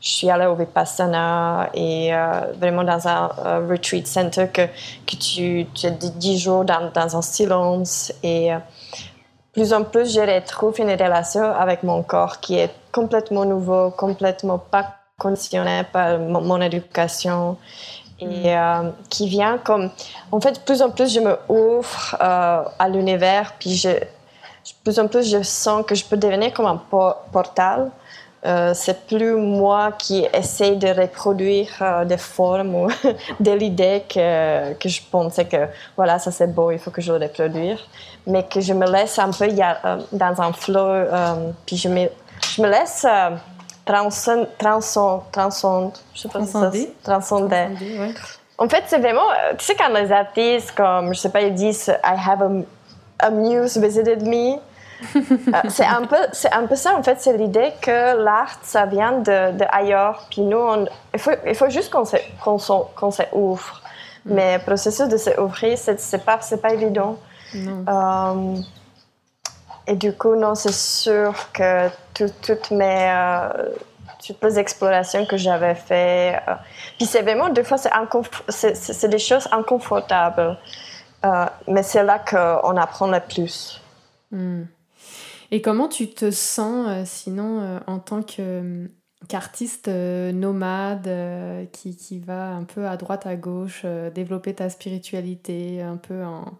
je, 0.00 0.08
suis 0.08 0.30
allée 0.30 0.46
au 0.46 0.54
Vipassana 0.54 1.70
et 1.74 2.12
vraiment 2.54 2.84
dans 2.84 3.08
un 3.08 3.26
retreat 3.68 4.06
center 4.06 4.46
que, 4.52 4.62
que 5.06 5.16
tu, 5.16 5.66
tu 5.74 5.86
es 5.86 5.90
10 5.90 6.38
jours 6.38 6.64
dans, 6.64 6.90
dans 6.92 7.16
un 7.16 7.22
silence 7.22 8.12
et 8.22 8.52
plus 9.58 9.72
en 9.72 9.82
plus, 9.82 10.14
je 10.14 10.20
retrouve 10.20 10.78
une 10.78 10.90
relation 10.90 11.42
avec 11.42 11.82
mon 11.82 12.02
corps 12.04 12.38
qui 12.38 12.58
est 12.58 12.70
complètement 12.92 13.44
nouveau, 13.44 13.90
complètement 13.90 14.58
pas 14.58 14.94
conditionné 15.18 15.82
par 15.92 16.18
mon, 16.20 16.60
éducation 16.60 17.56
et 18.20 18.26
mm. 18.26 18.46
euh, 18.46 18.90
qui 19.10 19.28
vient 19.28 19.58
comme 19.58 19.90
en 20.30 20.40
fait 20.40 20.64
plus 20.64 20.80
en 20.80 20.90
plus 20.90 21.12
je 21.12 21.18
me 21.18 21.36
ouvre 21.48 22.16
euh, 22.20 22.62
à 22.78 22.88
l'univers 22.88 23.54
puis 23.58 23.74
je 23.74 23.90
plus 24.84 24.98
en 25.00 25.08
plus 25.08 25.28
je 25.28 25.42
sens 25.42 25.84
que 25.84 25.94
je 25.96 26.04
peux 26.04 26.16
devenir 26.16 26.52
comme 26.52 26.66
un 26.66 26.80
portal 27.32 27.90
euh, 28.46 28.72
c'est 28.72 29.06
plus 29.06 29.34
moi 29.34 29.90
qui 29.98 30.24
essaye 30.32 30.76
de 30.76 30.88
reproduire 30.88 31.68
euh, 31.80 32.04
des 32.04 32.18
formes 32.18 32.72
ou 32.72 32.88
de 33.40 33.50
l'idée 33.50 34.04
que, 34.08 34.74
que 34.74 34.88
je 34.88 35.02
pensais 35.10 35.44
que 35.44 35.66
voilà, 35.96 36.20
ça 36.20 36.30
c'est 36.30 36.46
beau, 36.46 36.70
il 36.70 36.78
faut 36.78 36.92
que 36.92 37.00
je 37.00 37.12
le 37.12 37.18
reproduise, 37.18 37.80
mais 38.28 38.44
que 38.44 38.60
je 38.60 38.72
me 38.74 38.86
laisse 38.86 39.18
un 39.18 39.32
peu 39.32 39.48
euh, 39.48 39.98
dans 40.12 40.40
un 40.40 40.52
flow, 40.52 41.04
puis 41.66 41.76
je 41.76 41.88
me, 41.88 42.08
je 42.54 42.62
me 42.62 42.68
laisse 42.68 43.04
transcender, 43.84 44.48
transcender, 45.32 45.92
je 46.14 46.20
sais 46.20 46.28
pas 46.28 46.38
transcender. 46.38 46.94
transcender. 47.02 47.66
En 48.56 48.68
fait, 48.68 48.84
c'est 48.86 48.98
vraiment, 48.98 49.30
tu 49.56 49.64
sais, 49.64 49.74
quand 49.74 49.88
les 49.88 50.12
artistes, 50.12 50.72
comme, 50.76 51.12
je 51.12 51.18
sais 51.18 51.30
pas, 51.30 51.42
ils 51.42 51.54
disent 51.54 51.92
I 52.04 52.14
have 52.28 52.42
a, 52.42 53.26
a 53.26 53.30
muse 53.30 53.76
visited 53.76 54.22
me, 54.22 54.58
c'est 55.68 55.86
un 55.86 56.04
peu 56.06 56.16
c'est 56.32 56.52
un 56.52 56.66
peu 56.66 56.74
ça 56.74 56.94
en 56.96 57.02
fait 57.02 57.20
c'est 57.20 57.36
l'idée 57.36 57.72
que 57.80 58.16
l'art 58.16 58.58
ça 58.62 58.86
vient 58.86 59.12
de, 59.12 59.56
de 59.56 59.64
ailleurs 59.70 60.26
puis 60.30 60.42
nous 60.42 60.58
on, 60.58 60.86
il 61.14 61.20
faut 61.20 61.30
il 61.46 61.54
faut 61.54 61.68
juste 61.68 61.90
qu'on 61.92 62.04
se 62.04 62.16
qu'on 62.42 62.58
qu'on 62.96 63.10
s'ouvre 63.10 63.82
mm. 64.24 64.34
mais 64.34 64.58
le 64.58 64.64
processus 64.64 65.08
de 65.08 65.16
s'ouvrir 65.16 65.78
c'est 65.78 66.00
c'est 66.00 66.24
pas 66.24 66.38
c'est 66.40 66.60
pas 66.60 66.72
évident. 66.72 67.16
Euh, 67.54 68.56
et 69.86 69.94
du 69.94 70.12
coup 70.12 70.34
non 70.34 70.54
c'est 70.54 70.74
sûr 70.74 71.32
que 71.52 71.88
toutes 72.14 72.70
mes 72.70 73.10
euh, 73.10 73.48
toutes 74.26 74.42
les 74.44 74.58
explorations 74.58 75.24
que 75.24 75.38
j'avais 75.38 75.74
fait 75.74 76.40
puis 76.98 77.06
c'est 77.06 77.22
vraiment 77.22 77.48
des 77.48 77.64
fois 77.64 77.78
c'est 77.78 78.74
c'est 78.76 79.08
des 79.08 79.18
choses 79.18 79.48
inconfortables. 79.52 80.58
Mais 81.66 81.82
c'est 81.82 82.04
là 82.04 82.18
qu'on 82.18 82.76
apprend 82.76 83.08
le 83.08 83.20
plus. 83.20 83.80
Mm. 84.30 84.64
Et 85.50 85.62
comment 85.62 85.88
tu 85.88 86.08
te 86.08 86.30
sens 86.30 86.86
euh, 86.88 87.02
sinon 87.04 87.60
euh, 87.60 87.78
en 87.86 87.98
tant 87.98 88.22
que 88.22 88.90
qu'artiste 89.28 89.88
euh, 89.88 90.30
nomade 90.30 91.10
qui, 91.72 91.96
qui, 91.96 92.20
va 92.20 92.50
un 92.50 92.64
peu 92.64 92.86
à 92.86 92.96
droite 92.96 93.26
à 93.26 93.34
gauche 93.34 93.84
développer 94.14 94.54
ta 94.54 94.70
spiritualité 94.70 95.82
un 95.82 95.96
peu 95.96 96.22
en, 96.22 96.58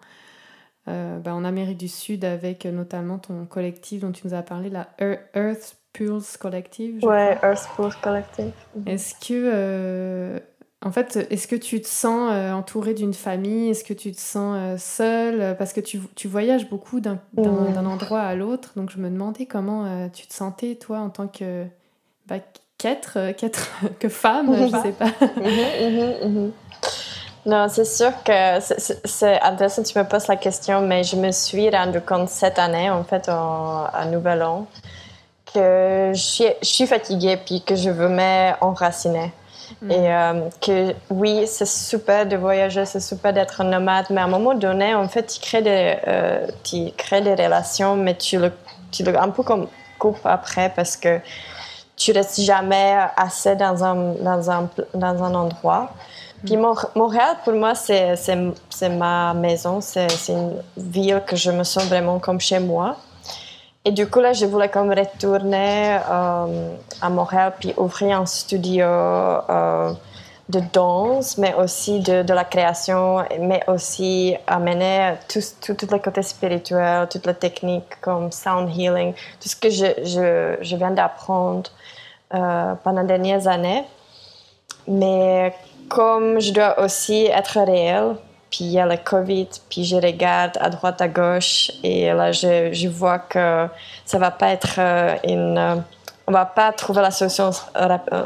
bah, 0.86 1.34
en 1.34 1.44
Amérique 1.44 1.78
du 1.78 1.88
Sud 1.88 2.24
avec 2.24 2.64
notamment 2.64 3.18
ton 3.18 3.46
collectif 3.46 4.00
dont 4.00 4.10
tu 4.10 4.26
nous 4.26 4.34
as 4.34 4.42
parlé, 4.42 4.70
la 4.70 4.88
Earth 4.98 5.76
Pulse 5.92 6.36
Collective. 6.36 7.04
Ouais, 7.04 7.38
Earth 7.44 7.68
Pulse 7.76 7.96
Collective. 7.96 8.52
Est-ce 8.86 9.14
que 9.14 10.40
en 10.84 10.92
fait, 10.92 11.26
est-ce 11.30 11.48
que 11.48 11.56
tu 11.56 11.80
te 11.80 11.88
sens 11.88 12.30
euh, 12.32 12.52
entouré 12.52 12.94
d'une 12.94 13.14
famille? 13.14 13.70
Est-ce 13.70 13.82
que 13.82 13.94
tu 13.94 14.12
te 14.12 14.20
sens 14.20 14.56
euh, 14.56 14.76
seule? 14.78 15.56
Parce 15.56 15.72
que 15.72 15.80
tu, 15.80 16.00
tu, 16.14 16.28
voyages 16.28 16.68
beaucoup 16.68 17.00
d'un 17.00 17.18
endroit 17.84 18.20
à 18.20 18.36
l'autre. 18.36 18.72
Donc, 18.76 18.90
je 18.90 18.98
me 18.98 19.10
demandais 19.10 19.46
comment 19.46 19.86
euh, 19.86 20.06
tu 20.12 20.28
te 20.28 20.34
sentais, 20.34 20.76
toi, 20.76 21.00
en 21.00 21.10
tant 21.10 21.26
que 21.26 21.64
bah, 22.26 22.36
qu'être, 22.76 23.18
que 23.98 24.08
femme, 24.08 24.54
je 24.56 24.76
ne 24.76 24.82
sais 24.82 24.92
pas. 24.92 25.06
Mhm, 25.36 25.96
mhm, 25.96 26.34
mhm. 26.34 26.52
Non, 27.46 27.66
c'est 27.68 27.84
sûr 27.84 28.12
que 28.24 28.58
c'est 29.04 29.40
intéressant 29.40 29.82
tu 29.82 29.98
me 29.98 30.04
poses 30.04 30.28
la 30.28 30.36
question, 30.36 30.82
mais 30.82 31.02
je 31.02 31.16
me 31.16 31.32
suis 31.32 31.70
rendu 31.70 32.00
compte 32.00 32.28
cette 32.28 32.58
année, 32.58 32.90
en 32.90 33.02
fait, 33.04 33.28
à 33.28 34.04
Nouvel 34.10 34.42
An, 34.42 34.66
que 35.52 36.12
je 36.14 36.20
suis, 36.20 36.46
je 36.60 36.68
suis 36.68 36.86
fatiguée 36.86 37.38
puis 37.44 37.62
que 37.62 37.74
je 37.74 37.90
veux 37.90 38.08
m'enraciner. 38.08 39.32
Mm. 39.82 39.90
Et 39.90 40.14
euh, 40.14 40.48
que 40.60 40.94
oui, 41.10 41.46
c'est 41.46 41.66
super 41.66 42.26
de 42.26 42.36
voyager, 42.36 42.84
c'est 42.84 43.00
super 43.00 43.32
d'être 43.32 43.62
nomade, 43.64 44.06
mais 44.10 44.20
à 44.20 44.24
un 44.24 44.28
moment 44.28 44.54
donné, 44.54 44.94
en 44.94 45.08
fait, 45.08 45.26
tu 45.26 45.40
crées 45.40 45.62
des, 45.62 45.96
euh, 46.06 46.46
tu 46.64 46.90
crées 46.96 47.20
des 47.20 47.34
relations, 47.34 47.96
mais 47.96 48.16
tu 48.16 48.38
le, 48.38 48.52
tu 48.90 49.02
le 49.02 49.18
un 49.18 49.30
peu 49.30 49.42
comme 49.42 49.68
coupes 49.98 50.24
après 50.24 50.72
parce 50.74 50.96
que 50.96 51.20
tu 51.96 52.12
restes 52.12 52.40
jamais 52.40 52.96
assez 53.16 53.56
dans 53.56 53.82
un, 53.84 53.94
dans 54.14 54.50
un, 54.50 54.70
dans 54.94 55.22
un 55.22 55.34
endroit. 55.34 55.90
Puis 56.44 56.56
mm. 56.56 56.74
Montréal, 56.94 57.36
pour 57.44 57.52
moi, 57.54 57.74
c'est 57.74 58.16
ma 58.88 59.34
maison, 59.34 59.80
c'est 59.80 60.06
une 60.28 60.54
ville 60.76 61.22
que 61.26 61.36
je 61.36 61.50
me 61.50 61.64
sens 61.64 61.84
vraiment 61.86 62.18
comme 62.18 62.40
chez 62.40 62.60
moi. 62.60 62.96
Et 63.84 63.92
du 63.92 64.06
coup, 64.06 64.20
là, 64.20 64.32
je 64.32 64.44
voulais 64.44 64.68
comme 64.68 64.90
retourner 64.90 65.98
euh, 66.10 66.74
à 67.00 67.10
Montréal 67.10 67.54
puis 67.58 67.72
ouvrir 67.76 68.20
un 68.20 68.26
studio 68.26 68.84
euh, 68.84 69.92
de 70.48 70.60
danse, 70.72 71.38
mais 71.38 71.54
aussi 71.54 72.00
de, 72.00 72.22
de, 72.22 72.34
la 72.34 72.44
création, 72.44 73.24
mais 73.40 73.62
aussi 73.68 74.36
amener 74.46 75.14
tout, 75.28 75.40
tout, 75.60 75.74
tout, 75.74 75.86
le 75.90 75.98
côté 75.98 76.22
spirituel, 76.22 77.08
toutes 77.08 77.26
les 77.26 77.34
techniques 77.34 78.00
comme 78.00 78.32
sound 78.32 78.68
healing, 78.76 79.14
tout 79.40 79.48
ce 79.48 79.56
que 79.56 79.70
je, 79.70 79.86
je, 80.04 80.56
je 80.60 80.76
viens 80.76 80.90
d'apprendre 80.90 81.70
euh, 82.34 82.74
pendant 82.82 83.02
les 83.02 83.06
dernières 83.06 83.46
années. 83.46 83.84
Mais 84.86 85.54
comme 85.88 86.40
je 86.40 86.52
dois 86.52 86.80
aussi 86.80 87.26
être 87.26 87.60
réel, 87.64 88.16
puis 88.50 88.64
il 88.64 88.72
y 88.72 88.78
a 88.78 88.86
le 88.86 88.96
Covid, 88.96 89.48
puis 89.68 89.84
je 89.84 89.96
regarde 89.96 90.56
à 90.60 90.70
droite, 90.70 91.00
à 91.00 91.08
gauche, 91.08 91.70
et 91.82 92.06
là, 92.12 92.32
je, 92.32 92.70
je 92.72 92.88
vois 92.88 93.18
que 93.18 93.66
ça 94.04 94.18
va 94.18 94.30
pas 94.30 94.50
être 94.50 94.76
euh, 94.78 95.14
une... 95.24 95.58
Euh, 95.58 95.76
on 96.26 96.32
va 96.32 96.44
pas 96.44 96.72
trouver 96.72 97.00
la 97.00 97.10
solution 97.10 97.50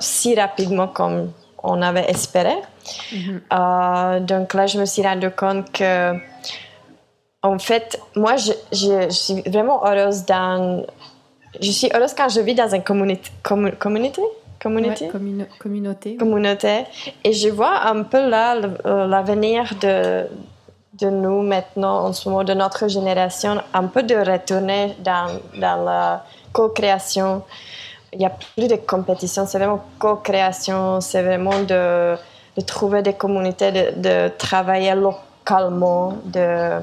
si 0.00 0.34
rapidement 0.34 0.88
comme 0.88 1.30
on 1.62 1.80
avait 1.82 2.10
espéré. 2.10 2.54
Mm-hmm. 3.12 3.40
Euh, 3.52 4.20
donc 4.20 4.54
là, 4.54 4.66
je 4.66 4.80
me 4.80 4.84
suis 4.86 5.02
rendu 5.02 5.30
compte 5.30 5.70
que, 5.70 6.14
en 7.42 7.58
fait, 7.60 8.00
moi, 8.16 8.36
je, 8.36 8.52
je, 8.72 9.08
suis 9.10 9.42
vraiment 9.42 9.84
heureuse 9.86 10.24
dans... 10.24 10.84
Je 11.60 11.70
suis 11.70 11.90
heureuse 11.94 12.14
quand 12.14 12.28
je 12.28 12.40
vis 12.40 12.56
dans 12.56 12.74
une 12.74 12.82
communauté. 12.82 13.30
communauté 13.78 14.22
Communauté? 14.62 15.08
communauté. 15.08 16.16
Communauté. 16.16 16.84
Et 17.24 17.32
je 17.32 17.48
vois 17.48 17.84
un 17.84 18.04
peu 18.04 18.28
là 18.28 18.56
euh, 18.86 19.06
l'avenir 19.08 19.74
de, 19.80 20.26
de 21.00 21.10
nous 21.10 21.42
maintenant, 21.42 22.06
en 22.06 22.12
ce 22.12 22.28
moment, 22.28 22.44
de 22.44 22.54
notre 22.54 22.86
génération, 22.86 23.60
un 23.74 23.86
peu 23.88 24.04
de 24.04 24.14
retourner 24.14 24.94
dans, 25.00 25.40
dans 25.60 25.84
la 25.84 26.24
co-création. 26.52 27.42
Il 28.12 28.20
n'y 28.20 28.26
a 28.26 28.30
plus 28.30 28.68
de 28.68 28.76
compétition, 28.76 29.46
c'est 29.46 29.58
vraiment 29.58 29.82
co-création, 29.98 31.00
c'est 31.00 31.22
vraiment 31.22 31.60
de, 31.62 32.14
de, 32.56 32.60
trouver 32.62 33.02
des 33.02 33.14
communautés, 33.14 33.72
de, 33.72 34.00
de 34.00 34.28
travailler 34.36 34.94
calmant, 35.44 36.18
de 36.26 36.82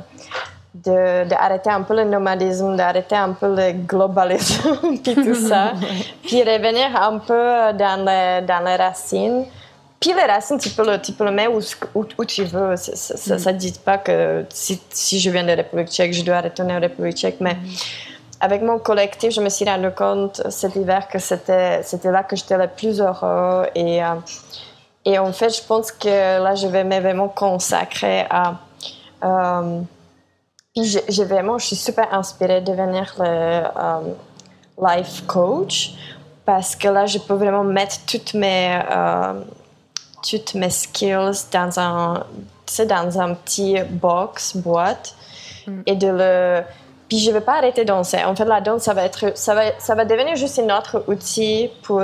d'arrêter 0.74 1.70
un 1.70 1.82
peu 1.82 1.96
le 1.96 2.04
nomadisme, 2.04 2.76
d'arrêter 2.76 3.16
un 3.16 3.34
peu 3.34 3.56
le 3.56 3.72
globalisme, 3.72 4.98
puis 5.04 5.16
tout 5.16 5.36
ça, 5.36 5.74
puis 6.24 6.44
revenir 6.44 6.96
un 6.96 7.18
peu 7.18 7.74
dans 7.78 8.06
les, 8.06 8.46
dans 8.46 8.64
les 8.64 8.76
racines. 8.76 9.46
Puis 10.00 10.14
les 10.14 10.24
racines, 10.24 10.58
tu 10.58 10.70
peux 10.70 10.86
le, 10.86 11.02
tu 11.02 11.12
peux 11.12 11.26
le 11.26 11.32
mettre 11.32 11.52
où, 11.52 12.06
où, 12.18 12.26
tu 12.26 12.44
veux. 12.46 12.76
Ça 12.78 13.36
ne 13.36 13.52
mm. 13.52 13.58
dit 13.58 13.80
pas 13.84 13.98
que 13.98 14.46
si, 14.50 14.80
si, 14.90 15.20
je 15.20 15.30
viens 15.30 15.44
de 15.44 15.52
République 15.52 15.90
tchèque, 15.90 16.14
je 16.14 16.24
dois 16.24 16.40
retourner 16.40 16.76
en 16.76 16.80
République 16.80 17.18
tchèque, 17.18 17.38
mais 17.42 17.56
mm. 17.56 17.68
avec 18.40 18.62
mon 18.62 18.80
collectif, 18.80 19.32
je 19.32 19.42
me 19.42 19.50
suis 19.50 19.66
rendu 19.66 19.92
compte 19.92 20.42
cet 20.50 20.76
hiver 20.76 21.08
que 21.10 21.20
c'était 21.20 21.82
là 22.06 22.24
que 22.24 22.36
j'étais 22.36 22.58
le 22.58 22.68
plus 22.68 23.02
heureux. 23.02 23.66
Et, 23.76 24.02
euh, 24.02 24.16
et 25.04 25.20
en 25.20 25.34
fait, 25.34 25.50
je 25.50 25.64
pense 25.64 25.92
que 25.92 26.08
là, 26.08 26.56
je 26.56 26.68
vais 26.68 26.84
vraiment 26.84 27.28
consacrer 27.28 28.26
à... 28.30 28.54
Euh, 29.26 29.82
j'ai 30.84 31.26
vraiment, 31.26 31.58
je 31.58 31.68
suis 31.68 31.76
super 31.76 32.14
inspirée 32.14 32.62
de 32.62 32.72
devenir 32.72 33.14
le 33.20 33.26
euh, 33.26 34.00
life 34.82 35.26
coach 35.28 35.94
parce 36.46 36.76
que 36.76 36.88
là, 36.88 37.06
je 37.06 37.20
peux 37.20 37.36
vraiment 37.36 37.64
mettre 37.64 37.98
toutes 38.08 38.34
mes, 38.34 38.80
euh, 38.92 39.34
toutes 40.28 40.56
mes 40.56 40.70
skills 40.70 41.46
dans 41.52 41.80
un, 41.80 42.24
dans 42.88 43.20
un 43.20 43.34
petit 43.36 43.78
box, 43.90 44.58
boîte, 44.58 45.16
mm. 45.68 45.82
et 45.86 45.96
de 45.96 46.08
le. 46.08 46.62
Puis 47.08 47.20
je 47.20 47.30
ne 47.30 47.36
vais 47.36 47.42
pas 47.42 47.58
arrêter 47.58 47.82
de 47.84 47.88
danser. 47.88 48.24
En 48.24 48.36
fait, 48.36 48.46
la 48.46 48.62
danse, 48.62 48.84
ça 48.84 48.94
va, 48.94 49.04
être, 49.04 49.36
ça 49.36 49.56
va, 49.56 49.80
ça 49.80 49.96
va 49.96 50.06
devenir 50.06 50.36
juste 50.36 50.60
un 50.60 50.76
autre 50.78 51.04
outil 51.08 51.70
pour, 51.82 52.04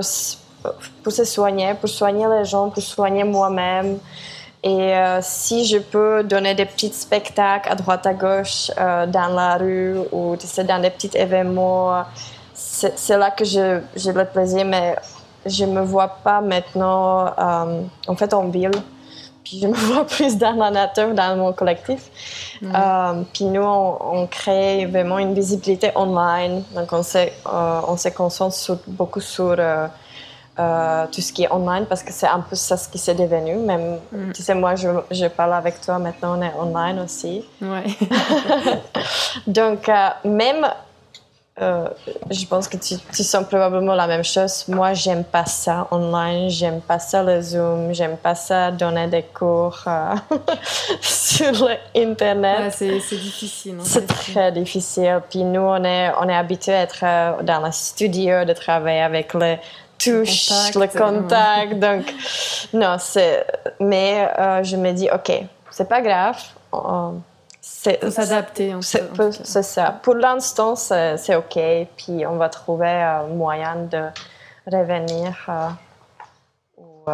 pour 1.04 1.12
se 1.12 1.24
soigner, 1.24 1.74
pour 1.76 1.90
soigner 1.90 2.26
les 2.28 2.46
gens, 2.46 2.70
pour 2.70 2.82
soigner 2.82 3.24
moi-même. 3.24 4.00
Et 4.66 4.96
euh, 4.96 5.20
si 5.22 5.64
je 5.64 5.78
peux 5.78 6.24
donner 6.24 6.56
des 6.56 6.66
petits 6.66 6.92
spectacles 6.92 7.72
à 7.72 7.76
droite 7.76 8.08
à 8.08 8.16
gauche 8.16 8.72
euh, 8.80 9.06
dans 9.06 9.28
la 9.28 9.58
rue 9.58 10.00
ou 10.12 10.36
tu 10.38 10.48
sais, 10.48 10.64
dans 10.64 10.82
des 10.82 10.90
petits 10.90 11.12
événements, 11.14 12.04
c'est 12.52 13.16
là 13.16 13.30
que 13.30 13.46
j'ai 13.46 13.82
le 13.96 14.26
plaisir, 14.26 14.66
mais 14.66 14.96
je 15.46 15.66
ne 15.66 15.72
me 15.72 15.82
vois 15.82 16.08
pas 16.08 16.42
maintenant 16.42 17.28
euh, 17.28 17.82
en 18.08 18.16
fait 18.16 18.34
en 18.34 18.48
ville. 18.48 18.72
Puis 19.44 19.60
je 19.62 19.68
me 19.68 19.74
vois 19.94 20.04
plus 20.04 20.36
dans 20.36 20.54
la 20.54 20.72
nature, 20.72 21.14
dans 21.14 21.38
mon 21.38 21.54
collectif. 21.54 22.10
Mm. 22.60 23.24
puis 23.34 23.46
nous, 23.46 23.62
on, 23.62 24.26
crée 24.26 24.88
vraiment 24.88 25.20
une 25.20 25.36
visibilité 25.36 25.92
online. 25.96 26.64
Donc 26.74 26.92
on 26.92 27.04
se, 27.04 27.20
on 27.46 27.98
se 27.98 28.10
concentre 28.10 28.80
beaucoup 28.88 29.22
sur 29.22 29.56
euh, 30.58 31.06
tout 31.12 31.20
ce 31.20 31.34
qui 31.34 31.44
est 31.44 31.52
online 31.52 31.86
parce 31.86 32.02
que 32.02 32.14
c'est 32.14 32.28
un 32.28 32.40
peu 32.40 32.56
ça 32.56 32.78
ce 32.78 32.88
qui 32.88 32.98
s'est 32.98 33.14
devenu. 33.14 33.58
Même, 33.58 34.00
mm. 34.12 34.32
tu 34.32 34.42
sais, 34.42 34.56
moi, 34.56 34.76
je, 34.76 34.88
je, 35.12 35.26
parle 35.26 35.54
avec 35.54 35.82
toi 35.82 36.00
maintenant, 36.00 36.40
on 36.40 36.42
est 36.42 36.54
online 36.58 37.00
aussi. 37.00 37.44
Ouais. 37.62 37.84
Donc, 39.48 39.90
euh, 39.90 40.10
même, 40.24 40.66
euh, 41.62 41.90
je 42.32 42.46
pense 42.46 42.70
que 42.70 42.78
tu, 42.78 42.96
tu, 43.14 43.24
sens 43.24 43.46
probablement 43.46 43.96
la 43.96 44.08
même 44.08 44.24
chose. 44.24 44.64
Moi, 44.70 44.94
j'aime 44.94 45.26
pas 45.26 45.46
ça 45.46 45.90
online, 45.92 46.50
j'aime 46.50 46.80
pas 46.80 47.00
ça 47.00 47.22
le 47.22 47.42
Zoom, 47.42 47.94
j'aime 47.94 48.16
pas 48.16 48.36
ça 48.36 48.72
donner 48.72 49.08
des 49.08 49.24
cours 49.24 49.84
sur 51.02 51.68
l'Internet. 51.94 52.60
Ouais, 52.80 52.98
c'est 53.02 53.18
difficile. 53.18 53.76
C'est 53.84 54.08
très 54.08 54.54
difficile. 54.54 55.22
Puis 55.30 55.44
nous, 55.44 55.60
on 55.60 55.84
est, 55.84 56.14
on 56.22 56.30
est 56.30 56.36
habitué 56.36 56.74
à 56.74 56.82
être 56.84 57.44
dans 57.44 57.60
le 57.60 57.74
studio, 57.74 58.46
de 58.46 58.54
travailler 58.54 59.02
avec 59.02 59.34
les 59.34 59.60
touche, 59.98 60.50
le 60.76 60.88
contact. 60.88 61.80
Donc, 61.80 62.14
non, 62.74 62.98
c'est. 63.00 63.46
Mais 63.80 64.30
euh, 64.38 64.64
je 64.64 64.76
me 64.78 64.92
dis, 64.92 65.10
OK, 65.14 65.32
c'est 65.72 65.88
pas 65.88 66.02
grave. 66.02 66.38
Euh, 66.74 67.12
c'est 67.62 68.10
s'adapter. 68.12 68.76
C'est 68.82 69.64
ça. 69.64 70.00
Pour 70.02 70.16
l'instant, 70.16 70.76
c'est 70.76 71.36
OK. 71.36 71.60
Puis 71.98 72.26
on 72.26 72.38
va 72.38 72.50
trouver 72.50 72.90
un 72.90 73.28
moyen 73.28 73.76
de 73.90 74.04
revenir. 74.68 75.34
Euh, 75.50 75.70
ou, 76.78 77.10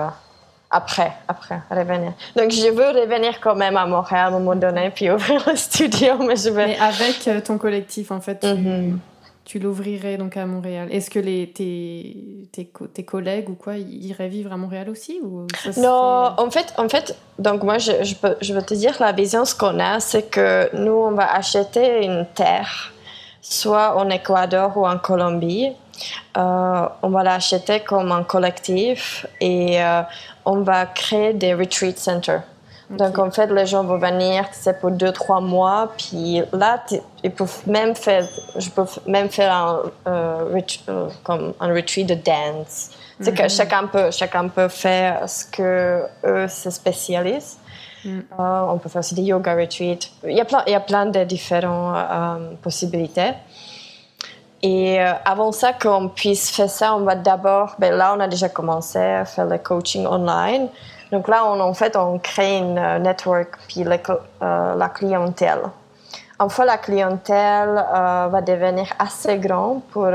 après, 0.73 1.11
après, 1.27 1.59
revenir. 1.69 2.13
Donc, 2.35 2.51
je 2.51 2.69
veux 2.69 3.01
revenir 3.01 3.41
quand 3.41 3.55
même 3.55 3.75
à 3.75 3.85
Montréal 3.85 4.23
à 4.23 4.27
un 4.27 4.39
moment 4.39 4.55
donné, 4.55 4.89
puis 4.89 5.11
ouvrir 5.11 5.43
le 5.45 5.57
studio, 5.57 6.17
mais 6.19 6.37
je 6.37 6.49
vais... 6.49 6.67
Mais 6.67 6.79
avec 6.79 7.43
ton 7.43 7.57
collectif, 7.57 8.09
en 8.09 8.21
fait, 8.21 8.39
tu 8.39 8.47
l'ouvrirais 9.59 10.17
donc 10.17 10.37
à 10.37 10.45
Montréal. 10.45 10.87
Est-ce 10.91 11.09
que 11.09 11.19
tes, 11.19 11.51
tes, 12.51 12.71
tes, 12.93 13.03
collègues 13.03 13.49
ou 13.49 13.55
quoi 13.55 13.77
iraient 13.77 14.29
vivre 14.29 14.51
à 14.51 14.57
Montréal 14.57 14.89
aussi 14.89 15.19
ou 15.23 15.47
Non, 15.77 16.33
en 16.37 16.51
fait, 16.51 16.73
en 16.77 16.89
fait, 16.89 17.15
donc 17.39 17.63
moi, 17.63 17.77
je, 17.77 18.03
je, 18.03 18.15
peux, 18.15 18.35
je 18.41 18.53
veux 18.53 18.61
te 18.61 18.73
dire, 18.73 18.95
la 18.99 19.11
vision 19.11 19.45
ce 19.45 19.55
qu'on 19.55 19.79
a, 19.79 19.99
c'est 19.99 20.29
que 20.29 20.69
nous, 20.75 20.91
on 20.91 21.11
va 21.11 21.33
acheter 21.33 22.05
une 22.05 22.25
terre, 22.33 22.93
soit 23.41 23.97
en 23.97 24.09
Équateur 24.09 24.77
ou 24.77 24.85
en 24.85 24.97
Colombie. 24.97 25.71
Euh, 26.37 26.87
on 27.01 27.09
va 27.09 27.23
l'acheter 27.23 27.81
comme 27.81 28.11
un 28.11 28.23
collectif 28.23 29.25
et 29.39 29.83
euh, 29.83 30.01
on 30.45 30.61
va 30.61 30.85
créer 30.85 31.33
des 31.33 31.53
retreat 31.53 31.97
centers. 31.99 32.43
Donc, 32.97 33.17
en 33.19 33.31
fait, 33.31 33.47
les 33.47 33.65
gens 33.65 33.83
vont 33.83 33.97
venir, 33.97 34.45
c'est 34.51 34.79
pour 34.79 34.91
deux, 34.91 35.13
trois 35.13 35.39
mois. 35.39 35.91
Puis 35.97 36.41
là, 36.51 36.83
ils 37.23 37.31
peuvent 37.31 37.61
même 37.65 37.95
faire, 37.95 38.27
je 38.57 38.69
peux 38.69 38.83
même 39.07 39.29
faire 39.29 39.53
un, 39.53 39.81
euh, 40.07 40.61
euh, 40.89 41.07
comme 41.23 41.53
un 41.59 41.73
retreat 41.73 42.07
de 42.07 42.15
dance. 42.15 42.91
C'est 43.21 43.33
que 43.33 43.43
mhm. 43.43 43.49
chacun 43.49 43.87
peut, 43.87 44.11
chacun 44.11 44.47
peut 44.49 44.67
faire 44.67 45.29
ce 45.29 45.45
que 45.45 46.03
eux 46.25 46.47
se 46.47 46.69
spécialisent. 46.69 47.57
Mhm. 48.03 48.23
Euh, 48.39 48.61
on 48.69 48.77
peut 48.77 48.89
faire 48.89 48.99
aussi 48.99 49.15
des 49.15 49.21
yoga 49.21 49.53
retreats. 49.53 50.09
Il 50.25 50.35
y 50.35 50.41
a 50.41 50.45
plein, 50.45 50.63
il 50.67 50.73
y 50.73 50.75
a 50.75 50.79
plein 50.81 51.05
de 51.05 51.23
différentes 51.23 51.95
possibilités. 52.61 53.31
Et 54.63 54.99
avant 54.99 55.51
ça, 55.51 55.73
qu'on 55.73 56.09
puisse 56.09 56.51
faire 56.51 56.69
ça, 56.69 56.95
on 56.95 56.99
va 56.99 57.15
d'abord, 57.15 57.75
ben 57.79 57.95
là, 57.95 58.13
on 58.15 58.19
a 58.19 58.27
déjà 58.27 58.47
commencé 58.47 58.99
à 58.99 59.25
faire 59.25 59.45
le 59.45 59.57
coaching 59.57 60.05
online. 60.05 60.67
Donc 61.11 61.27
là, 61.27 61.45
on, 61.45 61.59
en 61.59 61.73
fait, 61.73 61.95
on 61.95 62.19
crée 62.19 62.57
une 62.57 62.77
euh, 62.77 62.99
network 62.99 63.57
puis 63.67 63.83
euh, 63.85 64.75
la 64.75 64.89
clientèle. 64.89 65.63
Une 66.39 66.49
fois 66.49 66.65
la 66.65 66.77
clientèle 66.77 67.77
euh, 67.77 68.27
va 68.31 68.41
devenir 68.41 68.87
assez 68.97 69.37
grande 69.37 69.83
pour, 69.91 70.09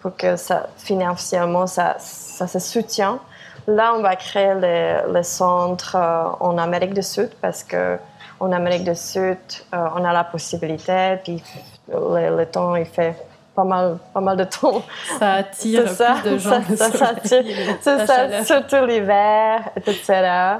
pour 0.00 0.16
que 0.16 0.36
ça, 0.36 0.66
financièrement 0.76 1.66
ça, 1.66 1.96
ça 1.98 2.46
se 2.46 2.58
soutient, 2.58 3.18
là, 3.66 3.94
on 3.94 4.02
va 4.02 4.16
créer 4.16 4.52
le, 4.54 5.22
centre 5.22 5.96
en 6.40 6.58
Amérique 6.58 6.92
du 6.92 7.02
Sud 7.02 7.30
parce 7.40 7.64
que 7.64 7.96
en 8.40 8.52
Amérique 8.52 8.84
du 8.84 8.94
Sud, 8.94 9.38
on 9.72 10.04
a 10.04 10.12
la 10.12 10.24
possibilité, 10.24 11.16
puis 11.24 11.42
le 11.90 12.44
temps 12.44 12.76
il 12.76 12.84
fait 12.84 13.16
pas 13.58 13.64
mal, 13.64 13.98
pas 14.14 14.20
mal 14.20 14.36
de 14.36 14.44
temps. 14.44 14.82
Ça 15.18 15.32
attire 15.32 15.82
plus 15.82 16.30
de 16.30 16.38
gens. 16.38 16.62
Ça, 16.76 16.92
ça, 16.92 17.12
c'est 17.24 18.06
ça, 18.06 18.44
surtout 18.44 18.86
l'hiver, 18.86 19.64
etc. 19.74 20.58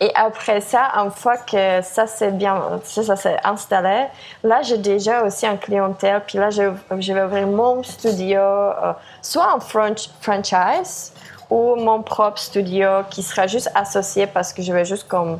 Et 0.00 0.10
après 0.16 0.60
ça, 0.60 0.90
une 0.96 1.12
fois 1.12 1.36
que 1.36 1.80
ça 1.82 2.08
s'est 2.08 2.32
bien, 2.32 2.80
ça 2.82 3.14
s'est 3.14 3.38
installé, 3.44 4.06
là, 4.42 4.62
j'ai 4.62 4.78
déjà 4.78 5.22
aussi 5.22 5.46
un 5.46 5.56
clientèle. 5.56 6.22
Puis 6.26 6.38
là, 6.38 6.50
je, 6.50 6.72
je 6.98 7.12
vais 7.12 7.22
ouvrir 7.22 7.46
mon 7.46 7.84
studio, 7.84 8.40
euh, 8.40 8.92
soit 9.22 9.54
en 9.54 9.60
franchise 9.60 11.12
ou 11.48 11.76
mon 11.76 12.02
propre 12.02 12.38
studio 12.38 13.04
qui 13.10 13.22
sera 13.22 13.46
juste 13.46 13.70
associé 13.76 14.26
parce 14.26 14.52
que 14.52 14.60
je 14.60 14.72
vais 14.72 14.84
juste 14.84 15.06
comme 15.06 15.38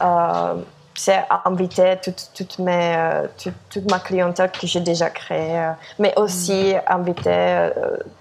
euh, 0.00 0.54
c'est 0.96 1.24
inviter 1.44 1.96
toute, 2.02 2.30
toute, 2.34 2.58
mes, 2.58 2.94
euh, 2.96 3.26
toute, 3.70 3.90
ma 3.90 3.98
clientèle 3.98 4.50
que 4.50 4.66
j'ai 4.66 4.80
déjà 4.80 5.10
créée, 5.10 5.58
euh, 5.58 5.72
mais 5.98 6.12
aussi 6.16 6.74
mm. 6.74 6.80
inviter 6.92 7.30
euh, 7.30 7.70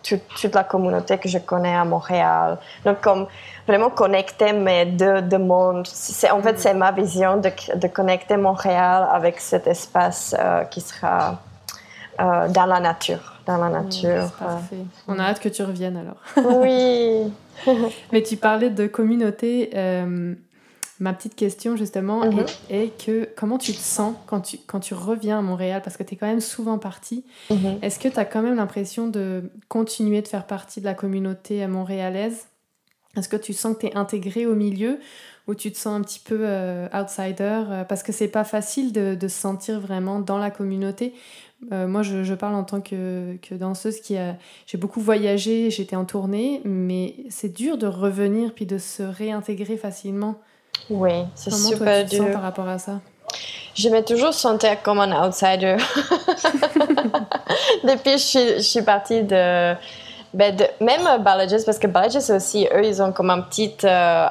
toute, 0.03 0.21
toute, 0.39 0.53
la 0.53 0.63
communauté 0.63 1.17
que 1.17 1.29
je 1.29 1.37
connais 1.37 1.75
à 1.75 1.85
Montréal. 1.85 2.57
Donc, 2.83 3.01
comme 3.01 3.27
vraiment 3.67 3.89
connecter 3.89 4.53
mes 4.53 4.85
deux, 4.85 5.21
deux 5.21 5.37
mondes. 5.37 5.87
C'est, 5.87 6.29
en 6.31 6.41
fait, 6.41 6.53
mm. 6.53 6.57
c'est 6.57 6.73
ma 6.73 6.91
vision 6.91 7.37
de, 7.37 7.49
de, 7.75 7.87
connecter 7.87 8.37
Montréal 8.37 9.07
avec 9.11 9.39
cet 9.39 9.67
espace 9.67 10.35
qui 10.69 10.81
sera 10.81 11.39
dans 12.17 12.65
la 12.65 12.79
nature. 12.79 13.33
Dans 13.45 13.57
la 13.57 13.69
mm, 13.69 13.83
nature. 13.83 14.31
parfait. 14.37 14.75
On 15.07 15.17
a 15.19 15.23
hâte 15.23 15.39
que 15.39 15.49
tu 15.49 15.63
reviennes 15.63 15.97
alors. 15.97 16.61
oui. 16.61 17.31
mais 18.11 18.21
tu 18.21 18.35
parlais 18.35 18.69
de 18.69 18.85
communauté. 18.87 19.69
Ma 20.99 21.13
petite 21.13 21.35
question 21.35 21.75
justement 21.75 22.25
mhm. 22.25 22.45
est, 22.69 23.05
que 23.05 23.27
comment 23.35 23.57
tu 23.57 23.73
te 23.73 23.79
sens 23.79 24.15
quand 24.27 24.41
tu, 24.41 24.57
quand 24.65 24.79
tu 24.79 24.93
reviens 24.93 25.39
à 25.39 25.41
Montréal? 25.41 25.81
Parce 25.83 25.97
que 25.97 26.03
tu 26.03 26.13
es 26.13 26.17
quand 26.17 26.27
même 26.27 26.41
souvent 26.41 26.77
parti. 26.77 27.25
Mhm. 27.49 27.79
Est-ce 27.81 27.99
que 27.99 28.07
tu 28.07 28.17
as 28.17 28.25
quand 28.25 28.41
même 28.41 28.55
l'impression 28.55 29.07
de 29.07 29.51
continuer 29.67 30.21
de 30.21 30.27
faire 30.27 30.47
partie 30.47 30.79
de 30.79 30.85
la 30.85 30.93
communauté 30.93 31.65
montréalaise? 31.67 32.47
Est-ce 33.17 33.29
que 33.29 33.37
tu 33.37 33.53
sens 33.53 33.75
que 33.75 33.81
tu 33.81 33.87
es 33.87 33.95
intégré 33.95 34.45
au 34.45 34.55
milieu 34.55 34.99
ou 35.47 35.55
tu 35.55 35.71
te 35.71 35.77
sens 35.77 35.99
un 35.99 36.01
petit 36.01 36.19
peu 36.19 36.39
euh, 36.41 36.87
outsider? 36.93 37.63
Euh, 37.69 37.83
Parce 37.83 38.03
que 38.03 38.11
c'est 38.11 38.27
pas 38.27 38.43
facile 38.43 38.91
de, 38.91 39.15
de, 39.15 39.27
se 39.27 39.39
sentir 39.39 39.79
vraiment 39.79 40.19
dans 40.19 40.37
la 40.37 40.51
communauté. 40.51 41.13
Euh, 41.71 41.87
moi, 41.87 42.03
je, 42.03 42.23
je, 42.23 42.33
parle 42.33 42.55
en 42.55 42.63
tant 42.63 42.81
que, 42.81 43.37
que 43.41 43.55
danseuse 43.55 44.01
qui 44.01 44.17
a... 44.17 44.37
J'ai 44.65 44.77
beaucoup 44.77 44.99
voyagé, 44.99 45.71
j'étais 45.71 45.95
en 45.95 46.05
tournée, 46.05 46.61
mais 46.65 47.15
c'est 47.29 47.53
dur 47.53 47.77
de 47.77 47.87
revenir 47.87 48.53
puis 48.53 48.65
de 48.65 48.77
se 48.77 49.03
réintégrer 49.03 49.77
facilement. 49.77 50.39
Oui, 50.89 51.25
c'est 51.35 51.51
super 51.51 52.05
dur. 52.05 52.31
par 52.31 52.41
rapport 52.41 52.67
à 52.67 52.77
ça? 52.77 52.99
Je 53.73 53.89
m'ai 53.89 54.03
toujours 54.03 54.33
senti 54.33 54.67
comme 54.83 54.99
un 54.99 55.27
outsider. 55.27 55.77
Depuis 57.83 58.13
je 58.13 58.17
suis, 58.17 58.47
je 58.57 58.61
suis 58.61 58.81
partie 58.81 59.23
de, 59.23 59.75
ben 60.35 60.55
de, 60.55 60.65
même 60.83 61.21
Ballages, 61.23 61.63
parce 61.65 61.79
que 61.79 61.87
Ballages 61.87 62.29
aussi, 62.29 62.67
eux, 62.73 62.83
ils 62.83 63.01
ont 63.01 63.11
comme 63.11 63.29
un 63.29 63.41
petit 63.41 63.73
euh, 63.83 64.27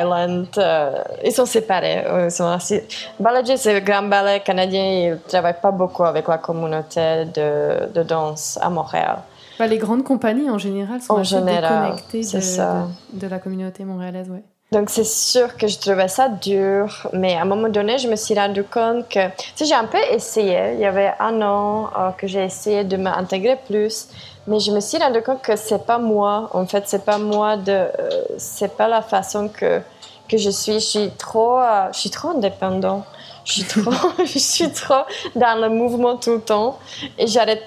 island, 0.00 0.46
euh, 0.56 1.02
ils 1.24 1.32
sont 1.32 1.46
séparés. 1.46 2.04
Ils 2.24 2.30
sont 2.30 2.46
assez... 2.46 2.86
Ballages, 3.18 3.56
c'est 3.56 3.74
le 3.74 3.80
grand 3.80 4.02
ballet 4.02 4.40
canadien, 4.40 4.84
ils 4.84 5.10
ne 5.10 5.16
travaillent 5.16 5.60
pas 5.60 5.72
beaucoup 5.72 6.04
avec 6.04 6.28
la 6.28 6.38
communauté 6.38 7.26
de, 7.34 7.92
de 7.92 8.02
danse 8.02 8.58
à 8.62 8.70
Montréal. 8.70 9.18
Bah, 9.58 9.66
les 9.66 9.78
grandes 9.78 10.04
compagnies, 10.04 10.48
en 10.48 10.58
général, 10.58 11.02
sont 11.02 11.14
en 11.14 11.22
général, 11.24 11.96
déconnectées 11.96 12.38
de, 12.38 13.16
de, 13.16 13.20
de, 13.20 13.26
la 13.26 13.38
communauté 13.38 13.84
montréalaise, 13.84 14.28
ouais. 14.30 14.42
Donc 14.72 14.88
c'est 14.88 15.04
sûr 15.04 15.54
que 15.58 15.66
je 15.66 15.78
trouvais 15.78 16.08
ça 16.08 16.30
dur, 16.30 17.06
mais 17.12 17.36
à 17.36 17.42
un 17.42 17.44
moment 17.44 17.68
donné, 17.68 17.98
je 17.98 18.08
me 18.08 18.16
suis 18.16 18.34
rendu 18.34 18.64
compte 18.64 19.06
que, 19.06 19.20
sais, 19.54 19.66
j'ai 19.66 19.74
un 19.74 19.84
peu 19.84 19.98
essayé. 20.10 20.72
Il 20.72 20.80
y 20.80 20.86
avait 20.86 21.12
un 21.20 21.42
an 21.42 21.90
euh, 21.94 22.10
que 22.12 22.26
j'ai 22.26 22.42
essayé 22.42 22.82
de 22.82 22.96
m'intégrer 22.96 23.56
plus, 23.66 24.08
mais 24.46 24.60
je 24.60 24.72
me 24.72 24.80
suis 24.80 24.96
rendu 24.96 25.20
compte 25.20 25.42
que 25.42 25.56
c'est 25.56 25.84
pas 25.84 25.98
moi. 25.98 26.48
En 26.54 26.64
fait, 26.64 26.84
c'est 26.86 27.04
pas 27.04 27.18
moi 27.18 27.58
de, 27.58 27.70
euh, 27.70 27.90
c'est 28.38 28.74
pas 28.74 28.88
la 28.88 29.02
façon 29.02 29.50
que 29.50 29.82
que 30.26 30.38
je 30.38 30.48
suis. 30.48 30.74
Je 30.74 30.78
suis 30.78 31.10
trop, 31.18 31.58
euh, 31.58 31.88
je 31.92 31.98
suis 31.98 32.10
trop 32.10 32.30
indépendant. 32.30 33.04
Je 33.44 33.52
suis 33.52 33.64
trop, 33.64 33.92
je 34.24 34.38
suis 34.38 34.72
trop 34.72 35.04
dans 35.36 35.60
le 35.60 35.68
mouvement 35.68 36.16
tout 36.16 36.36
le 36.36 36.40
temps, 36.40 36.78
et 37.18 37.26
j'arrête, 37.26 37.64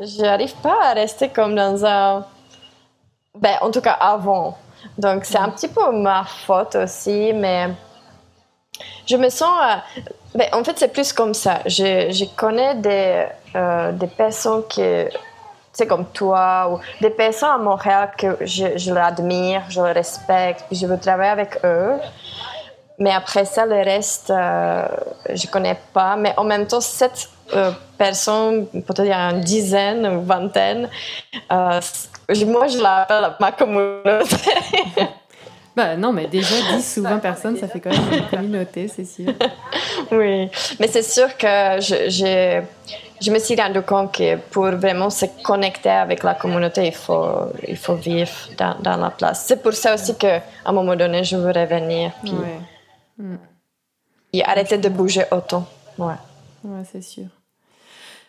j'arrive 0.00 0.54
pas 0.62 0.78
à 0.82 0.94
rester 0.94 1.28
comme 1.28 1.54
dans 1.54 1.84
un, 1.84 2.24
ben 3.38 3.56
en 3.60 3.70
tout 3.70 3.82
cas 3.82 3.98
avant 4.00 4.56
donc, 4.96 5.24
c'est 5.24 5.38
un 5.38 5.50
petit 5.50 5.68
peu 5.68 5.92
ma 5.92 6.24
faute 6.24 6.74
aussi, 6.76 7.32
mais 7.34 7.68
je 9.06 9.16
me 9.16 9.28
sens. 9.28 9.54
Euh, 9.62 10.00
ben, 10.34 10.48
en 10.52 10.62
fait, 10.64 10.78
c'est 10.78 10.92
plus 10.92 11.12
comme 11.12 11.34
ça. 11.34 11.60
Je, 11.66 12.24
connais 12.36 12.74
des, 12.76 13.26
euh, 13.56 13.92
des 13.92 14.06
personnes 14.06 14.62
qui. 14.68 14.82
C'est 15.72 15.86
comme 15.86 16.06
toi, 16.06 16.72
ou 16.72 16.80
des 17.00 17.10
personnes 17.10 17.50
à 17.50 17.58
Montréal 17.58 18.10
que 18.18 18.38
je, 18.40 18.76
je 18.76 18.92
l'admire, 18.92 19.62
je 19.68 19.80
le 19.80 19.92
respecte, 19.92 20.64
puis 20.66 20.76
je 20.76 20.86
veux 20.86 20.98
travailler 20.98 21.30
avec 21.30 21.60
eux. 21.62 21.98
Mais 22.98 23.12
après 23.12 23.44
ça, 23.44 23.64
le 23.64 23.76
reste, 23.76 24.30
euh, 24.30 24.88
je 25.32 25.46
connais 25.46 25.78
pas. 25.92 26.16
Mais 26.16 26.34
en 26.36 26.42
même 26.42 26.66
temps, 26.66 26.80
cette 26.80 27.28
personnes, 27.96 28.66
peut-être 28.66 29.10
une 29.10 29.40
dizaine 29.40 30.06
ou 30.06 30.22
vingtaine, 30.22 30.90
moi, 32.46 32.66
je 32.68 32.78
l'appelle 32.78 33.32
ma 33.40 33.52
communauté. 33.52 34.36
bah 35.76 35.96
non, 35.96 36.12
mais 36.12 36.26
déjà 36.26 36.54
10 36.76 36.98
ou 36.98 37.02
20 37.02 37.18
personnes, 37.18 37.56
ça 37.56 37.68
fait 37.68 37.80
quand 37.80 37.90
même 37.90 38.12
une 38.12 38.28
communauté, 38.28 38.88
c'est 38.88 39.04
sûr. 39.04 39.32
oui, 40.12 40.50
mais 40.78 40.88
c'est 40.88 41.02
sûr 41.02 41.36
que 41.36 41.80
je, 41.80 42.10
je, 42.10 42.62
je, 43.20 43.30
me 43.30 43.38
suis 43.38 43.56
rendu 43.56 43.80
compte 43.82 44.14
que 44.14 44.36
pour 44.36 44.66
vraiment 44.72 45.10
se 45.10 45.26
connecter 45.42 45.90
avec 45.90 46.22
la 46.22 46.34
communauté, 46.34 46.86
il 46.88 46.94
faut, 46.94 47.52
il 47.66 47.76
faut 47.76 47.94
vivre 47.94 48.32
dans, 48.58 48.76
dans 48.80 48.96
la 48.96 49.10
place. 49.10 49.44
C'est 49.46 49.62
pour 49.62 49.72
ça 49.72 49.94
aussi 49.94 50.16
qu'à 50.16 50.42
un 50.66 50.72
moment 50.72 50.96
donné, 50.96 51.24
je 51.24 51.36
veux 51.36 51.52
revenir. 51.52 52.12
Puis, 52.22 52.34
mm. 53.18 53.36
Et 54.34 54.44
arrêter 54.44 54.76
de 54.76 54.90
bouger 54.90 55.24
autant. 55.30 55.66
Ouais. 55.96 56.14
Ouais, 56.62 56.82
c'est 56.92 57.00
sûr. 57.00 57.24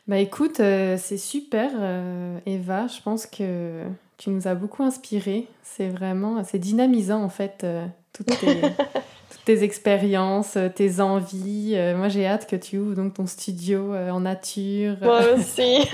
Bah 0.09 0.17
écoute, 0.17 0.59
euh, 0.59 0.97
c'est 0.99 1.19
super, 1.19 1.69
euh, 1.79 2.39
Eva. 2.47 2.87
Je 2.87 2.99
pense 2.99 3.27
que 3.27 3.83
tu 4.17 4.31
nous 4.31 4.47
as 4.47 4.55
beaucoup 4.55 4.81
inspiré. 4.81 5.45
C'est 5.61 5.89
vraiment, 5.89 6.43
c'est 6.43 6.57
dynamisant 6.57 7.21
en 7.21 7.29
fait, 7.29 7.61
euh, 7.63 7.85
toutes, 8.11 8.25
tes, 8.39 8.59
toutes, 9.29 9.45
tes, 9.45 9.63
expériences, 9.63 10.57
tes 10.73 10.99
envies. 10.99 11.77
moi, 11.95 12.07
j'ai 12.07 12.25
hâte 12.25 12.49
que 12.49 12.55
tu 12.55 12.79
ouvres 12.79 12.95
donc 12.95 13.13
ton 13.13 13.27
studio 13.27 13.93
en 13.93 14.21
nature. 14.21 14.95
Moi 14.99 15.21
aussi. 15.37 15.87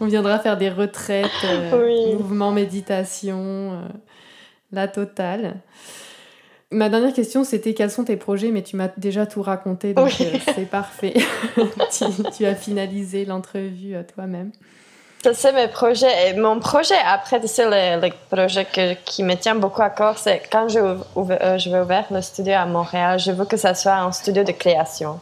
On 0.00 0.06
viendra 0.06 0.40
faire 0.40 0.58
des 0.58 0.70
retraites, 0.70 1.30
oui. 1.74 2.14
mouvement, 2.14 2.50
méditation, 2.50 3.84
la 4.72 4.88
totale. 4.88 5.60
Ma 6.70 6.90
dernière 6.90 7.14
question, 7.14 7.44
c'était 7.44 7.72
quels 7.72 7.90
sont 7.90 8.04
tes 8.04 8.16
projets, 8.16 8.50
mais 8.50 8.62
tu 8.62 8.76
m'as 8.76 8.88
déjà 8.98 9.24
tout 9.24 9.40
raconté, 9.40 9.94
donc 9.94 10.12
euh, 10.20 10.38
c'est 10.54 10.68
parfait. 10.68 11.14
tu, 12.36 12.44
as 12.44 12.54
finalisé 12.54 13.24
l'entrevue 13.24 13.96
à 13.96 14.04
toi-même. 14.04 14.50
Ça, 15.22 15.32
c'est 15.32 15.52
mes 15.52 15.68
projets. 15.68 16.28
Et 16.28 16.34
mon 16.34 16.60
projet, 16.60 16.94
après, 17.06 17.40
c'est 17.46 17.64
le, 17.64 18.06
le, 18.06 18.12
projet 18.30 18.66
qui 19.04 19.22
me 19.22 19.34
tient 19.34 19.54
beaucoup 19.54 19.80
à 19.80 19.88
cœur, 19.88 20.18
c'est 20.18 20.42
quand 20.52 20.68
je, 20.68 20.78
euh, 20.78 21.58
je 21.58 21.70
vais 21.70 21.80
ouvrir 21.80 22.04
le 22.10 22.20
studio 22.20 22.52
à 22.52 22.66
Montréal, 22.66 23.18
je 23.18 23.32
veux 23.32 23.46
que 23.46 23.56
ça 23.56 23.74
soit 23.74 23.96
un 23.96 24.12
studio 24.12 24.44
de 24.44 24.52
création. 24.52 25.20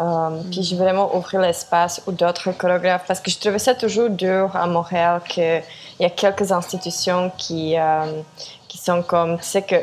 Euh, 0.00 0.42
Puis 0.50 0.64
je 0.64 0.74
veux 0.74 0.82
vraiment 0.82 1.16
ouvrir 1.16 1.40
l'espace 1.40 2.02
ou 2.06 2.12
d'autres 2.12 2.50
chorégraphes 2.52 3.04
parce 3.06 3.20
que 3.20 3.30
je 3.30 3.38
trouvais 3.38 3.60
ça 3.60 3.74
toujours 3.74 4.10
dur 4.10 4.54
à 4.54 4.66
Montréal 4.66 5.22
qu'il 5.28 5.62
y 6.00 6.04
a 6.04 6.10
quelques 6.10 6.50
institutions 6.50 7.30
qui, 7.38 7.78
euh, 7.78 8.20
qui 8.66 8.78
sont 8.78 9.02
comme, 9.02 9.38
tu 9.38 9.44
sais 9.44 9.62
que 9.62 9.76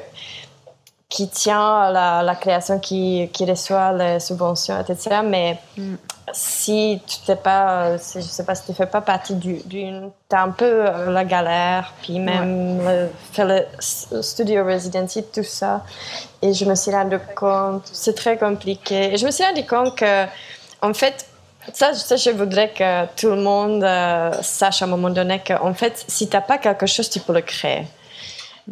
qui 1.11 1.27
tient 1.27 1.91
la, 1.91 2.23
la 2.23 2.35
création, 2.35 2.79
qui, 2.79 3.29
qui, 3.33 3.43
reçoit 3.43 3.91
les 3.91 4.19
subventions, 4.21 4.79
etc. 4.79 5.17
Mais 5.23 5.59
mm. 5.77 5.95
si 6.31 7.01
tu 7.05 7.17
t'es 7.27 7.35
pas, 7.35 7.97
si, 7.97 8.21
je 8.21 8.27
sais 8.27 8.45
pas, 8.45 8.55
si 8.55 8.65
tu 8.65 8.73
fais 8.73 8.85
pas 8.85 9.01
partie 9.01 9.35
d'une, 9.35 10.09
t'as 10.29 10.43
un 10.43 10.51
peu 10.51 10.65
euh, 10.65 11.11
la 11.11 11.25
galère, 11.25 11.93
puis 12.01 12.17
même 12.17 12.79
faire 13.33 13.45
le 13.45 14.21
studio 14.21 14.63
residency, 14.63 15.25
tout 15.33 15.43
ça. 15.43 15.83
Et 16.41 16.53
je 16.53 16.63
me 16.63 16.75
suis 16.75 16.91
rendu 16.91 17.19
compte, 17.35 17.83
c'est 17.91 18.15
très 18.15 18.37
compliqué. 18.37 19.13
Et 19.13 19.17
je 19.17 19.25
me 19.25 19.31
suis 19.31 19.43
rendu 19.43 19.65
compte 19.65 19.97
que, 19.97 20.25
en 20.81 20.93
fait, 20.93 21.25
ça, 21.73 21.93
ça, 21.93 22.15
je 22.15 22.29
voudrais 22.29 22.69
que 22.69 23.05
tout 23.19 23.31
le 23.31 23.41
monde 23.41 23.83
euh, 23.83 24.31
sache 24.41 24.81
à 24.81 24.85
un 24.85 24.87
moment 24.87 25.09
donné 25.09 25.41
qu'en 25.45 25.73
fait, 25.73 26.05
si 26.07 26.29
tu 26.29 26.37
n'as 26.37 26.41
pas 26.41 26.57
quelque 26.57 26.85
chose, 26.85 27.09
tu 27.09 27.19
peux 27.19 27.33
le 27.33 27.41
créer. 27.41 27.85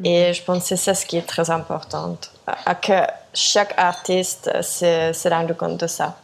Et 0.03 0.33
je 0.33 0.43
pense 0.43 0.59
que 0.59 0.69
c'est 0.69 0.77
ça 0.77 0.93
ce 0.93 1.05
qui 1.05 1.17
est 1.17 1.27
très 1.27 1.49
important, 1.49 2.17
à 2.65 2.75
que 2.75 3.01
chaque 3.33 3.73
artiste 3.77 4.49
se, 4.61 5.11
se 5.13 5.29
rende 5.29 5.55
compte 5.57 5.77
de 5.77 5.87
ça. 5.87 6.15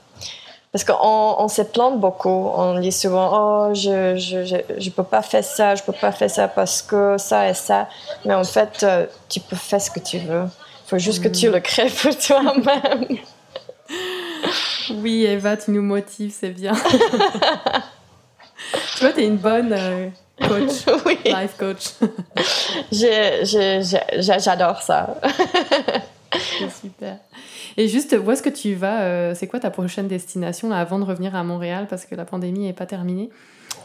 Parce 0.72 0.84
qu'on 0.84 1.36
on 1.40 1.48
se 1.48 1.62
plante 1.62 2.02
beaucoup. 2.02 2.52
On 2.54 2.78
dit 2.78 2.92
souvent, 2.92 3.30
oh, 3.70 3.74
je 3.74 4.12
ne 4.12 4.18
je, 4.18 4.62
je, 4.78 4.90
peux 4.90 5.06
pas 5.06 5.22
faire 5.22 5.42
ça, 5.44 5.74
je 5.74 5.82
peux 5.82 5.94
pas 5.94 6.12
faire 6.12 6.30
ça 6.30 6.50
parce 6.50 6.82
que 6.82 7.16
ça 7.18 7.50
et 7.50 7.54
ça. 7.54 7.88
Mais 8.26 8.34
en 8.34 8.44
fait, 8.44 8.84
euh, 8.84 9.06
tu 9.30 9.40
peux 9.40 9.56
faire 9.56 9.80
ce 9.80 9.90
que 9.90 10.02
tu 10.02 10.18
veux. 10.18 10.44
Il 10.44 10.90
faut 10.90 10.98
juste 10.98 11.24
que 11.24 11.30
tu 11.30 11.50
le 11.50 11.62
crées 11.62 11.90
pour 11.90 12.18
toi-même. 12.28 13.08
oui, 14.96 15.24
Eva, 15.24 15.56
tu 15.56 15.72
nous 15.72 15.82
motives, 15.82 16.36
c'est 16.38 16.50
bien. 16.50 16.74
tu 18.98 19.00
vois, 19.00 19.14
tu 19.14 19.22
es 19.22 19.28
une 19.28 19.38
bonne... 19.38 19.72
Euh, 19.72 20.10
coach, 20.42 20.86
oui. 21.06 21.18
life 21.26 21.56
coach. 21.58 21.94
J'adore 24.40 24.82
ça. 24.82 25.16
C'est 26.60 26.70
super. 26.70 27.18
Et 27.78 27.88
juste, 27.88 28.16
où 28.24 28.32
est-ce 28.32 28.42
que 28.42 28.50
tu 28.50 28.74
vas 28.76 29.02
euh, 29.02 29.36
C'est 29.36 29.48
quoi 29.48 29.60
ta 29.60 29.70
prochaine 29.70 30.08
destination 30.08 30.70
là, 30.70 30.78
avant 30.78 31.00
de 31.00 31.06
revenir 31.06 31.36
à 31.36 31.44
Montréal 31.44 31.88
parce 31.90 32.06
que 32.06 32.16
la 32.16 32.26
pandémie 32.26 32.68
n'est 32.68 32.74
pas 32.74 32.86
terminée? 32.86 33.30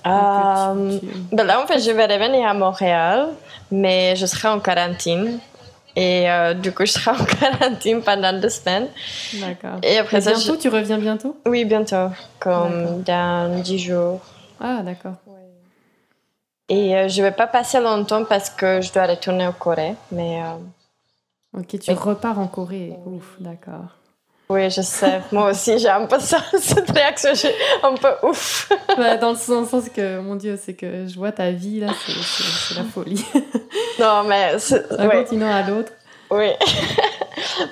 Euh, 0.06 0.98
ben 1.32 1.44
là, 1.46 1.62
en 1.62 1.66
fait, 1.66 1.78
je 1.80 1.90
vais 1.90 2.06
revenir 2.06 2.48
à 2.48 2.54
Montréal, 2.54 3.28
mais 3.70 4.16
je 4.16 4.26
serai 4.26 4.48
en 4.48 4.60
quarantaine. 4.60 5.38
Et 5.96 6.30
euh, 6.30 6.54
du 6.54 6.72
coup, 6.72 6.86
je 6.86 6.92
serai 6.92 7.10
en 7.10 7.24
quarantaine 7.24 8.00
pendant 8.02 8.32
deux 8.32 8.48
semaines. 8.48 8.86
D'accord. 9.34 9.78
Et 9.82 9.98
après 9.98 10.20
ça, 10.20 10.32
bientôt, 10.32 10.56
tu 10.56 10.68
reviens 10.68 10.98
bientôt? 10.98 11.36
Oui, 11.46 11.64
bientôt, 11.64 12.10
comme 12.38 13.02
dans 13.02 13.60
dix 13.60 13.78
jours. 13.78 14.20
Ah, 14.60 14.82
d'accord. 14.82 15.14
Et 16.70 16.96
euh, 16.96 17.08
je 17.08 17.20
ne 17.20 17.26
vais 17.26 17.32
pas 17.32 17.48
passer 17.48 17.80
longtemps 17.80 18.24
parce 18.24 18.48
que 18.48 18.80
je 18.80 18.92
dois 18.92 19.04
retourner 19.04 19.46
en 19.46 19.52
Corée. 19.52 19.96
Mais, 20.12 20.40
euh, 20.40 21.58
Ok, 21.58 21.80
tu 21.80 21.90
repars 21.90 22.38
en 22.38 22.46
Corée. 22.46 22.96
Ouf, 23.06 23.34
d'accord. 23.40 23.96
Oui, 24.48 24.70
je 24.70 24.80
sais. 24.82 25.20
Moi 25.32 25.50
aussi, 25.50 25.78
j'ai 25.78 25.88
un 25.88 26.06
peu 26.06 26.20
ça, 26.20 26.38
cette 26.60 26.90
réaction. 26.90 27.34
J'ai 27.34 27.52
un 27.82 27.94
peu 27.94 28.26
ouf. 28.26 28.70
Bah, 28.96 29.16
dans 29.16 29.30
le 29.30 29.36
sens 29.36 29.88
que, 29.88 30.20
mon 30.20 30.36
Dieu, 30.36 30.58
c'est 30.60 30.74
que 30.74 31.06
je 31.08 31.16
vois 31.16 31.32
ta 31.32 31.50
vie, 31.50 31.80
là, 31.80 31.88
c'est 32.06 32.74
la 32.76 32.84
folie. 32.84 33.24
Non, 33.98 34.24
mais... 34.24 34.54
Un 34.98 35.08
oui. 35.08 35.24
continent 35.24 35.52
à 35.52 35.62
l'autre. 35.62 35.92
Oui. 36.30 36.50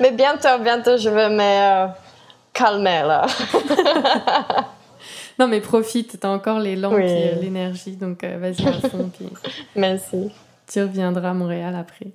mais 0.01 0.11
bientôt, 0.11 0.59
bientôt, 0.61 0.96
je 0.96 1.09
vais 1.09 1.30
me 1.30 1.40
euh, 1.40 1.86
calmer, 2.53 3.03
là. 3.03 3.26
Non, 5.39 5.47
mais 5.47 5.61
profite, 5.61 6.18
t'as 6.20 6.30
encore 6.30 6.59
l'élan, 6.59 6.97
et 6.99 7.34
l'énergie, 7.41 7.97
donc 7.97 8.24
euh, 8.24 8.39
vas-y 8.39 8.66
à 8.66 8.72
fond. 8.72 9.11
Puis 9.16 9.28
Merci. 9.76 10.30
Tu 10.66 10.80
reviendras 10.80 11.30
à 11.30 11.34
Montréal 11.34 11.74
après. 11.76 12.09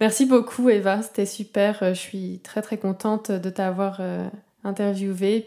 Merci 0.00 0.26
beaucoup, 0.26 0.68
Eva, 0.68 1.02
c'était 1.02 1.26
super. 1.26 1.82
Euh, 1.82 1.94
je 1.94 2.00
suis 2.00 2.40
très 2.42 2.62
très 2.62 2.76
contente 2.76 3.30
de 3.30 3.50
t'avoir 3.50 3.98
euh, 4.00 4.28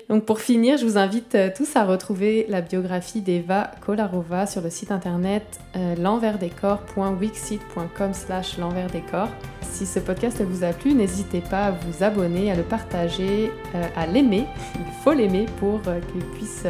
Donc 0.10 0.26
pour 0.26 0.40
finir, 0.40 0.78
je 0.78 0.86
vous 0.86 1.00
invite 1.00 1.34
euh, 1.34 1.50
tous 1.56 1.76
à 1.76 1.86
retrouver 1.86 2.46
la 2.50 2.62
biographie 2.62 3.22
d'Eva 3.22 3.72
Kolarova 3.84 4.46
sur 4.46 4.62
le 4.62 4.70
site 4.70 4.92
internet 4.92 5.60
euh, 5.76 5.96
l'enversdécor.wixit.com 5.96 8.14
slash 8.14 8.60
l'enversdécor. 8.60 9.30
Si 9.64 9.88
ce 9.88 10.00
podcast 10.00 10.44
vous 10.44 10.64
a 10.64 10.72
plu, 10.72 10.94
n'hésitez 10.94 11.42
pas 11.42 11.66
à 11.66 11.72
vous 11.72 12.04
abonner, 12.04 12.52
à 12.52 12.56
le 12.56 12.62
partager, 12.62 13.52
euh, 13.74 13.84
à 13.96 14.06
l'aimer. 14.06 14.46
Il 14.76 14.86
faut 15.04 15.14
l'aimer 15.14 15.48
pour 15.60 15.82
qu'il 15.82 16.24
puisse 16.38 16.68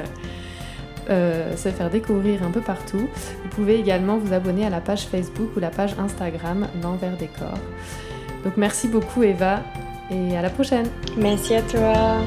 se 1.09 1.69
faire 1.69 1.89
découvrir 1.89 2.43
un 2.43 2.51
peu 2.51 2.59
partout. 2.61 3.07
Vous 3.43 3.49
pouvez 3.49 3.79
également 3.79 4.17
vous 4.17 4.33
abonner 4.33 4.65
à 4.65 4.69
la 4.69 4.81
page 4.81 5.05
Facebook 5.05 5.55
ou 5.55 5.59
la 5.59 5.69
page 5.69 5.95
Instagram 5.99 6.67
l'envers 6.81 7.15
décor. 7.17 7.53
Donc 8.43 8.55
merci 8.55 8.87
beaucoup 8.87 9.23
Eva 9.23 9.63
et 10.11 10.37
à 10.37 10.41
la 10.41 10.49
prochaine. 10.49 10.87
Merci 11.17 11.55
à 11.55 11.61
toi. 11.61 12.17